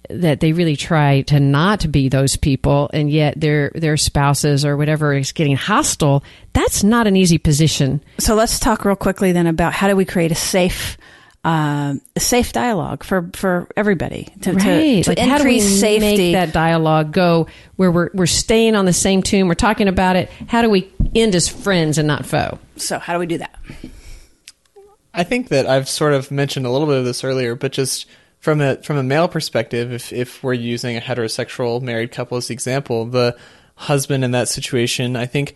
that 0.09 0.39
they 0.39 0.51
really 0.51 0.76
try 0.76 1.22
to 1.22 1.39
not 1.39 1.89
be 1.91 2.09
those 2.09 2.36
people 2.36 2.89
and 2.93 3.09
yet 3.09 3.39
their 3.39 3.72
their 3.74 3.97
spouses 3.97 4.66
or 4.66 4.76
whatever 4.76 5.14
is 5.14 5.32
getting 5.32 5.55
hostile 5.55 6.24
that's 6.51 6.84
not 6.84 7.07
an 7.07 7.16
easy 7.16 7.38
position 7.38 8.03
so 8.20 8.36
let's 8.36 8.59
talk 8.59 8.84
real 8.84 8.97
quickly 8.97 9.32
then 9.32 9.47
about 9.47 9.72
how 9.72 9.88
do 9.88 9.95
we 9.95 10.03
create 10.03 10.32
a 10.32 10.36
safe 10.36 10.97
um, 11.44 12.02
a 12.16 12.20
safe 12.20 12.54
dialogue 12.54 13.04
for 13.04 13.30
for 13.34 13.68
everybody 13.76 14.34
to, 14.41 14.52
to- 14.52 14.58
right. 14.58 15.04
to, 15.04 15.10
like 15.10 15.20
how 15.20 15.38
do 15.38 15.44
we 15.44 15.56
increase 15.56 15.80
safety. 15.80 16.00
make 16.00 16.34
that 16.34 16.54
dialogue 16.54 17.12
go 17.12 17.48
where 17.76 17.91
we're, 17.91 18.10
we're 18.14 18.26
staying 18.26 18.76
on 18.76 18.86
the 18.86 18.94
same 18.94 19.22
tune 19.22 19.48
we're 19.48 19.54
talking 19.54 19.88
about 19.88 20.16
it? 20.16 20.30
How 20.48 20.62
do 20.62 20.70
we 20.70 20.91
end 21.14 21.36
as 21.36 21.50
friends 21.50 21.98
and 21.98 22.08
not 22.08 22.26
foe? 22.26 22.60
So 22.78 22.98
how 22.98 23.14
do 23.14 23.20
we 23.20 23.26
do 23.26 23.39
that? 23.39 23.60
I 25.14 25.24
think 25.24 25.50
that 25.50 25.68
I've 25.68 25.89
sort 25.89 26.14
of 26.14 26.32
mentioned 26.32 26.66
a 26.66 26.72
little 26.72 26.88
bit 26.88 26.98
of 26.98 27.06
this 27.06 27.24
earlier, 27.24 27.56
but 27.56 27.72
just 27.72 28.08
from 28.39 28.62
a 28.62 28.78
from 28.78 28.98
a 28.98 29.04
male 29.04 29.28
perspective, 29.28 29.91
if 29.91 30.12
if 30.12 30.44
we're 30.44 30.54
using 30.54 30.98
a 30.98 31.02
heterosexual 31.02 31.82
married 31.82 32.12
couple 32.12 32.38
as 32.38 32.48
the 32.48 32.54
example, 32.54 33.06
the 33.06 33.38
husband 33.76 34.24
in 34.24 34.32
that 34.32 34.48
situation, 34.48 35.16
I 35.16 35.26
think 35.26 35.56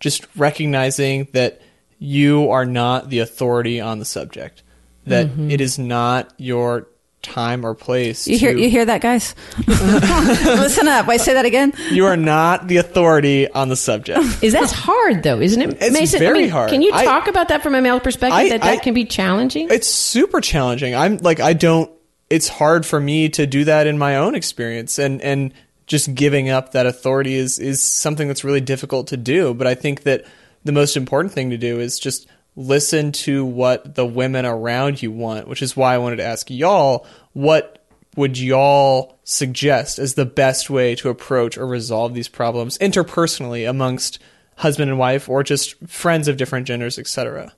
just 0.00 0.26
recognizing 0.36 1.28
that 1.32 1.60
you 1.98 2.50
are 2.50 2.66
not 2.66 3.08
the 3.08 3.20
authority 3.20 3.80
on 3.80 3.98
the 3.98 4.04
subject, 4.04 4.62
that 5.06 5.26
mm-hmm. 5.26 5.50
it 5.50 5.60
is 5.60 5.78
not 5.78 6.32
your 6.38 6.88
time 7.22 7.66
or 7.66 7.74
place. 7.74 8.28
you 8.28 8.38
hear 8.38 8.52
to- 8.52 8.60
you 8.60 8.70
hear 8.70 8.84
that 8.84 9.00
guys 9.00 9.34
listen 9.66 10.86
up 10.86 11.08
i 11.08 11.16
say 11.16 11.34
that 11.34 11.44
again 11.44 11.72
you 11.90 12.06
are 12.06 12.16
not 12.16 12.68
the 12.68 12.76
authority 12.76 13.50
on 13.50 13.68
the 13.68 13.74
subject. 13.76 14.20
Is 14.42 14.52
that 14.52 14.70
hard 14.70 15.22
though, 15.22 15.40
isn't 15.40 15.60
it? 15.60 15.78
It's 15.80 15.92
Mason, 15.92 16.20
very 16.20 16.38
I 16.38 16.42
mean, 16.42 16.50
hard. 16.50 16.70
Can 16.70 16.82
you 16.82 16.92
I- 16.92 17.04
talk 17.04 17.26
about 17.26 17.48
that 17.48 17.62
from 17.62 17.74
a 17.74 17.82
male 17.82 18.00
perspective? 18.00 18.36
I- 18.36 18.48
that 18.50 18.62
that 18.62 18.78
I- 18.78 18.82
can 18.82 18.94
be 18.94 19.04
challenging. 19.04 19.68
It's 19.70 19.88
super 19.88 20.40
challenging. 20.40 20.94
I'm 20.94 21.16
like 21.18 21.40
I 21.40 21.52
don't 21.52 21.90
it's 22.30 22.48
hard 22.48 22.84
for 22.84 23.00
me 23.00 23.28
to 23.30 23.46
do 23.46 23.64
that 23.64 23.86
in 23.86 23.98
my 23.98 24.16
own 24.16 24.34
experience 24.34 24.98
and 24.98 25.20
and 25.22 25.52
just 25.86 26.14
giving 26.14 26.48
up 26.48 26.72
that 26.72 26.86
authority 26.86 27.34
is 27.34 27.58
is 27.58 27.80
something 27.80 28.28
that's 28.28 28.44
really 28.44 28.60
difficult 28.60 29.08
to 29.08 29.16
do, 29.16 29.54
but 29.54 29.66
I 29.66 29.74
think 29.74 30.02
that 30.02 30.24
the 30.64 30.72
most 30.72 30.96
important 30.96 31.32
thing 31.32 31.50
to 31.50 31.56
do 31.56 31.78
is 31.78 31.98
just 31.98 32.26
listen 32.56 33.12
to 33.12 33.44
what 33.44 33.94
the 33.94 34.06
women 34.06 34.44
around 34.44 35.02
you 35.02 35.12
want, 35.12 35.46
which 35.46 35.62
is 35.62 35.76
why 35.76 35.94
I 35.94 35.98
wanted 35.98 36.16
to 36.16 36.24
ask 36.24 36.50
y'all 36.50 37.06
what 37.32 37.84
would 38.16 38.38
y'all 38.38 39.18
suggest 39.24 39.98
as 39.98 40.14
the 40.14 40.24
best 40.24 40.70
way 40.70 40.94
to 40.96 41.10
approach 41.10 41.58
or 41.58 41.66
resolve 41.66 42.14
these 42.14 42.28
problems 42.28 42.78
interpersonally 42.78 43.68
amongst 43.68 44.18
husband 44.56 44.90
and 44.90 44.98
wife 44.98 45.28
or 45.28 45.42
just 45.42 45.76
friends 45.86 46.26
of 46.26 46.38
different 46.38 46.66
genders, 46.66 46.98
etc.? 46.98 47.52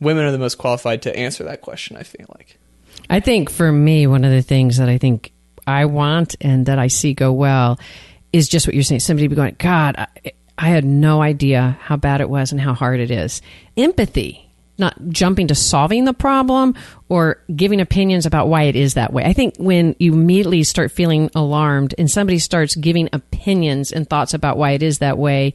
women 0.00 0.24
are 0.24 0.32
the 0.32 0.38
most 0.38 0.56
qualified 0.56 1.02
to 1.02 1.16
answer 1.16 1.44
that 1.44 1.60
question. 1.60 1.96
I 1.96 2.02
feel 2.02 2.26
like. 2.36 2.58
I 3.10 3.20
think 3.20 3.50
for 3.50 3.70
me, 3.70 4.06
one 4.06 4.24
of 4.24 4.32
the 4.32 4.42
things 4.42 4.76
that 4.78 4.88
I 4.88 4.98
think 4.98 5.32
I 5.66 5.84
want 5.86 6.36
and 6.40 6.66
that 6.66 6.78
I 6.78 6.88
see 6.88 7.14
go 7.14 7.32
well 7.32 7.78
is 8.32 8.48
just 8.48 8.66
what 8.66 8.74
you're 8.74 8.82
saying. 8.82 9.00
Somebody 9.00 9.28
be 9.28 9.36
going, 9.36 9.56
God, 9.58 10.06
I, 10.58 10.68
had 10.68 10.84
no 10.84 11.22
idea 11.22 11.78
how 11.80 11.96
bad 11.96 12.20
it 12.20 12.28
was 12.28 12.52
and 12.52 12.60
how 12.60 12.74
hard 12.74 13.00
it 13.00 13.10
is. 13.10 13.40
Empathy, 13.76 14.50
not 14.76 14.96
jumping 15.08 15.48
to 15.48 15.54
solving 15.54 16.04
the 16.04 16.12
problem 16.12 16.74
or 17.08 17.42
giving 17.54 17.80
opinions 17.80 18.26
about 18.26 18.48
why 18.48 18.64
it 18.64 18.76
is 18.76 18.94
that 18.94 19.12
way. 19.12 19.24
I 19.24 19.32
think 19.32 19.54
when 19.58 19.96
you 19.98 20.12
immediately 20.12 20.62
start 20.64 20.92
feeling 20.92 21.30
alarmed 21.34 21.94
and 21.98 22.10
somebody 22.10 22.38
starts 22.38 22.76
giving 22.76 23.08
opinions 23.12 23.92
and 23.92 24.08
thoughts 24.08 24.34
about 24.34 24.58
why 24.58 24.72
it 24.72 24.82
is 24.82 24.98
that 24.98 25.18
way 25.18 25.54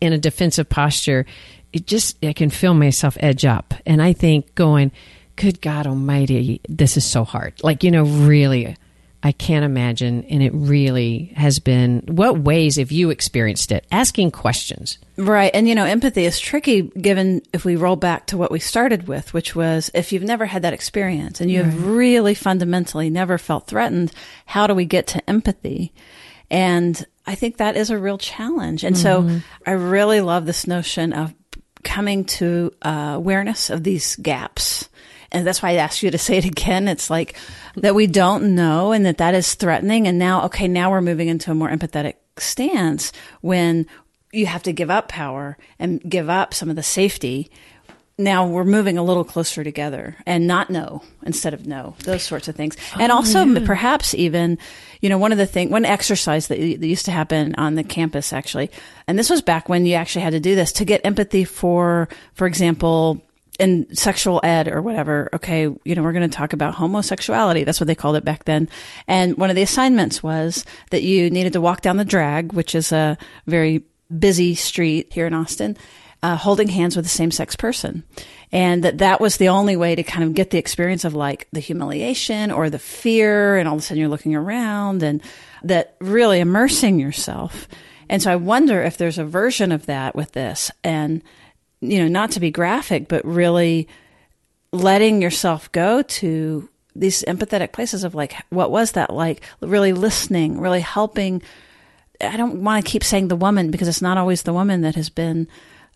in 0.00 0.12
a 0.12 0.18
defensive 0.18 0.68
posture, 0.68 1.26
it 1.72 1.86
just, 1.86 2.22
I 2.24 2.32
can 2.32 2.50
feel 2.50 2.74
myself 2.74 3.16
edge 3.20 3.44
up. 3.44 3.74
And 3.86 4.02
I 4.02 4.12
think 4.12 4.54
going, 4.54 4.92
good 5.36 5.60
God 5.60 5.86
Almighty, 5.86 6.60
this 6.68 6.96
is 6.96 7.04
so 7.04 7.24
hard. 7.24 7.54
Like, 7.62 7.84
you 7.84 7.90
know, 7.90 8.04
really, 8.04 8.76
I 9.22 9.32
can't 9.32 9.64
imagine. 9.64 10.24
And 10.24 10.42
it 10.42 10.52
really 10.54 11.32
has 11.36 11.58
been, 11.58 12.02
what 12.06 12.38
ways 12.38 12.76
have 12.76 12.92
you 12.92 13.10
experienced 13.10 13.72
it? 13.72 13.84
Asking 13.90 14.30
questions. 14.30 14.98
Right. 15.16 15.50
And, 15.52 15.68
you 15.68 15.74
know, 15.74 15.84
empathy 15.84 16.24
is 16.24 16.38
tricky 16.38 16.82
given 16.82 17.42
if 17.52 17.64
we 17.64 17.74
roll 17.74 17.96
back 17.96 18.26
to 18.26 18.36
what 18.36 18.52
we 18.52 18.60
started 18.60 19.08
with, 19.08 19.34
which 19.34 19.56
was 19.56 19.90
if 19.92 20.12
you've 20.12 20.22
never 20.22 20.46
had 20.46 20.62
that 20.62 20.72
experience 20.72 21.40
and 21.40 21.50
you 21.50 21.64
have 21.64 21.86
really 21.86 22.34
fundamentally 22.34 23.10
never 23.10 23.38
felt 23.38 23.66
threatened, 23.66 24.12
how 24.46 24.68
do 24.68 24.74
we 24.74 24.84
get 24.84 25.08
to 25.08 25.28
empathy? 25.28 25.92
And 26.50 27.04
I 27.26 27.34
think 27.34 27.56
that 27.56 27.76
is 27.76 27.90
a 27.90 27.98
real 27.98 28.18
challenge. 28.18 28.84
And 28.84 28.96
so 28.96 29.40
I 29.66 29.72
really 29.72 30.20
love 30.20 30.46
this 30.46 30.66
notion 30.66 31.12
of 31.12 31.34
coming 31.82 32.24
to 32.24 32.72
uh, 32.82 33.12
awareness 33.14 33.68
of 33.68 33.82
these 33.82 34.16
gaps. 34.16 34.88
And 35.30 35.46
that's 35.46 35.62
why 35.62 35.70
I 35.70 35.74
asked 35.74 36.02
you 36.02 36.10
to 36.10 36.18
say 36.18 36.38
it 36.38 36.44
again. 36.44 36.88
It's 36.88 37.10
like 37.10 37.36
that 37.76 37.94
we 37.94 38.06
don't 38.06 38.54
know 38.54 38.92
and 38.92 39.04
that 39.06 39.18
that 39.18 39.34
is 39.34 39.54
threatening. 39.54 40.06
And 40.06 40.18
now, 40.18 40.44
okay, 40.46 40.68
now 40.68 40.90
we're 40.90 41.00
moving 41.00 41.28
into 41.28 41.50
a 41.50 41.54
more 41.54 41.68
empathetic 41.68 42.14
stance 42.38 43.12
when 43.40 43.86
you 44.32 44.46
have 44.46 44.62
to 44.62 44.72
give 44.72 44.90
up 44.90 45.08
power 45.08 45.56
and 45.78 46.00
give 46.08 46.28
up 46.28 46.54
some 46.54 46.70
of 46.70 46.76
the 46.76 46.82
safety. 46.82 47.50
Now 48.20 48.46
we're 48.48 48.64
moving 48.64 48.98
a 48.98 49.02
little 49.02 49.24
closer 49.24 49.62
together 49.62 50.16
and 50.26 50.46
not 50.46 50.70
know 50.70 51.02
instead 51.24 51.54
of 51.54 51.66
know, 51.66 51.94
those 52.04 52.22
sorts 52.22 52.48
of 52.48 52.56
things. 52.56 52.76
and 52.98 53.12
oh, 53.12 53.16
also 53.16 53.64
perhaps 53.64 54.12
even, 54.14 54.58
you 55.00 55.08
know, 55.08 55.18
one 55.18 55.30
of 55.30 55.38
the 55.38 55.46
thing, 55.46 55.70
one 55.70 55.84
exercise 55.84 56.48
that, 56.48 56.58
that 56.58 56.86
used 56.86 57.04
to 57.04 57.12
happen 57.12 57.54
on 57.56 57.76
the 57.76 57.84
campus 57.84 58.32
actually, 58.32 58.70
and 59.06 59.18
this 59.18 59.30
was 59.30 59.40
back 59.40 59.68
when 59.68 59.86
you 59.86 59.94
actually 59.94 60.22
had 60.22 60.32
to 60.32 60.40
do 60.40 60.56
this 60.56 60.72
to 60.72 60.84
get 60.84 61.06
empathy 61.06 61.44
for, 61.44 62.08
for 62.34 62.46
example, 62.46 63.22
in 63.58 63.92
sexual 63.94 64.40
ed 64.44 64.68
or 64.68 64.80
whatever, 64.80 65.28
okay, 65.32 65.62
you 65.62 65.94
know, 65.94 66.02
we're 66.02 66.12
going 66.12 66.28
to 66.28 66.36
talk 66.36 66.52
about 66.52 66.74
homosexuality. 66.74 67.64
That's 67.64 67.80
what 67.80 67.88
they 67.88 67.94
called 67.94 68.16
it 68.16 68.24
back 68.24 68.44
then. 68.44 68.68
And 69.08 69.36
one 69.36 69.50
of 69.50 69.56
the 69.56 69.62
assignments 69.62 70.22
was 70.22 70.64
that 70.90 71.02
you 71.02 71.28
needed 71.28 71.54
to 71.54 71.60
walk 71.60 71.80
down 71.80 71.96
the 71.96 72.04
drag, 72.04 72.52
which 72.52 72.74
is 72.74 72.92
a 72.92 73.18
very 73.46 73.82
busy 74.16 74.54
street 74.54 75.12
here 75.12 75.26
in 75.26 75.34
Austin, 75.34 75.76
uh, 76.22 76.36
holding 76.36 76.68
hands 76.68 76.94
with 76.94 77.04
the 77.04 77.10
same 77.10 77.32
sex 77.32 77.56
person. 77.56 78.04
And 78.52 78.84
that 78.84 78.98
that 78.98 79.20
was 79.20 79.36
the 79.36 79.48
only 79.48 79.76
way 79.76 79.94
to 79.94 80.02
kind 80.02 80.24
of 80.24 80.34
get 80.34 80.50
the 80.50 80.58
experience 80.58 81.04
of 81.04 81.14
like 81.14 81.48
the 81.52 81.60
humiliation 81.60 82.52
or 82.52 82.70
the 82.70 82.78
fear. 82.78 83.56
And 83.56 83.68
all 83.68 83.74
of 83.74 83.80
a 83.80 83.82
sudden 83.82 84.00
you're 84.00 84.08
looking 84.08 84.36
around 84.36 85.02
and 85.02 85.20
that 85.64 85.96
really 86.00 86.38
immersing 86.38 87.00
yourself. 87.00 87.66
And 88.08 88.22
so 88.22 88.32
I 88.32 88.36
wonder 88.36 88.82
if 88.82 88.96
there's 88.96 89.18
a 89.18 89.24
version 89.24 89.72
of 89.72 89.86
that 89.86 90.14
with 90.14 90.32
this 90.32 90.70
and, 90.84 91.22
you 91.80 91.98
know, 91.98 92.08
not 92.08 92.32
to 92.32 92.40
be 92.40 92.50
graphic, 92.50 93.08
but 93.08 93.24
really 93.24 93.88
letting 94.72 95.22
yourself 95.22 95.70
go 95.72 96.02
to 96.02 96.68
these 96.94 97.22
empathetic 97.24 97.72
places 97.72 98.04
of 98.04 98.14
like, 98.14 98.34
what 98.50 98.70
was 98.70 98.92
that 98.92 99.12
like? 99.12 99.42
Really 99.60 99.92
listening, 99.92 100.60
really 100.60 100.80
helping. 100.80 101.42
I 102.20 102.36
don't 102.36 102.62
want 102.64 102.84
to 102.84 102.90
keep 102.90 103.04
saying 103.04 103.28
the 103.28 103.36
woman 103.36 103.70
because 103.70 103.88
it's 103.88 104.02
not 104.02 104.18
always 104.18 104.42
the 104.42 104.52
woman 104.52 104.80
that 104.82 104.96
has 104.96 105.08
been 105.08 105.46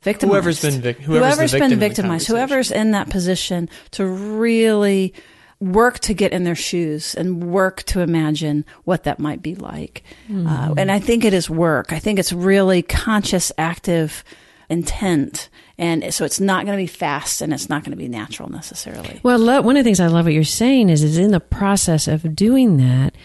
victimized. 0.03 0.33
Whoever's 0.35 0.62
been 0.62 0.80
vic- 0.80 0.99
whoever's 0.99 1.53
the 1.53 1.59
victim 1.59 1.70
been 1.70 1.78
victimized, 1.78 2.26
conversation. 2.26 2.37
whoever's 2.37 2.70
in 2.70 2.91
that 2.93 3.11
position 3.11 3.68
to 3.93 4.07
really 4.07 5.12
work 5.61 6.01
to 6.01 6.12
get 6.12 6.33
in 6.33 6.43
their 6.43 6.57
shoes 6.57 7.14
and 7.14 7.53
work 7.53 7.85
to 7.85 8.01
imagine 8.01 8.64
what 8.85 9.05
that 9.05 9.20
might 9.20 9.43
be 9.43 9.55
like. 9.55 10.03
Uh, 10.28 10.74
and 10.76 10.91
I 10.91 10.99
think 10.99 11.24
it 11.24 11.33
is 11.33 11.49
work. 11.49 11.93
I 11.93 12.01
think 12.01 12.18
it's 12.18 12.33
really 12.33 12.83
conscious, 12.83 13.53
active 13.57 14.24
intent. 14.68 15.49
And 15.83 16.14
so 16.14 16.24
it's 16.24 16.39
not 16.39 16.64
going 16.64 16.78
to 16.78 16.80
be 16.80 16.87
fast 16.87 17.43
and 17.43 17.53
it's 17.53 17.68
not 17.68 17.83
going 17.83 17.91
to 17.91 17.97
be 17.97 18.07
natural 18.07 18.49
necessarily. 18.49 19.18
Well, 19.24 19.41
lo- 19.41 19.62
one 19.62 19.76
of 19.76 19.83
the 19.83 19.89
things 19.89 19.99
I 19.99 20.07
love 20.07 20.26
what 20.26 20.33
you're 20.33 20.45
saying 20.45 20.91
is, 20.91 21.03
is 21.03 21.18
in 21.18 21.33
the 21.33 21.41
process 21.41 22.07
of 22.07 22.37
doing 22.37 22.76
that, 22.76 23.16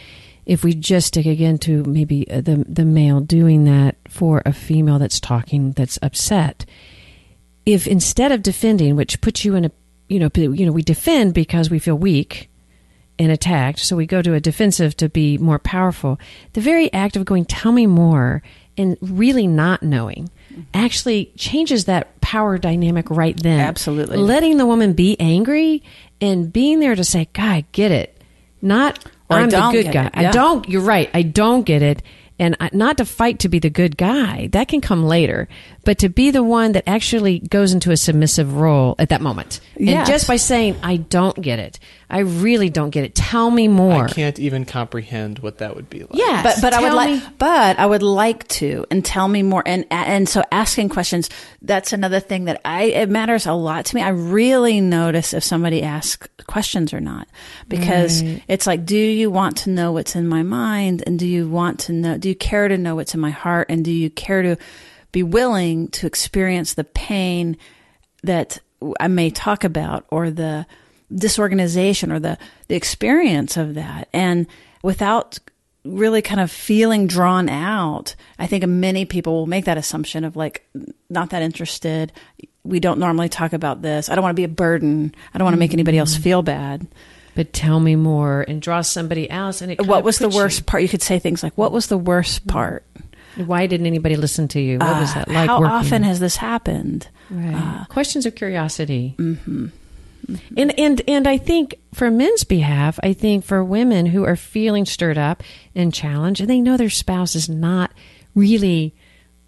if 0.47 0.63
we 0.63 0.73
just 0.73 1.09
stick 1.09 1.27
again 1.27 1.59
to 1.59 1.83
maybe 1.83 2.27
uh, 2.31 2.41
the 2.41 2.65
the 2.67 2.83
male 2.83 3.19
doing 3.19 3.65
that 3.65 3.97
for 4.09 4.41
a 4.43 4.53
female 4.53 4.97
that's 4.97 5.19
talking 5.19 5.73
that's 5.73 5.99
upset, 6.01 6.65
if 7.67 7.85
instead 7.85 8.31
of 8.31 8.41
defending, 8.41 8.95
which 8.95 9.21
puts 9.21 9.45
you 9.45 9.53
in 9.53 9.65
a 9.65 9.71
you 10.07 10.17
know 10.17 10.31
you 10.35 10.65
know 10.65 10.71
we 10.71 10.81
defend 10.81 11.35
because 11.35 11.69
we 11.69 11.77
feel 11.77 11.95
weak 11.95 12.49
and 13.19 13.31
attacked, 13.31 13.79
so 13.79 13.95
we 13.95 14.07
go 14.07 14.23
to 14.23 14.33
a 14.33 14.39
defensive 14.39 14.97
to 14.97 15.09
be 15.09 15.37
more 15.37 15.59
powerful. 15.59 16.19
The 16.53 16.61
very 16.61 16.91
act 16.91 17.17
of 17.17 17.25
going, 17.25 17.45
"Tell 17.45 17.71
me 17.71 17.85
more," 17.85 18.41
and 18.77 18.97
really 18.99 19.45
not 19.45 19.83
knowing 19.83 20.31
actually 20.73 21.31
changes 21.37 21.85
that 21.85 22.19
power 22.21 22.57
dynamic 22.57 23.09
right 23.09 23.41
then. 23.41 23.59
Absolutely. 23.59 24.17
letting 24.17 24.57
the 24.57 24.65
woman 24.65 24.93
be 24.93 25.19
angry 25.19 25.83
and 26.21 26.51
being 26.51 26.79
there 26.79 26.95
to 26.95 27.03
say, 27.03 27.27
"God, 27.33 27.45
I 27.45 27.65
get 27.71 27.91
it," 27.91 28.21
not 28.61 28.99
Or 29.29 29.37
I'm 29.37 29.49
the 29.49 29.69
good 29.71 29.91
guy. 29.91 30.07
it, 30.07 30.11
I 30.15 30.31
don't. 30.31 30.67
You're 30.67 30.81
right. 30.81 31.09
I 31.13 31.21
don't 31.21 31.63
get 31.63 31.81
it. 31.81 32.01
And 32.39 32.55
I, 32.59 32.69
not 32.71 32.97
to 32.97 33.05
fight 33.05 33.39
to 33.39 33.49
be 33.49 33.57
the 33.59 33.69
good 33.69 33.97
guy, 33.97 34.47
that 34.51 34.67
can 34.67 34.79
come 34.79 35.03
later, 35.05 35.47
but 35.87 35.99
to 35.99 36.09
be 36.09 36.31
the 36.31 36.43
one 36.43 36.73
that 36.73 36.83
actually 36.85 37.39
goes 37.39 37.71
into 37.71 37.91
a 37.91 37.97
submissive 37.97 38.57
role 38.57 38.95
at 38.99 39.07
that 39.07 39.21
moment. 39.21 39.61
And 39.79 40.05
just 40.05 40.27
by 40.27 40.35
saying, 40.35 40.75
I 40.83 40.97
don't 40.97 41.41
get 41.41 41.59
it. 41.59 41.79
I 42.09 42.19
really 42.19 42.69
don't 42.69 42.89
get 42.89 43.05
it. 43.05 43.15
Tell 43.15 43.49
me 43.49 43.69
more. 43.69 44.03
I 44.03 44.09
can't 44.09 44.37
even 44.37 44.65
comprehend 44.65 45.39
what 45.39 45.59
that 45.59 45.77
would 45.77 45.89
be 45.89 46.01
like. 46.01 46.09
Yeah, 46.13 46.43
but 46.43 46.57
but 46.61 46.73
I 46.73 46.81
would 46.81 46.93
like 46.93 47.37
but 47.37 47.79
I 47.79 47.85
would 47.85 48.03
like 48.03 48.47
to 48.49 48.85
and 48.91 49.03
tell 49.03 49.27
me 49.27 49.43
more 49.43 49.63
and 49.65 49.85
and 49.89 50.27
so 50.27 50.43
asking 50.51 50.89
questions 50.89 51.29
that's 51.61 51.91
another 51.91 52.19
thing 52.21 52.45
that 52.45 52.61
I 52.63 52.83
it 52.83 53.09
matters 53.09 53.45
a 53.45 53.53
lot 53.53 53.85
to 53.85 53.95
me. 53.95 54.01
I 54.01 54.09
really 54.09 54.79
notice 54.79 55.33
if 55.33 55.43
somebody 55.43 55.83
asks 55.83 56.27
questions 56.47 56.93
or 56.93 57.01
not 57.01 57.27
because 57.67 58.23
it's 58.47 58.67
like 58.67 58.85
do 58.85 58.97
you 58.97 59.29
want 59.29 59.57
to 59.57 59.69
know 59.69 59.91
what's 59.91 60.15
in 60.15 60.27
my 60.27 60.43
mind 60.43 61.03
and 61.05 61.19
do 61.19 61.27
you 61.27 61.49
want 61.49 61.79
to 61.81 61.93
know 61.93 62.17
do 62.17 62.29
you 62.29 62.35
care 62.35 62.69
to 62.69 62.77
know 62.77 62.95
what's 62.95 63.13
in 63.13 63.19
my 63.19 63.31
heart 63.31 63.67
and 63.69 63.83
do 63.83 63.91
you 63.91 64.09
care 64.09 64.41
to 64.41 64.57
be 65.17 65.23
willing 65.23 65.87
to 65.87 66.05
experience 66.05 66.75
the 66.75 66.83
pain 66.83 67.57
that 68.21 68.59
I 68.99 69.07
may 69.07 69.31
talk 69.31 69.63
about 69.63 70.05
or 70.11 70.29
the 70.29 70.67
disorganization 71.11 72.11
or 72.11 72.19
the, 72.19 72.37
the 72.67 72.75
experience 72.75 73.57
of 73.57 73.73
that. 73.73 74.09
And 74.13 74.45
without 74.83 75.39
really 75.83 76.21
kind 76.21 76.39
of 76.39 76.51
feeling 76.51 77.07
drawn 77.07 77.49
out, 77.49 78.15
I 78.37 78.45
think 78.45 78.63
many 78.67 79.05
people 79.05 79.33
will 79.33 79.47
make 79.47 79.65
that 79.65 79.77
assumption 79.79 80.23
of 80.23 80.35
like, 80.35 80.67
not 81.09 81.31
that 81.31 81.41
interested. 81.41 82.13
We 82.63 82.79
don't 82.79 82.99
normally 82.99 83.29
talk 83.29 83.53
about 83.53 83.81
this. 83.81 84.09
I 84.09 84.15
don't 84.15 84.21
want 84.21 84.35
to 84.35 84.39
be 84.39 84.43
a 84.43 84.47
burden. 84.65 85.15
I 85.33 85.39
don't 85.39 85.45
want 85.45 85.55
to 85.55 85.59
make 85.59 85.73
anybody 85.73 85.97
else 85.97 86.13
mm-hmm. 86.13 86.23
feel 86.23 86.41
bad. 86.43 86.85
but 87.37 87.53
tell 87.53 87.79
me 87.79 87.95
more 87.95 88.43
and 88.47 88.59
draw 88.63 88.81
somebody 88.81 89.29
else. 89.29 89.61
And 89.61 89.71
it 89.71 89.85
What 89.85 90.03
was 90.03 90.17
the 90.17 90.25
puts 90.25 90.35
you- 90.35 90.41
worst 90.41 90.65
part? 90.65 90.81
You 90.81 90.89
could 90.89 91.03
say 91.03 91.19
things 91.19 91.43
like, 91.43 91.55
what 91.55 91.71
was 91.71 91.85
the 91.85 91.97
worst 91.97 92.41
mm-hmm. 92.41 92.49
part? 92.49 92.83
Why 93.35 93.67
didn't 93.67 93.85
anybody 93.87 94.15
listen 94.15 94.47
to 94.49 94.59
you? 94.59 94.79
What 94.79 94.99
was 94.99 95.13
that 95.13 95.27
Uh, 95.27 95.33
like? 95.33 95.47
How 95.49 95.59
working? 95.59 95.73
often 95.73 96.03
has 96.03 96.19
this 96.19 96.37
happened? 96.37 97.07
Right. 97.29 97.85
Questions 97.89 98.25
of 98.25 98.35
curiosity. 98.35 99.15
Mm-hmm. 99.17 99.67
And 100.57 100.77
and 100.79 101.01
and 101.07 101.27
I 101.27 101.37
think 101.37 101.75
for 101.93 102.09
men's 102.11 102.43
behalf, 102.43 102.99
I 103.03 103.13
think 103.13 103.45
for 103.45 103.63
women 103.63 104.07
who 104.07 104.23
are 104.25 104.35
feeling 104.35 104.85
stirred 104.85 105.17
up 105.17 105.41
and 105.75 105.93
challenged, 105.93 106.41
and 106.41 106.49
they 106.49 106.59
know 106.59 106.75
their 106.77 106.89
spouse 106.89 107.35
is 107.35 107.47
not 107.47 107.91
really 108.35 108.93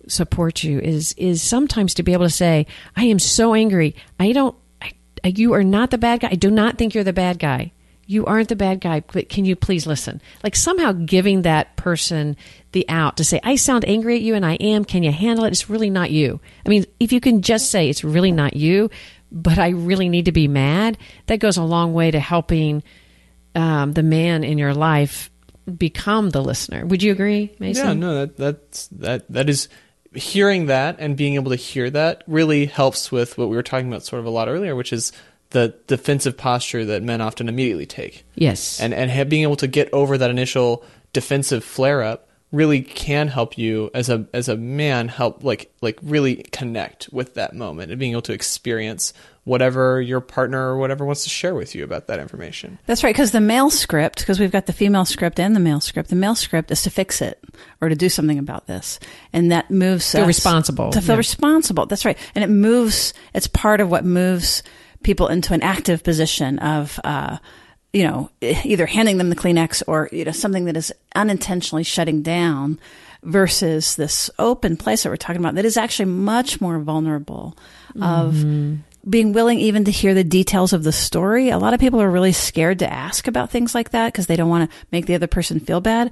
support 0.07 0.63
you, 0.63 0.79
is 0.79 1.13
is 1.17 1.41
sometimes 1.41 1.93
to 1.95 2.03
be 2.03 2.13
able 2.13 2.25
to 2.25 2.29
say, 2.29 2.65
"I 2.95 3.05
am 3.05 3.19
so 3.19 3.53
angry. 3.53 3.95
I 4.19 4.31
don't. 4.31 4.55
I- 4.81 4.93
you 5.35 5.53
are 5.53 5.65
not 5.65 5.91
the 5.91 5.97
bad 5.97 6.21
guy. 6.21 6.29
I 6.31 6.35
do 6.35 6.49
not 6.49 6.77
think 6.77 6.93
you're 6.93 7.03
the 7.03 7.11
bad 7.13 7.39
guy." 7.39 7.71
You 8.09 8.25
aren't 8.25 8.49
the 8.49 8.55
bad 8.55 8.81
guy, 8.81 9.01
but 9.01 9.29
can 9.29 9.45
you 9.45 9.55
please 9.55 9.85
listen? 9.85 10.19
Like 10.43 10.55
somehow 10.55 10.93
giving 10.93 11.43
that 11.43 11.75
person 11.75 12.37
the 12.71 12.89
out 12.89 13.17
to 13.17 13.23
say, 13.23 13.39
I 13.43 13.55
sound 13.55 13.85
angry 13.85 14.15
at 14.15 14.23
you 14.23 14.33
and 14.33 14.43
I 14.43 14.55
am. 14.55 14.83
Can 14.83 15.03
you 15.03 15.11
handle 15.11 15.45
it? 15.45 15.49
It's 15.51 15.69
really 15.69 15.91
not 15.91 16.09
you. 16.09 16.39
I 16.65 16.69
mean, 16.69 16.85
if 16.99 17.11
you 17.13 17.21
can 17.21 17.43
just 17.43 17.69
say 17.69 17.87
it's 17.87 18.03
really 18.03 18.31
not 18.31 18.55
you, 18.55 18.89
but 19.31 19.59
I 19.59 19.69
really 19.69 20.09
need 20.09 20.25
to 20.25 20.31
be 20.31 20.47
mad, 20.47 20.97
that 21.27 21.37
goes 21.37 21.57
a 21.57 21.63
long 21.63 21.93
way 21.93 22.09
to 22.09 22.19
helping 22.19 22.81
um, 23.53 23.93
the 23.93 24.01
man 24.01 24.43
in 24.43 24.57
your 24.57 24.73
life 24.73 25.29
become 25.77 26.31
the 26.31 26.41
listener. 26.41 26.87
Would 26.87 27.03
you 27.03 27.11
agree, 27.11 27.55
Mason? 27.59 27.85
Yeah, 27.85 27.93
no, 27.93 28.15
that 28.15 28.37
that's 28.37 28.87
that 28.87 29.31
that 29.31 29.49
is 29.49 29.69
hearing 30.15 30.65
that 30.65 30.95
and 30.97 31.15
being 31.15 31.35
able 31.35 31.51
to 31.51 31.57
hear 31.57 31.91
that 31.91 32.23
really 32.25 32.65
helps 32.65 33.11
with 33.11 33.37
what 33.37 33.49
we 33.49 33.55
were 33.55 33.61
talking 33.61 33.87
about 33.87 34.03
sort 34.03 34.19
of 34.19 34.25
a 34.25 34.31
lot 34.31 34.47
earlier, 34.47 34.75
which 34.75 34.91
is 34.91 35.11
the 35.51 35.75
defensive 35.87 36.37
posture 36.37 36.85
that 36.85 37.03
men 37.03 37.21
often 37.21 37.49
immediately 37.49 37.85
take. 37.85 38.25
Yes. 38.35 38.79
And 38.79 38.93
and 38.93 39.09
have, 39.09 39.29
being 39.29 39.43
able 39.43 39.55
to 39.57 39.67
get 39.67 39.91
over 39.93 40.17
that 40.17 40.29
initial 40.29 40.83
defensive 41.13 41.63
flare 41.63 42.03
up 42.03 42.27
really 42.51 42.81
can 42.81 43.27
help 43.27 43.57
you 43.57 43.91
as 43.93 44.09
a 44.09 44.27
as 44.33 44.49
a 44.49 44.57
man 44.57 45.07
help 45.07 45.43
like 45.43 45.71
like 45.81 45.99
really 46.01 46.37
connect 46.51 47.07
with 47.11 47.35
that 47.35 47.55
moment 47.55 47.91
and 47.91 47.99
being 47.99 48.11
able 48.11 48.21
to 48.23 48.33
experience 48.33 49.13
whatever 49.43 49.99
your 49.99 50.21
partner 50.21 50.59
or 50.59 50.77
whatever 50.77 51.03
wants 51.05 51.23
to 51.23 51.29
share 51.29 51.55
with 51.55 51.73
you 51.73 51.83
about 51.83 52.05
that 52.05 52.19
information. 52.19 52.77
That's 52.85 53.03
right, 53.03 53.15
because 53.15 53.31
the 53.31 53.41
male 53.41 53.71
script, 53.71 54.19
because 54.19 54.39
we've 54.39 54.51
got 54.51 54.67
the 54.67 54.73
female 54.73 55.05
script 55.05 55.39
and 55.39 55.55
the 55.55 55.59
male 55.59 55.79
script, 55.79 56.09
the 56.09 56.15
male 56.15 56.35
script 56.35 56.69
is 56.69 56.83
to 56.83 56.91
fix 56.91 57.19
it 57.19 57.43
or 57.81 57.89
to 57.89 57.95
do 57.95 58.09
something 58.09 58.37
about 58.37 58.67
this. 58.67 58.99
And 59.33 59.51
that 59.51 59.71
moves 59.71 60.11
Feel 60.11 60.21
us 60.21 60.27
responsible, 60.27 60.91
To 60.91 61.01
feel 61.01 61.15
yeah. 61.15 61.17
responsible. 61.17 61.87
That's 61.87 62.05
right. 62.05 62.17
And 62.35 62.43
it 62.43 62.49
moves, 62.51 63.13
it's 63.33 63.47
part 63.47 63.81
of 63.81 63.89
what 63.89 64.05
moves 64.05 64.61
people 65.03 65.27
into 65.27 65.53
an 65.53 65.61
active 65.61 66.03
position 66.03 66.59
of, 66.59 66.99
uh, 67.03 67.37
you 67.93 68.03
know, 68.03 68.29
either 68.41 68.85
handing 68.85 69.17
them 69.17 69.29
the 69.29 69.35
Kleenex 69.35 69.81
or, 69.87 70.09
you 70.11 70.25
know, 70.25 70.31
something 70.31 70.65
that 70.65 70.77
is 70.77 70.93
unintentionally 71.15 71.83
shutting 71.83 72.21
down 72.21 72.79
versus 73.23 73.95
this 73.95 74.29
open 74.39 74.77
place 74.77 75.03
that 75.03 75.09
we're 75.09 75.17
talking 75.17 75.41
about 75.41 75.55
that 75.55 75.65
is 75.65 75.75
actually 75.77 76.05
much 76.05 76.61
more 76.61 76.79
vulnerable 76.79 77.57
of 78.01 78.35
Mm-hmm. 78.35 78.75
being 79.09 79.33
willing 79.33 79.59
even 79.59 79.83
to 79.85 79.91
hear 79.91 80.13
the 80.13 80.23
details 80.23 80.71
of 80.73 80.83
the 80.83 80.91
story. 80.91 81.49
A 81.49 81.57
lot 81.57 81.73
of 81.73 81.79
people 81.79 82.01
are 82.01 82.09
really 82.09 82.31
scared 82.31 82.79
to 82.79 82.93
ask 82.93 83.27
about 83.27 83.49
things 83.49 83.73
like 83.73 83.89
that 83.91 84.13
because 84.13 84.27
they 84.27 84.35
don't 84.35 84.49
want 84.49 84.69
to 84.69 84.77
make 84.91 85.05
the 85.05 85.15
other 85.15 85.27
person 85.27 85.59
feel 85.59 85.81
bad. 85.81 86.11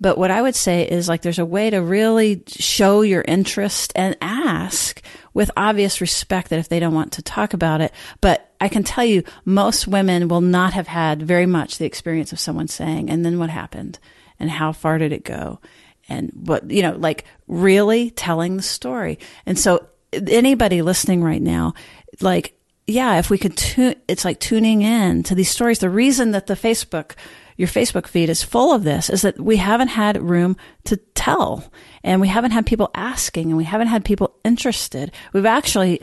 But 0.00 0.16
what 0.16 0.30
I 0.30 0.40
would 0.40 0.54
say 0.54 0.88
is 0.88 1.08
like 1.08 1.22
there's 1.22 1.38
a 1.40 1.44
way 1.44 1.70
to 1.70 1.82
really 1.82 2.42
show 2.46 3.02
your 3.02 3.22
interest 3.22 3.92
and 3.94 4.16
ask 4.20 5.02
with 5.34 5.50
obvious 5.56 6.00
respect 6.00 6.50
that 6.50 6.58
if 6.58 6.68
they 6.68 6.80
don't 6.80 6.94
want 6.94 7.12
to 7.12 7.22
talk 7.22 7.54
about 7.54 7.80
it. 7.80 7.92
But 8.20 8.52
I 8.60 8.68
can 8.68 8.82
tell 8.82 9.04
you 9.04 9.22
most 9.44 9.86
women 9.86 10.28
will 10.28 10.40
not 10.40 10.72
have 10.74 10.88
had 10.88 11.22
very 11.22 11.46
much 11.46 11.78
the 11.78 11.86
experience 11.86 12.32
of 12.32 12.40
someone 12.40 12.68
saying, 12.68 13.10
and 13.10 13.24
then 13.24 13.38
what 13.38 13.50
happened? 13.50 13.98
And 14.40 14.50
how 14.50 14.72
far 14.72 14.98
did 14.98 15.12
it 15.12 15.24
go? 15.24 15.60
And 16.08 16.30
what, 16.34 16.70
you 16.70 16.82
know, 16.82 16.92
like 16.92 17.24
really 17.46 18.10
telling 18.10 18.56
the 18.56 18.62
story. 18.62 19.18
And 19.44 19.58
so 19.58 19.86
anybody 20.12 20.82
listening 20.82 21.22
right 21.22 21.42
now, 21.42 21.74
like, 22.20 22.54
yeah, 22.86 23.18
if 23.18 23.28
we 23.28 23.36
could 23.36 23.56
tune, 23.56 23.96
it's 24.08 24.24
like 24.24 24.40
tuning 24.40 24.82
in 24.82 25.22
to 25.24 25.34
these 25.34 25.50
stories. 25.50 25.80
The 25.80 25.90
reason 25.90 26.30
that 26.30 26.46
the 26.46 26.54
Facebook, 26.54 27.12
your 27.58 27.68
Facebook 27.68 28.06
feed 28.06 28.30
is 28.30 28.42
full 28.42 28.72
of 28.72 28.84
this 28.84 29.10
is 29.10 29.22
that 29.22 29.38
we 29.38 29.56
haven't 29.56 29.88
had 29.88 30.22
room 30.22 30.56
to 30.84 30.96
tell 30.96 31.70
and 32.04 32.20
we 32.20 32.28
haven't 32.28 32.52
had 32.52 32.64
people 32.64 32.88
asking 32.94 33.48
and 33.48 33.56
we 33.56 33.64
haven't 33.64 33.88
had 33.88 34.04
people 34.04 34.32
interested. 34.44 35.10
We've 35.32 35.44
actually, 35.44 36.00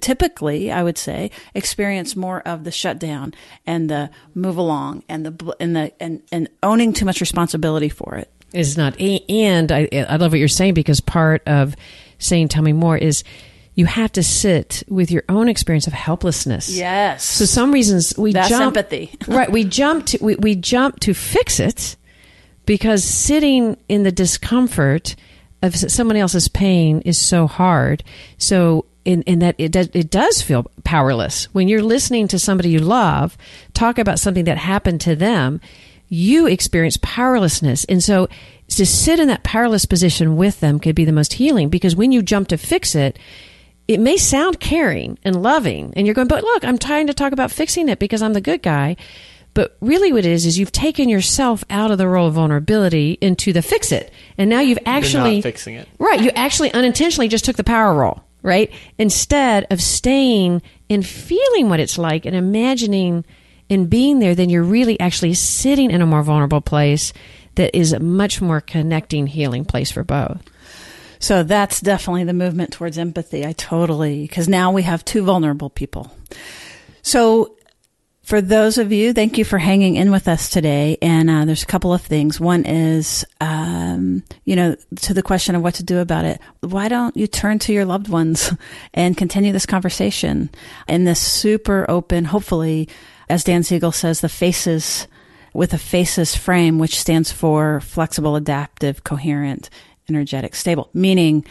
typically, 0.00 0.72
I 0.72 0.82
would 0.82 0.96
say, 0.96 1.30
experienced 1.54 2.16
more 2.16 2.40
of 2.40 2.64
the 2.64 2.70
shutdown 2.72 3.34
and 3.66 3.90
the 3.90 4.10
move 4.34 4.56
along 4.56 5.04
and 5.06 5.26
the, 5.26 5.56
and 5.60 5.76
the, 5.76 5.92
and, 6.02 6.22
and 6.32 6.48
owning 6.62 6.94
too 6.94 7.04
much 7.04 7.20
responsibility 7.20 7.90
for 7.90 8.16
it. 8.16 8.32
it. 8.54 8.60
is 8.60 8.78
not. 8.78 8.98
And 8.98 9.70
I, 9.70 9.88
I 10.08 10.16
love 10.16 10.32
what 10.32 10.38
you're 10.38 10.48
saying 10.48 10.72
because 10.72 11.00
part 11.00 11.42
of 11.46 11.76
saying 12.18 12.48
"Tell 12.48 12.62
me 12.62 12.72
more" 12.72 12.96
is 12.96 13.24
you 13.74 13.86
have 13.86 14.12
to 14.12 14.22
sit 14.22 14.84
with 14.88 15.10
your 15.10 15.24
own 15.28 15.48
experience 15.48 15.86
of 15.86 15.92
helplessness. 15.92 16.70
Yes. 16.70 17.24
So 17.24 17.44
some 17.44 17.72
reasons 17.72 18.16
we 18.16 18.32
That's 18.32 18.48
jump 18.48 18.76
empathy. 18.76 19.10
right. 19.28 19.50
We 19.50 19.64
jump 19.64 20.06
to 20.06 20.18
we, 20.22 20.36
we 20.36 20.54
jump 20.54 21.00
to 21.00 21.14
fix 21.14 21.58
it 21.58 21.96
because 22.66 23.04
sitting 23.04 23.76
in 23.88 24.04
the 24.04 24.12
discomfort 24.12 25.16
of 25.62 25.74
someone 25.74 26.16
else's 26.16 26.48
pain 26.48 27.00
is 27.00 27.18
so 27.18 27.46
hard. 27.46 28.04
So 28.38 28.86
in, 29.04 29.22
in 29.22 29.40
that 29.40 29.56
it 29.58 29.72
does, 29.72 29.88
it 29.92 30.10
does 30.10 30.40
feel 30.40 30.70
powerless 30.84 31.46
when 31.54 31.68
you're 31.68 31.82
listening 31.82 32.28
to 32.28 32.38
somebody 32.38 32.70
you 32.70 32.78
love 32.78 33.36
talk 33.72 33.98
about 33.98 34.18
something 34.18 34.44
that 34.44 34.58
happened 34.58 35.00
to 35.02 35.16
them. 35.16 35.60
You 36.10 36.46
experience 36.46 36.98
powerlessness, 36.98 37.84
and 37.86 38.02
so 38.02 38.28
to 38.68 38.86
sit 38.86 39.18
in 39.18 39.28
that 39.28 39.42
powerless 39.42 39.84
position 39.84 40.36
with 40.36 40.60
them 40.60 40.78
could 40.78 40.94
be 40.94 41.04
the 41.04 41.12
most 41.12 41.34
healing 41.34 41.70
because 41.70 41.96
when 41.96 42.12
you 42.12 42.22
jump 42.22 42.48
to 42.48 42.58
fix 42.58 42.94
it, 42.94 43.18
it 43.86 44.00
may 44.00 44.16
sound 44.16 44.60
caring 44.60 45.18
and 45.24 45.42
loving, 45.42 45.92
and 45.96 46.06
you're 46.06 46.14
going, 46.14 46.28
but 46.28 46.42
look, 46.42 46.64
I'm 46.64 46.78
trying 46.78 47.06
to 47.08 47.14
talk 47.14 47.32
about 47.32 47.50
fixing 47.50 47.88
it 47.88 47.98
because 47.98 48.22
I'm 48.22 48.32
the 48.32 48.40
good 48.40 48.62
guy. 48.62 48.96
But 49.52 49.76
really, 49.80 50.12
what 50.12 50.26
it 50.26 50.32
is 50.32 50.46
is 50.46 50.58
you've 50.58 50.72
taken 50.72 51.08
yourself 51.08 51.62
out 51.70 51.92
of 51.92 51.98
the 51.98 52.08
role 52.08 52.26
of 52.26 52.34
vulnerability 52.34 53.18
into 53.20 53.52
the 53.52 53.62
fix 53.62 53.92
it, 53.92 54.12
and 54.36 54.50
now 54.50 54.60
you've 54.60 54.80
actually 54.84 55.42
fixing 55.42 55.76
it. 55.76 55.88
Right, 55.98 56.20
you 56.20 56.30
actually 56.30 56.72
unintentionally 56.72 57.28
just 57.28 57.44
took 57.44 57.56
the 57.56 57.62
power 57.62 57.94
role, 57.94 58.24
right? 58.42 58.72
Instead 58.98 59.66
of 59.70 59.80
staying 59.80 60.60
and 60.90 61.06
feeling 61.06 61.68
what 61.68 61.78
it's 61.78 61.98
like 61.98 62.26
and 62.26 62.34
imagining 62.34 63.24
and 63.70 63.88
being 63.88 64.18
there, 64.18 64.34
then 64.34 64.50
you're 64.50 64.64
really 64.64 64.98
actually 64.98 65.34
sitting 65.34 65.90
in 65.90 66.02
a 66.02 66.06
more 66.06 66.22
vulnerable 66.22 66.60
place 66.60 67.12
that 67.54 67.76
is 67.76 67.92
a 67.92 68.00
much 68.00 68.42
more 68.42 68.60
connecting, 68.60 69.28
healing 69.28 69.64
place 69.64 69.92
for 69.92 70.02
both. 70.02 70.42
So 71.18 71.42
that's 71.42 71.80
definitely 71.80 72.24
the 72.24 72.32
movement 72.32 72.72
towards 72.72 72.98
empathy. 72.98 73.46
I 73.46 73.52
totally, 73.52 74.22
because 74.22 74.48
now 74.48 74.72
we 74.72 74.82
have 74.82 75.04
two 75.04 75.24
vulnerable 75.24 75.70
people. 75.70 76.10
So 77.02 77.56
for 78.24 78.40
those 78.40 78.78
of 78.78 78.90
you, 78.90 79.12
thank 79.12 79.36
you 79.36 79.44
for 79.44 79.58
hanging 79.58 79.96
in 79.96 80.10
with 80.10 80.28
us 80.28 80.48
today. 80.48 80.96
And 81.02 81.28
uh, 81.28 81.44
there's 81.44 81.62
a 81.62 81.66
couple 81.66 81.92
of 81.92 82.00
things. 82.00 82.40
One 82.40 82.64
is, 82.64 83.24
um, 83.40 84.22
you 84.46 84.56
know, 84.56 84.76
to 85.02 85.12
the 85.12 85.22
question 85.22 85.54
of 85.54 85.62
what 85.62 85.74
to 85.74 85.82
do 85.82 85.98
about 85.98 86.24
it. 86.24 86.40
Why 86.60 86.88
don't 86.88 87.14
you 87.16 87.26
turn 87.26 87.58
to 87.60 87.72
your 87.72 87.84
loved 87.84 88.08
ones 88.08 88.50
and 88.94 89.16
continue 89.16 89.52
this 89.52 89.66
conversation 89.66 90.48
in 90.88 91.04
this 91.04 91.20
super 91.20 91.84
open, 91.88 92.24
hopefully, 92.24 92.88
as 93.28 93.44
Dan 93.44 93.62
Siegel 93.62 93.92
says, 93.92 94.22
the 94.22 94.30
faces 94.30 95.06
with 95.52 95.74
a 95.74 95.78
FACES 95.78 96.34
frame, 96.34 96.78
which 96.78 96.98
stands 96.98 97.30
for 97.30 97.80
flexible, 97.80 98.36
adaptive, 98.36 99.04
coherent, 99.04 99.68
energetic, 100.08 100.54
stable, 100.54 100.90
meaning 100.92 101.44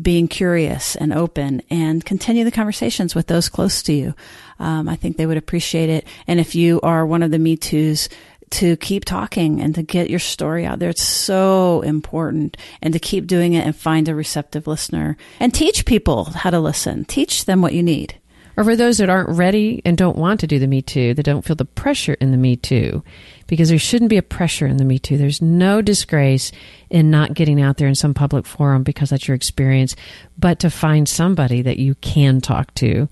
being 0.00 0.26
curious 0.26 0.96
and 0.96 1.12
open 1.12 1.60
and 1.68 2.04
continue 2.04 2.44
the 2.44 2.50
conversations 2.50 3.14
with 3.14 3.26
those 3.26 3.48
close 3.48 3.82
to 3.82 3.92
you. 3.92 4.14
Um, 4.58 4.88
I 4.88 4.96
think 4.96 5.16
they 5.16 5.26
would 5.26 5.36
appreciate 5.36 5.90
it. 5.90 6.06
And 6.26 6.40
if 6.40 6.54
you 6.54 6.80
are 6.82 7.04
one 7.04 7.22
of 7.22 7.30
the 7.30 7.38
Me 7.38 7.56
Too's, 7.56 8.08
to 8.52 8.76
keep 8.76 9.04
talking 9.06 9.62
and 9.62 9.74
to 9.74 9.82
get 9.82 10.10
your 10.10 10.18
story 10.18 10.66
out 10.66 10.78
there. 10.78 10.90
It's 10.90 11.02
so 11.02 11.80
important 11.80 12.58
and 12.82 12.92
to 12.92 13.00
keep 13.00 13.26
doing 13.26 13.54
it 13.54 13.64
and 13.64 13.74
find 13.74 14.08
a 14.08 14.14
receptive 14.14 14.66
listener 14.66 15.16
and 15.40 15.54
teach 15.54 15.86
people 15.86 16.24
how 16.24 16.50
to 16.50 16.60
listen. 16.60 17.06
Teach 17.06 17.46
them 17.46 17.62
what 17.62 17.72
you 17.72 17.82
need. 17.82 18.18
Or 18.56 18.64
for 18.64 18.76
those 18.76 18.98
that 18.98 19.08
aren't 19.08 19.30
ready 19.30 19.80
and 19.84 19.96
don't 19.96 20.16
want 20.16 20.40
to 20.40 20.46
do 20.46 20.58
the 20.58 20.66
Me 20.66 20.82
Too, 20.82 21.14
that 21.14 21.22
don't 21.22 21.44
feel 21.44 21.56
the 21.56 21.64
pressure 21.64 22.14
in 22.14 22.30
the 22.30 22.36
Me 22.36 22.56
Too, 22.56 23.02
because 23.46 23.70
there 23.70 23.78
shouldn't 23.78 24.10
be 24.10 24.18
a 24.18 24.22
pressure 24.22 24.66
in 24.66 24.76
the 24.76 24.84
Me 24.84 24.98
Too. 24.98 25.16
There's 25.16 25.40
no 25.40 25.80
disgrace 25.80 26.52
in 26.90 27.10
not 27.10 27.34
getting 27.34 27.62
out 27.62 27.78
there 27.78 27.88
in 27.88 27.94
some 27.94 28.14
public 28.14 28.44
forum 28.44 28.82
because 28.82 29.10
that's 29.10 29.26
your 29.26 29.34
experience, 29.34 29.96
but 30.38 30.58
to 30.60 30.70
find 30.70 31.08
somebody 31.08 31.62
that 31.62 31.78
you 31.78 31.94
can 31.96 32.40
talk 32.40 32.74
to 32.74 33.08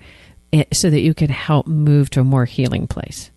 eh, 0.53 0.64
so 0.72 0.91
that 0.91 1.01
you 1.01 1.14
can 1.14 1.30
help 1.30 1.66
move 1.66 2.11
to 2.11 2.20
a 2.20 2.24
more 2.24 2.45
healing 2.45 2.86
place. 2.86 3.30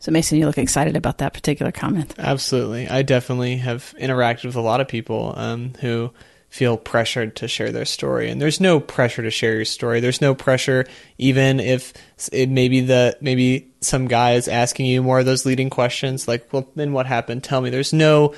So, 0.00 0.12
Mason, 0.12 0.38
you 0.38 0.46
look 0.46 0.58
excited 0.58 0.96
about 0.96 1.18
that 1.18 1.34
particular 1.34 1.72
comment. 1.72 2.14
Absolutely. 2.18 2.88
I 2.88 3.02
definitely 3.02 3.56
have 3.56 3.94
interacted 3.98 4.44
with 4.44 4.54
a 4.54 4.60
lot 4.60 4.80
of 4.80 4.86
people 4.86 5.34
um, 5.36 5.72
who 5.80 6.12
feel 6.48 6.76
pressured 6.76 7.36
to 7.36 7.48
share 7.48 7.70
their 7.72 7.84
story. 7.84 8.30
And 8.30 8.40
there's 8.40 8.60
no 8.60 8.80
pressure 8.80 9.22
to 9.22 9.30
share 9.30 9.56
your 9.56 9.64
story. 9.64 10.00
There's 10.00 10.20
no 10.20 10.34
pressure 10.34 10.86
even 11.18 11.60
if 11.60 11.92
it 12.32 12.48
maybe 12.48 12.80
the 12.80 13.16
maybe 13.20 13.70
some 13.80 14.08
guy 14.08 14.32
is 14.32 14.48
asking 14.48 14.86
you 14.86 15.02
more 15.02 15.20
of 15.20 15.26
those 15.26 15.44
leading 15.44 15.70
questions 15.70 16.26
like 16.26 16.50
well 16.52 16.68
then 16.74 16.92
what 16.92 17.06
happened? 17.06 17.44
Tell 17.44 17.60
me. 17.60 17.70
There's 17.70 17.92
no 17.92 18.34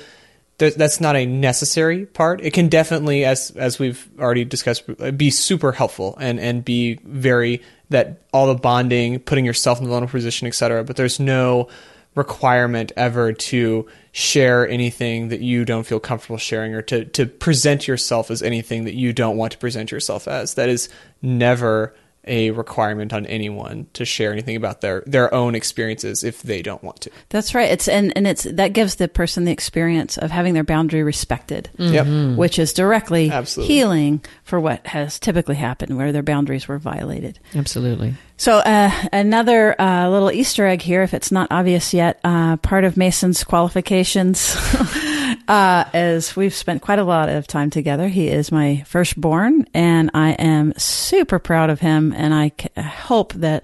that's 0.57 1.01
not 1.01 1.15
a 1.15 1.25
necessary 1.25 2.05
part. 2.05 2.41
It 2.41 2.51
can 2.51 2.67
definitely 2.67 3.25
as 3.25 3.51
as 3.51 3.79
we've 3.79 4.07
already 4.19 4.45
discussed 4.45 4.83
be 5.17 5.29
super 5.29 5.71
helpful 5.71 6.17
and 6.19 6.39
and 6.39 6.65
be 6.65 6.99
very 7.03 7.61
that 7.89 8.21
all 8.33 8.47
the 8.47 8.55
bonding 8.55 9.19
putting 9.19 9.45
yourself 9.45 9.79
in 9.79 9.85
the 9.85 9.89
vulnerable 9.89 10.11
position 10.11 10.47
etc 10.47 10.83
but 10.83 10.95
there's 10.95 11.19
no 11.19 11.67
requirement 12.15 12.91
ever 12.95 13.33
to 13.33 13.87
share 14.11 14.67
anything 14.67 15.29
that 15.29 15.41
you 15.41 15.63
don't 15.63 15.85
feel 15.85 15.99
comfortable 15.99 16.37
sharing 16.37 16.73
or 16.73 16.81
to, 16.81 17.05
to 17.05 17.25
present 17.25 17.87
yourself 17.87 18.29
as 18.29 18.43
anything 18.43 18.83
that 18.83 18.93
you 18.93 19.13
don't 19.13 19.37
want 19.37 19.53
to 19.53 19.57
present 19.57 19.91
yourself 19.91 20.27
as. 20.27 20.55
That 20.55 20.69
is 20.69 20.89
never 21.21 21.95
a 22.25 22.51
requirement 22.51 23.13
on 23.13 23.25
anyone 23.25 23.87
to 23.93 24.05
share 24.05 24.31
anything 24.31 24.55
about 24.55 24.81
their 24.81 25.03
their 25.07 25.33
own 25.33 25.55
experiences 25.55 26.23
if 26.23 26.41
they 26.43 26.61
don't 26.61 26.83
want 26.83 27.01
to. 27.01 27.11
That's 27.29 27.55
right. 27.55 27.71
It's 27.71 27.87
and 27.87 28.13
and 28.15 28.27
it's 28.27 28.43
that 28.43 28.73
gives 28.73 28.95
the 28.95 29.07
person 29.07 29.45
the 29.45 29.51
experience 29.51 30.17
of 30.17 30.31
having 30.31 30.53
their 30.53 30.63
boundary 30.63 31.03
respected. 31.03 31.69
Yep. 31.77 32.37
Which 32.37 32.59
is 32.59 32.73
directly 32.73 33.31
Absolutely. 33.31 33.73
healing 33.73 34.25
for 34.43 34.59
what 34.59 34.85
has 34.87 35.19
typically 35.19 35.55
happened 35.55 35.97
where 35.97 36.11
their 36.11 36.23
boundaries 36.23 36.67
were 36.67 36.77
violated. 36.77 37.39
Absolutely. 37.55 38.15
So 38.37 38.57
uh, 38.57 38.91
another 39.13 39.79
uh, 39.79 40.09
little 40.09 40.31
Easter 40.31 40.65
egg 40.65 40.81
here, 40.81 41.03
if 41.03 41.13
it's 41.13 41.31
not 41.31 41.47
obvious 41.51 41.93
yet, 41.93 42.19
uh, 42.23 42.57
part 42.57 42.83
of 42.83 42.97
Mason's 42.97 43.43
qualifications 43.43 44.55
uh, 45.51 45.83
is 45.93 46.33
we've 46.37 46.55
spent 46.55 46.81
quite 46.81 46.97
a 46.97 47.03
lot 47.03 47.27
of 47.27 47.45
time 47.45 47.69
together. 47.69 48.07
He 48.07 48.29
is 48.29 48.53
my 48.53 48.83
firstborn, 48.87 49.67
and 49.73 50.09
I 50.13 50.31
am 50.31 50.73
super 50.77 51.39
proud 51.39 51.69
of 51.69 51.81
him. 51.81 52.13
And 52.13 52.33
I 52.33 52.53
c- 52.57 52.69
hope 52.81 53.33
that 53.33 53.63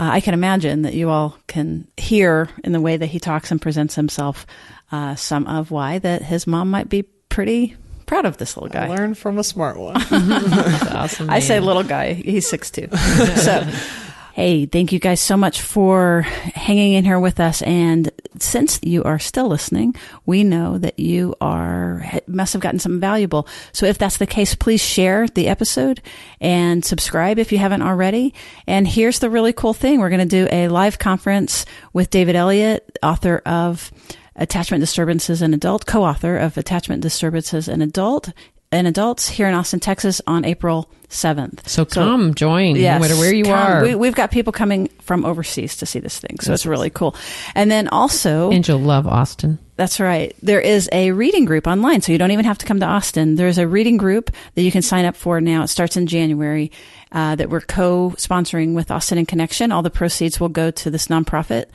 uh, 0.00 0.10
I 0.10 0.20
can 0.20 0.34
imagine 0.34 0.82
that 0.82 0.94
you 0.94 1.10
all 1.10 1.38
can 1.46 1.86
hear 1.96 2.48
in 2.64 2.72
the 2.72 2.80
way 2.80 2.96
that 2.96 3.06
he 3.06 3.20
talks 3.20 3.52
and 3.52 3.62
presents 3.62 3.94
himself 3.94 4.48
uh, 4.90 5.14
some 5.14 5.46
of 5.46 5.70
why 5.70 6.00
that 6.00 6.22
his 6.22 6.48
mom 6.48 6.72
might 6.72 6.88
be 6.88 7.02
pretty 7.28 7.76
proud 8.06 8.26
of 8.26 8.38
this 8.38 8.56
little 8.56 8.68
guy. 8.68 8.88
Learn 8.88 9.14
from 9.14 9.38
a 9.38 9.44
smart 9.44 9.78
one. 9.78 9.94
That's 10.10 10.86
awesome. 10.90 11.30
I 11.30 11.38
say 11.38 11.60
little 11.60 11.84
guy. 11.84 12.14
He's 12.14 12.50
six 12.50 12.68
two. 12.68 12.88
so, 13.36 13.60
hey, 14.34 14.66
thank 14.66 14.90
you 14.90 14.98
guys 14.98 15.20
so 15.20 15.36
much 15.36 15.60
for 15.60 16.26
hanging 16.62 16.92
in 16.92 17.04
here 17.04 17.18
with 17.18 17.40
us. 17.40 17.60
And 17.62 18.10
since 18.38 18.78
you 18.82 19.02
are 19.02 19.18
still 19.18 19.48
listening, 19.48 19.94
we 20.24 20.44
know 20.44 20.78
that 20.78 20.98
you 20.98 21.34
are 21.40 22.04
must 22.26 22.52
have 22.52 22.62
gotten 22.62 22.78
something 22.78 23.00
valuable. 23.00 23.48
So 23.72 23.86
if 23.86 23.98
that's 23.98 24.16
the 24.16 24.26
case, 24.26 24.54
please 24.54 24.80
share 24.80 25.26
the 25.26 25.48
episode 25.48 26.00
and 26.40 26.84
subscribe 26.84 27.38
if 27.38 27.50
you 27.50 27.58
haven't 27.58 27.82
already. 27.82 28.32
And 28.66 28.86
here's 28.86 29.18
the 29.18 29.28
really 29.28 29.52
cool 29.52 29.74
thing: 29.74 29.98
we're 29.98 30.08
going 30.08 30.28
to 30.28 30.46
do 30.46 30.48
a 30.50 30.68
live 30.68 30.98
conference 30.98 31.66
with 31.92 32.10
David 32.10 32.36
Elliott, 32.36 32.98
author 33.02 33.42
of 33.44 33.90
attachment 34.36 34.80
disturbances 34.80 35.42
in 35.42 35.52
adult, 35.52 35.84
co-author 35.84 36.36
of 36.38 36.56
attachment 36.56 37.02
disturbances 37.02 37.68
in 37.68 37.82
adult 37.82 38.32
in 38.70 38.86
adults 38.86 39.28
here 39.28 39.48
in 39.48 39.54
Austin, 39.54 39.80
Texas 39.80 40.22
on 40.26 40.44
April 40.44 40.90
7th. 41.12 41.68
So 41.68 41.84
come 41.84 42.34
join, 42.34 42.74
no 42.74 42.98
matter 42.98 43.16
where 43.16 43.34
you 43.34 43.44
come. 43.44 43.52
are. 43.52 43.82
We, 43.82 43.94
we've 43.94 44.14
got 44.14 44.30
people 44.30 44.52
coming 44.52 44.88
from 45.00 45.24
overseas 45.24 45.76
to 45.76 45.86
see 45.86 45.98
this 45.98 46.18
thing. 46.18 46.40
So 46.40 46.52
it's 46.52 46.66
really 46.66 46.90
cool. 46.90 47.14
And 47.54 47.70
then 47.70 47.88
also, 47.88 48.50
and 48.50 48.66
you'll 48.66 48.78
love 48.80 49.06
Austin. 49.06 49.58
that's 49.76 50.00
right. 50.00 50.34
There 50.42 50.60
is 50.60 50.88
a 50.90 51.12
reading 51.12 51.44
group 51.44 51.66
online, 51.66 52.00
so 52.00 52.12
you 52.12 52.18
don't 52.18 52.30
even 52.30 52.46
have 52.46 52.58
to 52.58 52.66
come 52.66 52.80
to 52.80 52.86
Austin. 52.86 53.34
There's 53.36 53.58
a 53.58 53.68
reading 53.68 53.98
group 53.98 54.30
that 54.54 54.62
you 54.62 54.72
can 54.72 54.82
sign 54.82 55.04
up 55.04 55.16
for 55.16 55.40
now. 55.40 55.62
It 55.62 55.68
starts 55.68 55.96
in 55.96 56.06
January. 56.06 56.72
Uh, 57.14 57.34
that 57.34 57.50
we're 57.50 57.60
co-sponsoring 57.60 58.72
with 58.72 58.90
Austin 58.90 59.18
in 59.18 59.26
Connection. 59.26 59.70
All 59.70 59.82
the 59.82 59.90
proceeds 59.90 60.40
will 60.40 60.48
go 60.48 60.70
to 60.70 60.90
this 60.90 61.08
nonprofit 61.08 61.66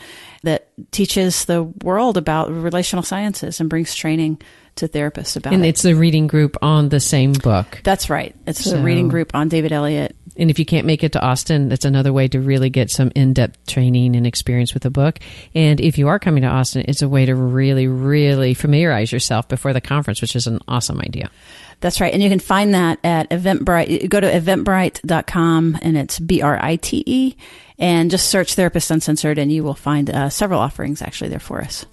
that 0.42 0.70
teaches 0.90 1.46
the 1.46 1.62
world 1.84 2.18
about 2.18 2.52
relational 2.52 3.04
sciences 3.04 3.60
and 3.60 3.70
brings 3.70 3.94
training 3.94 4.42
to 4.78 4.88
therapists 4.88 5.36
about 5.36 5.54
And 5.54 5.66
it. 5.66 5.70
it's 5.70 5.82
the 5.82 5.96
reading 5.96 6.28
group 6.28 6.58
on 6.62 6.90
the 6.90 7.00
same 7.00 7.34
book. 7.34 7.82
That's 7.84 8.10
right. 8.10 8.36
It's 8.46 8.64
So- 8.64 8.78
a 8.78 8.82
reading 8.82 9.08
group 9.10 9.32
on 9.34 9.50
David 9.50 9.72
Elliott. 9.72 10.16
And 10.40 10.52
if 10.52 10.60
you 10.60 10.66
can't 10.66 10.86
make 10.86 11.04
it 11.04 11.14
to 11.14 11.22
Austin, 11.22 11.68
that's 11.68 11.84
another 11.86 12.14
way 12.14 12.28
to 12.28 12.40
really 12.40 12.70
get 12.70 12.92
some 12.92 13.12
in 13.16 13.34
depth 13.34 13.58
training 13.66 14.16
and 14.16 14.28
experience 14.28 14.72
with 14.76 14.84
the 14.84 14.92
book. 14.92 15.18
And 15.56 15.82
if 15.82 15.98
you 15.98 16.10
are 16.10 16.20
coming 16.20 16.44
to 16.44 16.48
Austin, 16.48 16.86
it's 16.88 17.02
a 17.02 17.10
way 17.10 17.26
to 17.26 17.34
really, 17.34 17.88
really 17.88 18.54
familiarize 18.54 19.12
yourself 19.12 19.48
before 19.48 19.74
the 19.74 19.82
conference, 19.82 20.22
which 20.22 20.36
is 20.36 20.46
an 20.46 20.60
awesome 20.68 21.00
idea. 21.00 21.32
That's 21.80 22.00
right. 22.00 22.14
And 22.14 22.22
you 22.22 22.30
can 22.30 22.40
find 22.40 22.74
that 22.76 23.00
at 23.04 23.30
Eventbrite. 23.32 24.10
Go 24.10 24.20
to 24.20 24.32
eventbrite.com 24.32 25.80
and 25.82 25.98
it's 25.98 26.20
B 26.20 26.42
R 26.42 26.58
I 26.64 26.76
T 26.76 27.04
E 27.06 27.36
and 27.80 28.10
just 28.12 28.28
search 28.30 28.54
Therapist 28.56 28.92
Uncensored 28.92 29.38
and 29.38 29.52
you 29.52 29.64
will 29.64 29.74
find 29.76 30.10
uh, 30.10 30.30
several 30.30 30.60
offerings 30.60 31.02
actually 31.02 31.30
there 31.30 31.40
for 31.40 31.62
us. 31.62 31.86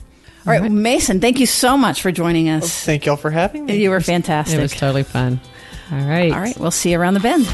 All 0.46 0.52
right, 0.52 0.70
Mason, 0.70 1.20
thank 1.20 1.40
you 1.40 1.46
so 1.46 1.76
much 1.78 2.02
for 2.02 2.12
joining 2.12 2.50
us. 2.50 2.84
Thank 2.84 3.06
y'all 3.06 3.16
for 3.16 3.30
having 3.30 3.64
me. 3.64 3.76
You 3.76 3.90
were 3.90 4.00
fantastic. 4.00 4.58
It 4.58 4.62
was 4.62 4.72
totally 4.72 5.02
fun. 5.02 5.40
All 5.90 5.98
right. 5.98 6.32
All 6.32 6.40
right, 6.40 6.58
we'll 6.58 6.70
see 6.70 6.92
you 6.92 7.00
around 7.00 7.14
the 7.14 7.20
bend. 7.20 7.46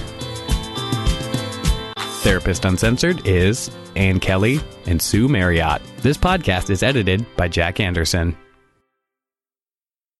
Therapist 2.23 2.65
Uncensored 2.65 3.27
is 3.27 3.71
Ann 3.97 4.19
Kelley 4.21 4.61
and 4.87 5.01
Sue 5.01 5.29
Marriott. 5.29 5.81
This 5.99 6.19
podcast 6.19 6.69
is 6.69 6.83
edited 6.83 7.25
by 7.37 7.49
Jack 7.49 7.81
Anderson. 7.81 8.37